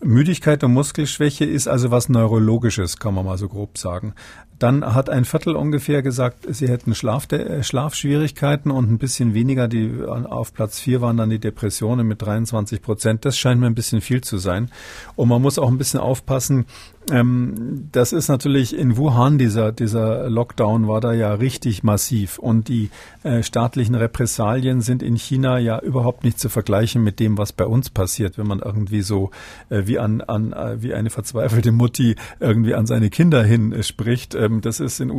Müdigkeit 0.00 0.62
und 0.62 0.74
Muskelschwäche 0.74 1.44
ist 1.44 1.66
also 1.66 1.90
was 1.90 2.08
Neurologisches, 2.08 2.98
kann 2.98 3.14
man 3.14 3.24
mal 3.24 3.36
so 3.36 3.48
grob 3.48 3.78
sagen. 3.78 4.14
Dann 4.58 4.94
hat 4.94 5.10
ein 5.10 5.24
Viertel 5.24 5.56
ungefähr 5.56 6.02
gesagt, 6.02 6.46
sie 6.48 6.68
hätten 6.68 6.94
Schlaf, 6.94 7.30
äh, 7.32 7.62
Schlafschwierigkeiten 7.62 8.70
und 8.70 8.90
ein 8.90 8.98
bisschen 8.98 9.34
weniger, 9.34 9.68
die 9.68 9.92
auf 10.04 10.52
Platz 10.52 10.80
vier 10.80 11.00
waren 11.00 11.16
dann 11.16 11.30
die 11.30 11.38
Depressionen 11.38 12.06
mit 12.06 12.22
23 12.22 12.80
Prozent. 12.80 13.24
Das 13.24 13.36
scheint 13.36 13.60
mir 13.60 13.66
ein 13.66 13.74
bisschen 13.74 14.00
viel 14.00 14.20
zu 14.20 14.38
sein. 14.38 14.70
Und 15.16 15.28
man 15.28 15.42
muss 15.42 15.58
auch 15.58 15.68
ein 15.68 15.78
bisschen 15.78 16.00
aufpassen, 16.00 16.66
ähm, 17.10 17.88
das 17.92 18.12
ist 18.12 18.28
natürlich 18.28 18.76
in 18.76 18.96
Wuhan, 18.96 19.38
dieser, 19.38 19.72
dieser 19.72 20.28
Lockdown 20.28 20.88
war 20.88 21.00
da 21.00 21.12
ja 21.12 21.34
richtig 21.34 21.82
massiv 21.82 22.38
und 22.38 22.68
die 22.68 22.90
äh, 23.22 23.42
staatlichen 23.42 23.94
Repressalien 23.94 24.80
sind 24.80 25.02
in 25.02 25.16
China 25.16 25.58
ja 25.58 25.78
überhaupt 25.80 26.24
nicht 26.24 26.38
zu 26.38 26.48
vergleichen 26.48 27.02
mit 27.02 27.20
dem, 27.20 27.38
was 27.38 27.52
bei 27.52 27.66
uns 27.66 27.90
passiert, 27.90 28.38
wenn 28.38 28.46
man 28.46 28.60
irgendwie 28.60 29.02
so 29.02 29.30
äh, 29.70 29.82
wie 29.86 29.98
an, 29.98 30.20
an 30.20 30.52
äh, 30.52 30.82
wie 30.82 30.94
eine 30.94 31.10
verzweifelte 31.10 31.72
Mutti 31.72 32.16
irgendwie 32.40 32.74
an 32.74 32.86
seine 32.86 33.10
Kinder 33.10 33.42
hin 33.42 33.72
äh, 33.72 33.82
spricht. 33.82 34.34
Ähm, 34.34 34.60
das 34.60 34.80
ist 34.80 35.00
in, 35.00 35.10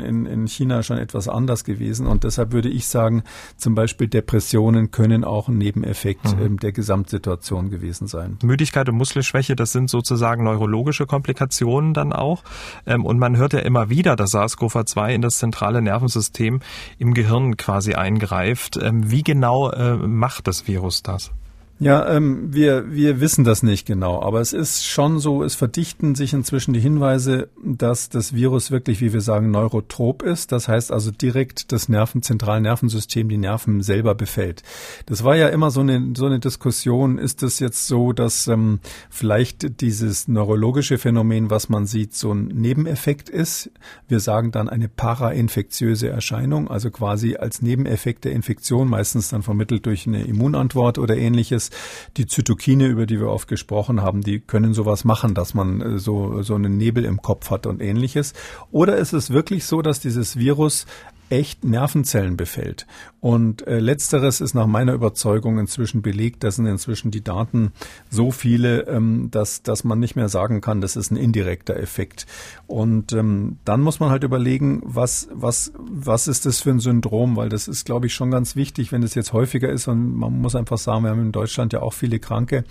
in, 0.00 0.26
in 0.26 0.46
China 0.48 0.82
schon 0.82 0.98
etwas 0.98 1.28
anders 1.28 1.64
gewesen 1.64 2.06
und 2.06 2.24
deshalb 2.24 2.52
würde 2.52 2.68
ich 2.68 2.86
sagen, 2.86 3.22
zum 3.56 3.74
Beispiel 3.74 4.08
Depressionen 4.08 4.90
können 4.90 5.24
auch 5.24 5.48
ein 5.48 5.58
Nebeneffekt 5.58 6.36
mhm. 6.36 6.42
ähm, 6.42 6.58
der 6.58 6.72
Gesamtsituation 6.72 7.70
gewesen 7.70 8.06
sein. 8.06 8.38
Müdigkeit 8.42 8.88
und 8.88 8.96
Muskelschwäche, 8.96 9.56
das 9.56 9.72
sind 9.72 9.90
sozusagen 9.90 10.44
neurologische 10.44 11.06
Komplikationen. 11.06 11.33
Komplikationen 11.34 11.94
dann 11.94 12.12
auch. 12.12 12.42
Ähm, 12.86 13.04
und 13.04 13.18
man 13.18 13.36
hört 13.36 13.52
ja 13.52 13.60
immer 13.60 13.90
wieder, 13.90 14.16
dass 14.16 14.34
SARS-CoV-2 14.34 15.14
in 15.14 15.22
das 15.22 15.38
zentrale 15.38 15.82
Nervensystem 15.82 16.60
im 16.98 17.14
Gehirn 17.14 17.56
quasi 17.56 17.94
eingreift. 17.94 18.78
Ähm, 18.80 19.10
wie 19.10 19.22
genau 19.22 19.70
äh, 19.70 19.96
macht 19.96 20.46
das 20.46 20.66
Virus 20.66 21.02
das? 21.02 21.32
Ja, 21.80 22.08
ähm, 22.08 22.54
wir, 22.54 22.92
wir 22.92 23.20
wissen 23.20 23.42
das 23.42 23.64
nicht 23.64 23.84
genau, 23.84 24.22
aber 24.22 24.40
es 24.40 24.52
ist 24.52 24.86
schon 24.86 25.18
so, 25.18 25.42
es 25.42 25.56
verdichten 25.56 26.14
sich 26.14 26.32
inzwischen 26.32 26.72
die 26.72 26.78
Hinweise, 26.78 27.48
dass 27.64 28.08
das 28.08 28.32
Virus 28.32 28.70
wirklich, 28.70 29.00
wie 29.00 29.12
wir 29.12 29.20
sagen, 29.20 29.50
neurotrop 29.50 30.22
ist. 30.22 30.52
Das 30.52 30.68
heißt 30.68 30.92
also 30.92 31.10
direkt 31.10 31.72
das 31.72 31.88
Nerven, 31.88 32.22
Zentralnervensystem, 32.22 33.28
die 33.28 33.38
Nerven 33.38 33.82
selber 33.82 34.14
befällt. 34.14 34.62
Das 35.06 35.24
war 35.24 35.34
ja 35.34 35.48
immer 35.48 35.72
so 35.72 35.80
eine, 35.80 36.12
so 36.16 36.26
eine 36.26 36.38
Diskussion. 36.38 37.18
Ist 37.18 37.42
es 37.42 37.58
jetzt 37.58 37.88
so, 37.88 38.12
dass 38.12 38.46
ähm, 38.46 38.78
vielleicht 39.10 39.80
dieses 39.80 40.28
neurologische 40.28 40.96
Phänomen, 40.96 41.50
was 41.50 41.68
man 41.68 41.86
sieht, 41.86 42.14
so 42.14 42.32
ein 42.32 42.46
Nebeneffekt 42.46 43.28
ist? 43.28 43.70
Wir 44.06 44.20
sagen 44.20 44.52
dann 44.52 44.68
eine 44.68 44.88
parainfektiöse 44.88 46.08
Erscheinung, 46.08 46.70
also 46.70 46.90
quasi 46.90 47.34
als 47.34 47.62
Nebeneffekt 47.62 48.24
der 48.24 48.32
Infektion, 48.32 48.88
meistens 48.88 49.28
dann 49.28 49.42
vermittelt 49.42 49.86
durch 49.86 50.06
eine 50.06 50.22
Immunantwort 50.22 50.98
oder 50.98 51.16
ähnliches. 51.16 51.70
Die 52.16 52.26
Zytokine, 52.26 52.86
über 52.86 53.06
die 53.06 53.20
wir 53.20 53.28
oft 53.28 53.48
gesprochen 53.48 54.02
haben, 54.02 54.22
die 54.22 54.40
können 54.40 54.74
sowas 54.74 55.04
machen, 55.04 55.34
dass 55.34 55.54
man 55.54 55.80
äh, 55.80 55.98
so, 55.98 56.42
so 56.42 56.54
einen 56.54 56.76
Nebel 56.76 57.04
im 57.04 57.22
Kopf 57.22 57.50
hat 57.50 57.66
und 57.66 57.80
ähnliches. 57.80 58.32
Oder 58.70 58.96
ist 58.96 59.12
es 59.12 59.30
wirklich 59.30 59.64
so, 59.64 59.82
dass 59.82 60.00
dieses 60.00 60.36
Virus 60.36 60.86
echt 61.30 61.64
Nervenzellen 61.64 62.36
befällt. 62.36 62.86
Und 63.20 63.66
äh, 63.66 63.78
letzteres 63.78 64.42
ist 64.42 64.54
nach 64.54 64.66
meiner 64.66 64.92
Überzeugung 64.92 65.58
inzwischen 65.58 66.02
belegt. 66.02 66.44
Da 66.44 66.50
sind 66.50 66.66
inzwischen 66.66 67.10
die 67.10 67.24
Daten 67.24 67.72
so 68.10 68.30
viele, 68.30 68.82
ähm, 68.82 69.30
dass, 69.30 69.62
dass 69.62 69.82
man 69.82 69.98
nicht 69.98 70.14
mehr 70.14 70.28
sagen 70.28 70.60
kann, 70.60 70.82
das 70.82 70.94
ist 70.96 71.10
ein 71.10 71.16
indirekter 71.16 71.76
Effekt. 71.76 72.26
Und 72.66 73.12
ähm, 73.14 73.58
dann 73.64 73.80
muss 73.80 73.98
man 73.98 74.10
halt 74.10 74.24
überlegen, 74.24 74.82
was, 74.84 75.28
was, 75.32 75.72
was 75.78 76.28
ist 76.28 76.44
das 76.44 76.60
für 76.60 76.70
ein 76.70 76.80
Syndrom? 76.80 77.36
Weil 77.36 77.48
das 77.48 77.66
ist, 77.66 77.86
glaube 77.86 78.06
ich, 78.06 78.14
schon 78.14 78.30
ganz 78.30 78.56
wichtig, 78.56 78.92
wenn 78.92 79.02
es 79.02 79.14
jetzt 79.14 79.32
häufiger 79.32 79.70
ist. 79.70 79.88
Und 79.88 80.16
man 80.16 80.40
muss 80.40 80.54
einfach 80.54 80.78
sagen, 80.78 81.04
wir 81.04 81.10
haben 81.10 81.22
in 81.22 81.32
Deutschland 81.32 81.72
ja 81.72 81.80
auch 81.80 81.94
viele 81.94 82.18
Kranke. 82.18 82.64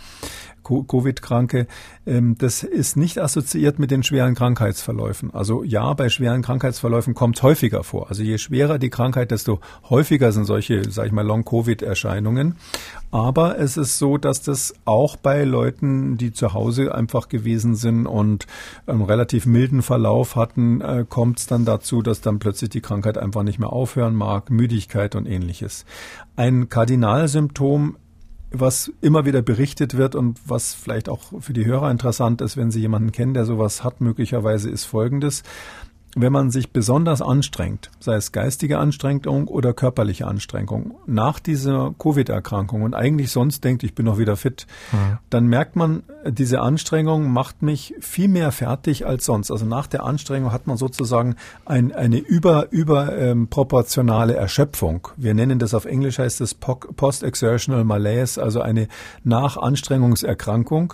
Covid-Kranke, 0.64 1.68
ähm, 2.06 2.36
das 2.38 2.64
ist 2.64 2.96
nicht 2.96 3.20
assoziiert 3.20 3.80
mit 3.80 3.92
den 3.92 4.04
schweren 4.04 4.36
Krankheitsverläufen. 4.36 5.34
Also 5.34 5.64
ja, 5.64 5.94
bei 5.94 6.10
schweren 6.10 6.42
Krankheitsverläufen 6.42 7.14
kommt 7.14 7.38
es 7.38 7.44
häufiger 7.44 7.84
vor. 7.84 8.10
Also 8.10 8.24
je 8.24 8.38
schwerer 8.44 8.78
die 8.78 8.90
Krankheit, 8.90 9.32
desto 9.32 9.60
häufiger 9.90 10.32
sind 10.32 10.46
solche, 10.46 10.90
sag 10.90 11.08
ich 11.08 11.12
mal, 11.12 11.26
Long-Covid-Erscheinungen. 11.26 12.56
Aber 13.12 13.58
es 13.58 13.78
ist 13.78 13.98
so, 14.00 14.18
dass 14.18 14.42
das 14.42 14.74
auch 14.86 15.16
bei 15.16 15.44
Leuten, 15.44 16.18
die 16.18 16.34
zu 16.34 16.54
Hause 16.54 16.94
einfach 16.94 17.30
gewesen 17.30 17.76
sind 17.76 18.06
und 18.06 18.46
einen 18.86 19.02
relativ 19.02 19.46
milden 19.46 19.82
Verlauf 19.82 20.36
hatten, 20.36 20.82
äh, 20.82 21.06
kommt 21.08 21.40
es 21.40 21.48
dann 21.48 21.66
dazu, 21.66 22.02
dass 22.02 22.22
dann 22.22 22.40
plötzlich 22.40 22.70
die 22.70 22.82
Krankheit 22.82 23.18
einfach 23.18 23.44
nicht 23.44 23.60
mehr 23.60 23.74
aufhören 23.74 24.16
mag, 24.16 24.50
Müdigkeit 24.50 25.16
und 25.16 25.26
ähnliches. 25.26 25.86
Ein 26.36 26.70
Kardinalsymptom 26.70 27.98
was 28.54 28.92
immer 29.02 29.26
wieder 29.26 29.42
berichtet 29.42 29.98
wird 29.98 30.16
und 30.16 30.40
was 30.46 30.76
vielleicht 30.76 31.10
auch 31.10 31.42
für 31.42 31.54
die 31.54 31.66
Hörer 31.66 31.90
interessant 31.90 32.40
ist, 32.40 32.56
wenn 32.56 32.70
Sie 32.70 32.80
jemanden 32.80 33.12
kennen, 33.12 33.34
der 33.34 33.46
sowas 33.46 33.84
hat, 33.84 34.00
möglicherweise 34.00 34.70
ist 34.70 34.86
Folgendes 34.86 35.44
wenn 36.16 36.32
man 36.32 36.52
sich 36.52 36.72
besonders 36.72 37.22
anstrengt, 37.22 37.90
sei 38.00 38.16
es 38.16 38.32
geistige 38.32 38.78
Anstrengung 38.78 39.48
oder 39.48 39.74
körperliche 39.74 40.28
Anstrengung, 40.28 40.96
nach 41.06 41.40
dieser 41.40 41.94
Covid-Erkrankung 41.98 42.84
und 42.84 42.94
eigentlich 42.94 43.32
sonst 43.32 43.64
denkt, 43.64 43.84
ich 43.84 43.96
bin 43.96 44.06
noch 44.06 44.18
wieder 44.18 44.36
fit, 44.36 44.68
mhm. 44.92 45.18
dann 45.30 45.48
merkt 45.48 45.76
man, 45.76 46.04
diese 46.26 46.62
Anstrengung 46.62 47.32
macht 47.32 47.62
mich 47.62 47.96
viel 48.00 48.28
mehr 48.28 48.52
fertig 48.52 49.06
als 49.06 49.26
sonst. 49.26 49.52
Also 49.52 49.66
nach 49.66 49.88
der 49.88 50.04
Anstrengung 50.04 50.52
hat 50.52 50.68
man 50.68 50.78
sozusagen 50.78 51.36
ein, 51.66 51.92
eine 51.92 52.18
über, 52.18 52.72
überproportionale 52.72 54.34
ähm, 54.34 54.40
Erschöpfung. 54.40 55.08
Wir 55.18 55.34
nennen 55.34 55.60
das 55.60 55.74
auf 55.74 55.86
Englisch 55.86 56.20
heißt 56.20 56.42
es 56.42 56.54
Post-Exertional 56.54 57.84
Malaise, 57.84 58.42
also 58.42 58.62
eine 58.62 58.88
Nachanstrengungserkrankung. 59.24 60.94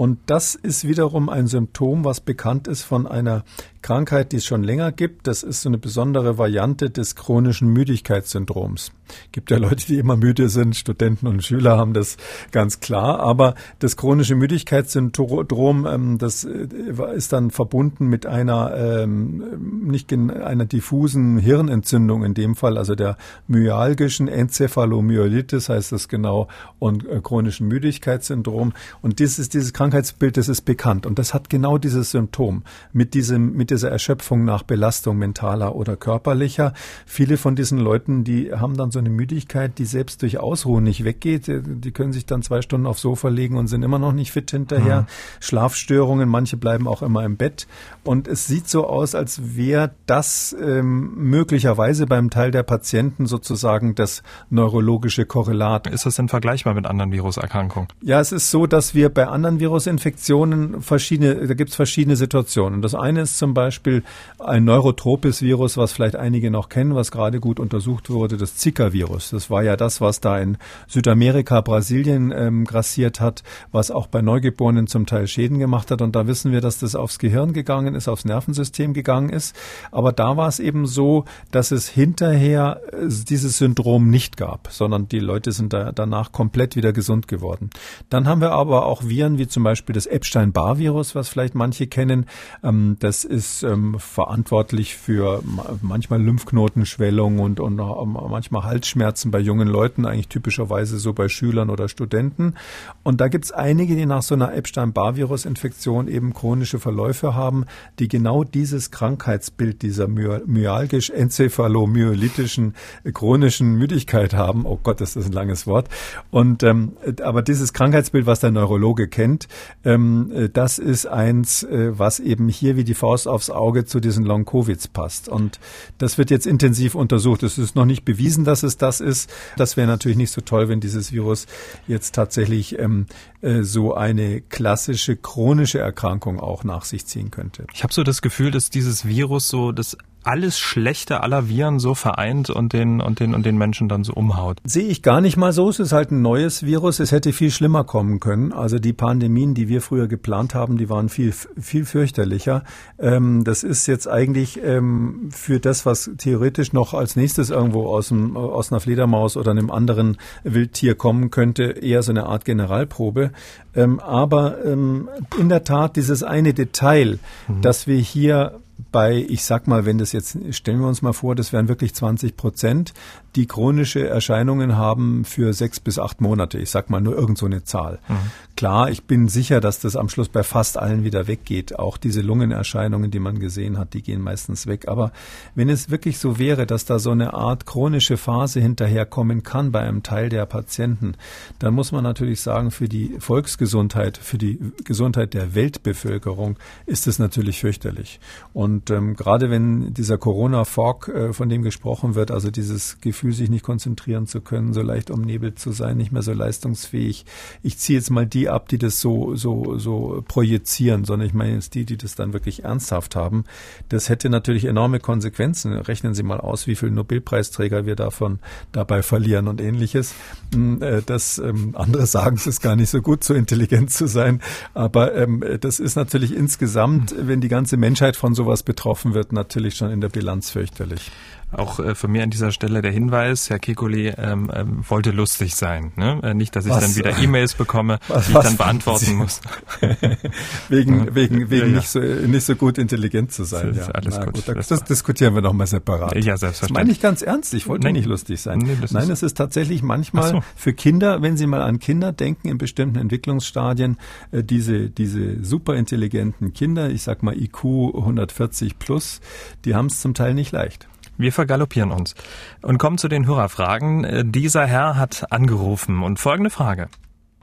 Und 0.00 0.18
das 0.24 0.54
ist 0.54 0.88
wiederum 0.88 1.28
ein 1.28 1.46
Symptom, 1.46 2.06
was 2.06 2.22
bekannt 2.22 2.68
ist 2.68 2.84
von 2.84 3.06
einer 3.06 3.44
Krankheit, 3.82 4.32
die 4.32 4.36
es 4.36 4.46
schon 4.46 4.62
länger 4.62 4.92
gibt. 4.92 5.26
Das 5.26 5.42
ist 5.42 5.60
so 5.60 5.68
eine 5.68 5.76
besondere 5.76 6.38
Variante 6.38 6.88
des 6.88 7.16
chronischen 7.16 7.68
Müdigkeitssyndroms. 7.68 8.92
Gibt 9.32 9.50
ja 9.50 9.58
Leute, 9.58 9.86
die 9.86 9.98
immer 9.98 10.16
müde 10.16 10.48
sind. 10.48 10.76
Studenten 10.76 11.26
und 11.26 11.44
Schüler 11.44 11.76
haben 11.76 11.92
das 11.92 12.16
ganz 12.52 12.80
klar. 12.80 13.20
Aber 13.20 13.54
das 13.78 13.96
chronische 13.96 14.34
Müdigkeitssyndrom, 14.34 15.86
ähm, 15.86 16.18
das 16.18 16.44
äh, 16.44 16.68
ist 17.14 17.32
dann 17.32 17.50
verbunden 17.50 18.06
mit 18.06 18.26
einer 18.26 18.74
ähm, 18.76 19.88
nicht 19.90 20.12
einer 20.12 20.64
diffusen 20.64 21.38
Hirnentzündung 21.38 22.24
in 22.24 22.34
dem 22.34 22.54
Fall, 22.54 22.78
also 22.78 22.94
der 22.94 23.16
myalgischen 23.46 24.28
Enzephalomyelitis 24.28 25.68
heißt 25.68 25.92
das 25.92 26.08
genau 26.08 26.48
und 26.78 27.06
äh, 27.08 27.20
chronischen 27.20 27.68
Müdigkeitssyndrom. 27.68 28.72
Und 29.02 29.18
dieses 29.18 29.48
dieses 29.48 29.72
Krankheitsbild, 29.72 30.36
das 30.36 30.48
ist 30.48 30.62
bekannt 30.62 31.06
und 31.06 31.18
das 31.18 31.34
hat 31.34 31.50
genau 31.50 31.78
dieses 31.78 32.10
Symptom 32.10 32.62
mit 32.92 33.14
diesem 33.14 33.52
mit 33.52 33.70
dieser 33.70 33.90
Erschöpfung 33.90 34.44
nach 34.44 34.62
Belastung 34.62 35.18
mentaler 35.18 35.74
oder 35.74 35.96
körperlicher. 35.96 36.72
Viele 37.06 37.36
von 37.36 37.56
diesen 37.56 37.78
Leuten, 37.78 38.24
die 38.24 38.52
haben 38.52 38.76
dann 38.76 38.90
so 38.90 38.99
eine 39.00 39.10
Müdigkeit, 39.10 39.78
die 39.78 39.84
selbst 39.84 40.22
durch 40.22 40.38
Ausruhen 40.38 40.84
nicht 40.84 41.04
weggeht. 41.04 41.44
Die 41.48 41.90
können 41.90 42.12
sich 42.12 42.26
dann 42.26 42.42
zwei 42.42 42.62
Stunden 42.62 42.86
aufs 42.86 43.02
Sofa 43.02 43.28
legen 43.28 43.56
und 43.56 43.66
sind 43.66 43.82
immer 43.82 43.98
noch 43.98 44.12
nicht 44.12 44.30
fit 44.30 44.50
hinterher. 44.50 45.02
Mhm. 45.02 45.06
Schlafstörungen, 45.40 46.28
manche 46.28 46.56
bleiben 46.56 46.86
auch 46.86 47.02
immer 47.02 47.24
im 47.24 47.36
Bett. 47.36 47.66
Und 48.10 48.26
es 48.26 48.48
sieht 48.48 48.68
so 48.68 48.88
aus, 48.88 49.14
als 49.14 49.56
wäre 49.56 49.92
das 50.06 50.52
ähm, 50.60 51.12
möglicherweise 51.14 52.06
beim 52.06 52.28
Teil 52.28 52.50
der 52.50 52.64
Patienten 52.64 53.26
sozusagen 53.26 53.94
das 53.94 54.24
neurologische 54.48 55.26
Korrelat. 55.26 55.86
Ist 55.86 56.06
das 56.06 56.16
denn 56.16 56.28
vergleichbar 56.28 56.74
mit 56.74 56.86
anderen 56.86 57.12
Viruserkrankungen? 57.12 57.88
Ja, 58.02 58.18
es 58.18 58.32
ist 58.32 58.50
so, 58.50 58.66
dass 58.66 58.96
wir 58.96 59.10
bei 59.10 59.28
anderen 59.28 59.60
Virusinfektionen 59.60 60.82
verschiedene, 60.82 61.46
da 61.46 61.54
gibt 61.54 61.70
es 61.70 61.76
verschiedene 61.76 62.16
Situationen. 62.16 62.82
Das 62.82 62.96
eine 62.96 63.20
ist 63.20 63.38
zum 63.38 63.54
Beispiel 63.54 64.02
ein 64.40 64.64
neurotropes 64.64 65.40
Virus, 65.40 65.76
was 65.76 65.92
vielleicht 65.92 66.16
einige 66.16 66.50
noch 66.50 66.68
kennen, 66.68 66.96
was 66.96 67.12
gerade 67.12 67.38
gut 67.38 67.60
untersucht 67.60 68.10
wurde, 68.10 68.36
das 68.36 68.56
Zika-Virus. 68.56 69.30
Das 69.30 69.50
war 69.50 69.62
ja 69.62 69.76
das, 69.76 70.00
was 70.00 70.18
da 70.18 70.36
in 70.36 70.58
Südamerika, 70.88 71.60
Brasilien 71.60 72.34
ähm, 72.36 72.64
grassiert 72.64 73.20
hat, 73.20 73.44
was 73.70 73.92
auch 73.92 74.08
bei 74.08 74.20
Neugeborenen 74.20 74.88
zum 74.88 75.06
Teil 75.06 75.28
Schäden 75.28 75.60
gemacht 75.60 75.92
hat. 75.92 76.02
Und 76.02 76.16
da 76.16 76.26
wissen 76.26 76.50
wir, 76.50 76.60
dass 76.60 76.80
das 76.80 76.96
aufs 76.96 77.20
Gehirn 77.20 77.52
gegangen 77.52 77.94
ist, 77.94 77.99
aufs 78.08 78.24
Nervensystem 78.24 78.92
gegangen 78.92 79.30
ist. 79.30 79.56
Aber 79.92 80.12
da 80.12 80.36
war 80.36 80.48
es 80.48 80.58
eben 80.58 80.86
so, 80.86 81.24
dass 81.50 81.70
es 81.70 81.88
hinterher 81.88 82.80
äh, 82.92 83.06
dieses 83.08 83.58
Syndrom 83.58 84.10
nicht 84.10 84.36
gab, 84.36 84.68
sondern 84.70 85.08
die 85.08 85.20
Leute 85.20 85.52
sind 85.52 85.72
da 85.72 85.92
danach 85.92 86.32
komplett 86.32 86.76
wieder 86.76 86.92
gesund 86.92 87.28
geworden. 87.28 87.70
Dann 88.08 88.26
haben 88.26 88.40
wir 88.40 88.52
aber 88.52 88.86
auch 88.86 89.04
Viren 89.04 89.38
wie 89.38 89.46
zum 89.46 89.62
Beispiel 89.62 89.94
das 89.94 90.06
Epstein-Barr-Virus, 90.06 91.14
was 91.14 91.28
vielleicht 91.28 91.54
manche 91.54 91.86
kennen. 91.86 92.26
Ähm, 92.62 92.96
das 92.98 93.24
ist 93.24 93.62
ähm, 93.62 93.96
verantwortlich 93.98 94.96
für 94.96 95.42
manchmal 95.80 96.20
Lymphknotenschwellung 96.20 97.38
und, 97.38 97.60
und 97.60 97.76
manchmal 97.76 98.64
Hals 98.64 98.80
Halsschmerzen 98.90 99.30
bei 99.30 99.38
jungen 99.38 99.68
Leuten, 99.68 100.06
eigentlich 100.06 100.28
typischerweise 100.28 100.98
so 100.98 101.12
bei 101.12 101.28
Schülern 101.28 101.70
oder 101.70 101.88
Studenten. 101.88 102.54
Und 103.02 103.20
da 103.20 103.28
gibt 103.28 103.44
es 103.44 103.52
einige, 103.52 103.94
die 103.94 104.06
nach 104.06 104.22
so 104.22 104.34
einer 104.34 104.54
Epstein-Barr-Virus-Infektion 104.54 106.08
eben 106.08 106.32
chronische 106.32 106.78
Verläufe 106.78 107.34
haben, 107.34 107.66
die 107.98 108.08
genau 108.08 108.44
dieses 108.44 108.90
Krankheitsbild 108.90 109.82
dieser 109.82 110.08
myalgisch-enzephalomyelitischen 110.08 112.74
chronischen 113.12 113.76
Müdigkeit 113.76 114.34
haben. 114.34 114.66
Oh 114.66 114.78
Gott, 114.82 115.00
ist 115.00 115.16
das 115.16 115.26
ein 115.26 115.32
langes 115.32 115.66
Wort. 115.66 115.88
Und 116.30 116.62
ähm, 116.62 116.92
aber 117.22 117.42
dieses 117.42 117.72
Krankheitsbild, 117.72 118.26
was 118.26 118.40
der 118.40 118.50
Neurologe 118.50 119.08
kennt, 119.08 119.48
ähm, 119.84 120.50
das 120.52 120.78
ist 120.78 121.06
eins, 121.06 121.62
äh, 121.62 121.98
was 121.98 122.20
eben 122.20 122.48
hier 122.48 122.76
wie 122.76 122.84
die 122.84 122.94
Faust 122.94 123.28
aufs 123.28 123.50
Auge 123.50 123.84
zu 123.84 124.00
diesen 124.00 124.24
Long-Covids 124.24 124.88
passt. 124.88 125.28
Und 125.28 125.60
das 125.98 126.18
wird 126.18 126.30
jetzt 126.30 126.46
intensiv 126.46 126.94
untersucht. 126.94 127.42
Es 127.42 127.58
ist 127.58 127.76
noch 127.76 127.84
nicht 127.84 128.04
bewiesen, 128.04 128.44
dass 128.44 128.62
es 128.62 128.76
das 128.76 129.00
ist. 129.00 129.30
Das 129.56 129.76
wäre 129.76 129.86
natürlich 129.86 130.18
nicht 130.18 130.32
so 130.32 130.40
toll, 130.40 130.68
wenn 130.68 130.80
dieses 130.80 131.12
Virus 131.12 131.46
jetzt 131.86 132.14
tatsächlich 132.14 132.78
ähm, 132.78 133.06
äh, 133.42 133.62
so 133.62 133.94
eine 133.94 134.40
klassische 134.40 135.16
chronische 135.16 135.78
Erkrankung 135.78 136.40
auch 136.40 136.64
nach 136.64 136.84
sich 136.84 137.06
ziehen 137.06 137.30
könnte. 137.30 137.66
Ich 137.72 137.82
habe 137.82 137.92
so 137.92 138.02
das 138.02 138.22
Gefühl, 138.22 138.50
dass 138.50 138.70
dieses 138.70 139.06
Virus 139.06 139.48
so 139.48 139.72
das 139.72 139.96
alles 140.22 140.58
Schlechte 140.58 141.22
aller 141.22 141.48
Viren 141.48 141.78
so 141.78 141.94
vereint 141.94 142.50
und 142.50 142.72
den, 142.72 143.00
und 143.00 143.20
den, 143.20 143.34
und 143.34 143.46
den 143.46 143.56
Menschen 143.56 143.88
dann 143.88 144.04
so 144.04 144.12
umhaut. 144.12 144.58
Sehe 144.64 144.86
ich 144.88 145.02
gar 145.02 145.20
nicht 145.20 145.36
mal 145.36 145.52
so. 145.52 145.68
Es 145.68 145.80
ist 145.80 145.92
halt 145.92 146.10
ein 146.10 146.22
neues 146.22 146.64
Virus. 146.64 147.00
Es 147.00 147.12
hätte 147.12 147.32
viel 147.32 147.50
schlimmer 147.50 147.84
kommen 147.84 148.20
können. 148.20 148.52
Also 148.52 148.78
die 148.78 148.92
Pandemien, 148.92 149.54
die 149.54 149.68
wir 149.68 149.80
früher 149.80 150.08
geplant 150.08 150.54
haben, 150.54 150.76
die 150.76 150.88
waren 150.90 151.08
viel, 151.08 151.32
viel 151.32 151.84
fürchterlicher. 151.84 152.64
Ähm, 152.98 153.44
das 153.44 153.62
ist 153.62 153.86
jetzt 153.86 154.08
eigentlich 154.08 154.60
ähm, 154.62 155.30
für 155.32 155.58
das, 155.60 155.86
was 155.86 156.10
theoretisch 156.18 156.72
noch 156.72 156.92
als 156.92 157.16
nächstes 157.16 157.50
irgendwo 157.50 157.86
aus, 157.86 158.08
dem, 158.08 158.36
aus 158.36 158.70
einer 158.70 158.80
Fledermaus 158.80 159.36
oder 159.36 159.50
einem 159.52 159.70
anderen 159.70 160.18
Wildtier 160.44 160.94
kommen 160.94 161.30
könnte, 161.30 161.64
eher 161.64 162.02
so 162.02 162.12
eine 162.12 162.26
Art 162.26 162.44
Generalprobe. 162.44 163.32
Ähm, 163.74 164.00
aber 164.00 164.64
ähm, 164.64 165.08
in 165.38 165.48
der 165.48 165.64
Tat 165.64 165.96
dieses 165.96 166.22
eine 166.22 166.52
Detail, 166.52 167.18
mhm. 167.48 167.62
dass 167.62 167.86
wir 167.86 167.98
hier 167.98 168.60
bei, 168.92 169.24
ich 169.28 169.44
sag 169.44 169.66
mal, 169.66 169.84
wenn 169.84 169.98
das 169.98 170.12
jetzt, 170.12 170.36
stellen 170.50 170.80
wir 170.80 170.88
uns 170.88 171.02
mal 171.02 171.12
vor, 171.12 171.34
das 171.34 171.52
wären 171.52 171.68
wirklich 171.68 171.94
20 171.94 172.36
Prozent, 172.36 172.92
die 173.36 173.46
chronische 173.46 174.08
Erscheinungen 174.08 174.76
haben 174.76 175.24
für 175.24 175.52
sechs 175.52 175.78
bis 175.78 175.98
acht 175.98 176.20
Monate. 176.20 176.58
Ich 176.58 176.70
sag 176.70 176.90
mal 176.90 177.00
nur 177.00 177.16
irgend 177.16 177.38
so 177.38 177.46
eine 177.46 177.62
Zahl. 177.62 178.00
Mhm. 178.08 178.14
Klar, 178.56 178.90
ich 178.90 179.04
bin 179.04 179.28
sicher, 179.28 179.60
dass 179.60 179.78
das 179.78 179.96
am 179.96 180.08
Schluss 180.08 180.28
bei 180.28 180.42
fast 180.42 180.76
allen 180.76 181.04
wieder 181.04 181.28
weggeht. 181.28 181.78
Auch 181.78 181.96
diese 181.96 182.20
Lungenerscheinungen, 182.20 183.10
die 183.10 183.20
man 183.20 183.38
gesehen 183.38 183.78
hat, 183.78 183.94
die 183.94 184.02
gehen 184.02 184.20
meistens 184.20 184.66
weg. 184.66 184.88
Aber 184.88 185.12
wenn 185.54 185.68
es 185.68 185.90
wirklich 185.90 186.18
so 186.18 186.38
wäre, 186.38 186.66
dass 186.66 186.84
da 186.84 186.98
so 186.98 187.10
eine 187.10 187.34
Art 187.34 187.66
chronische 187.66 188.16
Phase 188.16 188.60
hinterherkommen 188.60 189.42
kann 189.42 189.72
bei 189.72 189.80
einem 189.80 190.02
Teil 190.02 190.28
der 190.28 190.44
Patienten, 190.46 191.14
dann 191.58 191.72
muss 191.72 191.92
man 191.92 192.02
natürlich 192.02 192.40
sagen, 192.40 192.70
für 192.70 192.88
die 192.88 193.16
Volksgesundheit, 193.18 194.18
für 194.18 194.38
die 194.38 194.58
Gesundheit 194.84 195.34
der 195.34 195.54
Weltbevölkerung 195.54 196.58
ist 196.86 197.06
es 197.06 197.18
natürlich 197.18 197.60
fürchterlich. 197.60 198.20
Und 198.52 198.90
ähm, 198.90 199.14
gerade 199.14 199.50
wenn 199.50 199.94
dieser 199.94 200.18
Corona-Fog, 200.18 201.08
äh, 201.08 201.32
von 201.32 201.48
dem 201.48 201.62
gesprochen 201.62 202.14
wird, 202.14 202.30
also 202.30 202.50
dieses 202.50 203.00
Gefühl, 203.00 203.19
Gefühl, 203.20 203.32
sich 203.34 203.50
nicht 203.50 203.64
konzentrieren 203.64 204.26
zu 204.26 204.40
können, 204.40 204.72
so 204.72 204.80
leicht 204.80 205.10
umnebelt 205.10 205.58
zu 205.58 205.72
sein, 205.72 205.98
nicht 205.98 206.10
mehr 206.10 206.22
so 206.22 206.32
leistungsfähig. 206.32 207.26
Ich 207.62 207.76
ziehe 207.76 207.98
jetzt 207.98 208.10
mal 208.10 208.26
die 208.26 208.48
ab, 208.48 208.68
die 208.68 208.78
das 208.78 208.98
so, 208.98 209.36
so, 209.36 209.76
so 209.76 210.24
projizieren, 210.26 211.04
sondern 211.04 211.28
ich 211.28 211.34
meine 211.34 211.54
jetzt 211.54 211.74
die, 211.74 211.84
die 211.84 211.98
das 211.98 212.14
dann 212.14 212.32
wirklich 212.32 212.64
ernsthaft 212.64 213.16
haben. 213.16 213.44
Das 213.90 214.08
hätte 214.08 214.30
natürlich 214.30 214.64
enorme 214.64 215.00
Konsequenzen. 215.00 215.74
Rechnen 215.74 216.14
Sie 216.14 216.22
mal 216.22 216.40
aus, 216.40 216.66
wie 216.66 216.76
viele 216.76 216.92
Nobelpreisträger 216.92 217.84
wir 217.84 217.94
davon 217.94 218.38
dabei 218.72 219.02
verlieren 219.02 219.48
und 219.48 219.60
ähnliches. 219.60 220.14
Hm, 220.54 220.80
äh, 220.80 221.02
das, 221.04 221.38
ähm, 221.38 221.76
andere 221.76 222.06
sagen, 222.06 222.36
es 222.36 222.46
ist 222.46 222.62
gar 222.62 222.74
nicht 222.74 222.88
so 222.88 223.02
gut, 223.02 223.22
so 223.22 223.34
intelligent 223.34 223.90
zu 223.90 224.06
sein. 224.06 224.40
Aber 224.72 225.14
ähm, 225.14 225.44
das 225.60 225.78
ist 225.78 225.94
natürlich 225.94 226.34
insgesamt, 226.34 227.14
wenn 227.18 227.42
die 227.42 227.48
ganze 227.48 227.76
Menschheit 227.76 228.16
von 228.16 228.34
sowas 228.34 228.62
betroffen 228.62 229.12
wird, 229.12 229.32
natürlich 229.32 229.74
schon 229.74 229.90
in 229.90 230.00
der 230.00 230.08
Bilanz 230.08 230.48
fürchterlich. 230.48 231.10
Auch 231.52 231.80
äh, 231.80 231.94
von 231.94 232.12
mir 232.12 232.22
an 232.22 232.30
dieser 232.30 232.52
Stelle 232.52 232.80
der 232.82 232.92
Hinweis, 232.92 233.50
Herr 233.50 233.58
Kekuli 233.58 234.08
ähm, 234.08 234.50
ähm, 234.54 234.84
wollte 234.88 235.10
lustig 235.10 235.56
sein. 235.56 235.92
Ne? 235.96 236.20
Äh, 236.22 236.34
nicht, 236.34 236.54
dass 236.54 236.64
ich 236.64 236.70
was? 236.70 236.80
dann 236.80 236.96
wieder 236.96 237.18
E-Mails 237.18 237.54
bekomme, 237.54 237.98
was, 238.08 238.26
die 238.26 238.32
ich 238.32 238.38
dann 238.38 238.56
beantworten 238.56 239.04
Sie? 239.04 239.14
muss. 239.14 239.40
wegen 240.68 241.06
ja. 241.06 241.14
wegen, 241.14 241.50
wegen 241.50 241.66
ja, 241.66 241.66
ja. 241.66 241.76
Nicht, 241.76 241.88
so, 241.88 241.98
nicht 241.98 242.44
so 242.44 242.54
gut 242.54 242.78
intelligent 242.78 243.32
zu 243.32 243.44
sein. 243.44 243.74
Das 243.74 243.88
ja. 243.88 243.92
alles 243.92 244.16
Na, 244.16 244.24
gut. 244.26 244.46
gut 244.46 244.56
das, 244.56 244.68
das 244.68 244.84
diskutieren 244.84 245.34
wir 245.34 245.42
nochmal 245.42 245.66
separat. 245.66 246.14
Ja, 246.16 246.36
selbstverständlich. 246.36 246.68
Das 246.68 246.70
meine 246.70 246.92
ich 246.92 247.00
ganz 247.00 247.22
ernst. 247.22 247.54
Ich 247.54 247.66
wollte 247.68 247.84
Nein. 247.84 247.94
nicht 247.94 248.06
lustig 248.06 248.40
sein. 248.40 248.58
Nee, 248.58 248.76
Nein, 248.90 249.10
es 249.10 249.22
ist 249.22 249.36
tatsächlich 249.36 249.82
manchmal 249.82 250.30
so. 250.30 250.42
für 250.54 250.72
Kinder, 250.72 251.22
wenn 251.22 251.36
Sie 251.36 251.46
mal 251.46 251.62
an 251.62 251.80
Kinder 251.80 252.12
denken 252.12 252.48
in 252.48 252.58
bestimmten 252.58 252.98
Entwicklungsstadien, 252.98 253.98
äh, 254.30 254.44
diese, 254.44 254.88
diese 254.90 255.42
superintelligenten 255.44 256.52
Kinder, 256.52 256.90
ich 256.90 257.02
sag 257.02 257.22
mal 257.22 257.36
IQ 257.36 257.64
140 257.64 258.78
plus, 258.78 259.20
die 259.64 259.74
haben 259.74 259.86
es 259.86 260.00
zum 260.00 260.14
Teil 260.14 260.34
nicht 260.34 260.52
leicht. 260.52 260.89
Wir 261.20 261.32
vergaloppieren 261.32 261.90
uns 261.92 262.14
und 262.62 262.78
kommen 262.78 262.96
zu 262.96 263.06
den 263.06 263.26
Hörerfragen. 263.26 264.04
Äh, 264.04 264.22
dieser 264.24 264.66
Herr 264.66 264.96
hat 264.96 265.26
angerufen 265.30 266.02
und 266.02 266.18
folgende 266.18 266.48
Frage. 266.48 266.88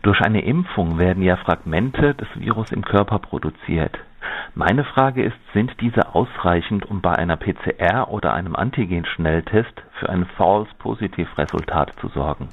Durch 0.02 0.20
eine 0.22 0.44
Impfung 0.44 0.98
werden 0.98 1.22
ja 1.22 1.38
Fragmente 1.38 2.16
des 2.16 2.28
Virus 2.36 2.72
im 2.72 2.84
Körper 2.84 3.20
produziert. 3.20 3.96
Meine 4.56 4.84
Frage 4.84 5.24
ist, 5.24 5.38
sind 5.54 5.76
diese 5.80 6.16
ausreichend, 6.16 6.90
um 6.90 7.02
bei 7.02 7.14
einer 7.14 7.38
PCR 7.38 8.10
oder 8.10 8.34
einem 8.34 8.56
Antigen-Schnelltest 8.56 9.74
für 10.00 10.10
ein 10.10 10.26
False-Positiv-Resultat 10.38 11.94
zu 12.02 12.08
sorgen? 12.08 12.50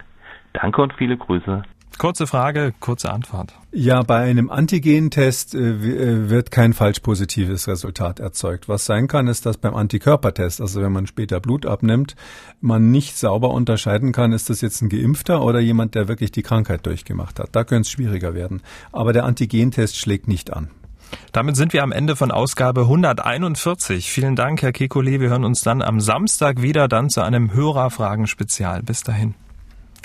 Danke 0.52 0.82
und 0.82 0.92
viele 0.92 1.16
Grüße. 1.16 1.62
Kurze 1.98 2.26
Frage, 2.26 2.74
kurze 2.80 3.12
Antwort. 3.12 3.54
Ja, 3.72 4.02
bei 4.02 4.18
einem 4.18 4.50
Antigentest 4.50 5.54
äh, 5.54 5.58
äh, 5.58 6.28
wird 6.28 6.50
kein 6.50 6.72
falsch 6.72 7.00
positives 7.00 7.68
Resultat 7.68 8.20
erzeugt. 8.20 8.68
Was 8.68 8.84
sein 8.84 9.06
kann, 9.08 9.28
ist, 9.28 9.46
dass 9.46 9.58
beim 9.58 9.74
Antikörpertest, 9.74 10.60
also 10.60 10.82
wenn 10.82 10.92
man 10.92 11.06
später 11.06 11.40
Blut 11.40 11.66
abnimmt, 11.66 12.16
man 12.60 12.90
nicht 12.90 13.16
sauber 13.16 13.50
unterscheiden 13.50 14.12
kann, 14.12 14.32
ist 14.32 14.50
das 14.50 14.60
jetzt 14.60 14.82
ein 14.82 14.88
Geimpfter 14.88 15.42
oder 15.42 15.60
jemand, 15.60 15.94
der 15.94 16.08
wirklich 16.08 16.32
die 16.32 16.42
Krankheit 16.42 16.84
durchgemacht 16.86 17.38
hat. 17.38 17.50
Da 17.52 17.64
könnte 17.64 17.82
es 17.82 17.90
schwieriger 17.90 18.34
werden. 18.34 18.62
Aber 18.92 19.12
der 19.12 19.24
Antigentest 19.24 19.96
schlägt 19.96 20.28
nicht 20.28 20.52
an. 20.52 20.70
Damit 21.32 21.56
sind 21.56 21.72
wir 21.72 21.82
am 21.82 21.92
Ende 21.92 22.16
von 22.16 22.30
Ausgabe 22.30 22.82
141. 22.82 24.10
Vielen 24.10 24.36
Dank, 24.36 24.62
Herr 24.62 24.70
Kekulé. 24.70 25.20
Wir 25.20 25.30
hören 25.30 25.44
uns 25.44 25.60
dann 25.60 25.82
am 25.82 26.00
Samstag 26.00 26.60
wieder, 26.62 26.88
dann 26.88 27.08
zu 27.08 27.22
einem 27.22 27.52
Hörerfragen-Spezial. 27.52 28.82
Bis 28.82 29.02
dahin. 29.02 29.34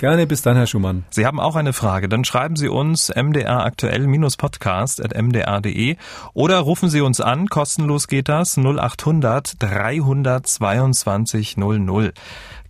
Gerne, 0.00 0.26
bis 0.26 0.40
dann, 0.40 0.56
Herr 0.56 0.66
Schumann. 0.66 1.04
Sie 1.10 1.26
haben 1.26 1.38
auch 1.38 1.56
eine 1.56 1.74
Frage, 1.74 2.08
dann 2.08 2.24
schreiben 2.24 2.56
Sie 2.56 2.70
uns 2.70 3.12
mdraktuell-podcast.mdr.de 3.14 5.96
oder 6.32 6.58
rufen 6.60 6.88
Sie 6.88 7.02
uns 7.02 7.20
an, 7.20 7.48
kostenlos 7.48 8.08
geht 8.08 8.30
das, 8.30 8.56
0800 8.56 9.62
322 9.62 11.58
00. 11.58 12.14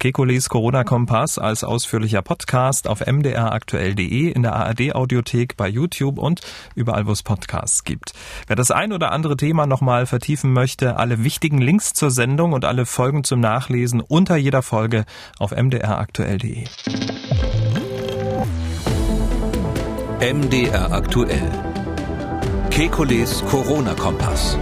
Kekules 0.00 0.48
Corona-Kompass 0.48 1.38
als 1.38 1.62
ausführlicher 1.62 2.22
Podcast 2.22 2.88
auf 2.88 3.06
mdraktuell.de, 3.06 4.30
in 4.30 4.42
der 4.42 4.54
ARD-Audiothek, 4.54 5.58
bei 5.58 5.68
YouTube 5.68 6.18
und 6.18 6.40
überall, 6.74 7.06
wo 7.06 7.12
es 7.12 7.22
Podcasts 7.22 7.84
gibt. 7.84 8.14
Wer 8.46 8.56
das 8.56 8.70
ein 8.70 8.94
oder 8.94 9.12
andere 9.12 9.36
Thema 9.36 9.66
nochmal 9.66 10.06
vertiefen 10.06 10.54
möchte, 10.54 10.96
alle 10.96 11.22
wichtigen 11.22 11.58
Links 11.58 11.92
zur 11.92 12.10
Sendung 12.10 12.54
und 12.54 12.64
alle 12.64 12.86
Folgen 12.86 13.24
zum 13.24 13.40
Nachlesen 13.40 14.00
unter 14.00 14.36
jeder 14.36 14.62
Folge 14.62 15.04
auf 15.38 15.50
mdraktuell.de. 15.50 16.64
MDR 20.20 20.92
aktuell. 20.92 21.50
Kekules 22.70 23.44
Corona-Kompass. 23.50 24.56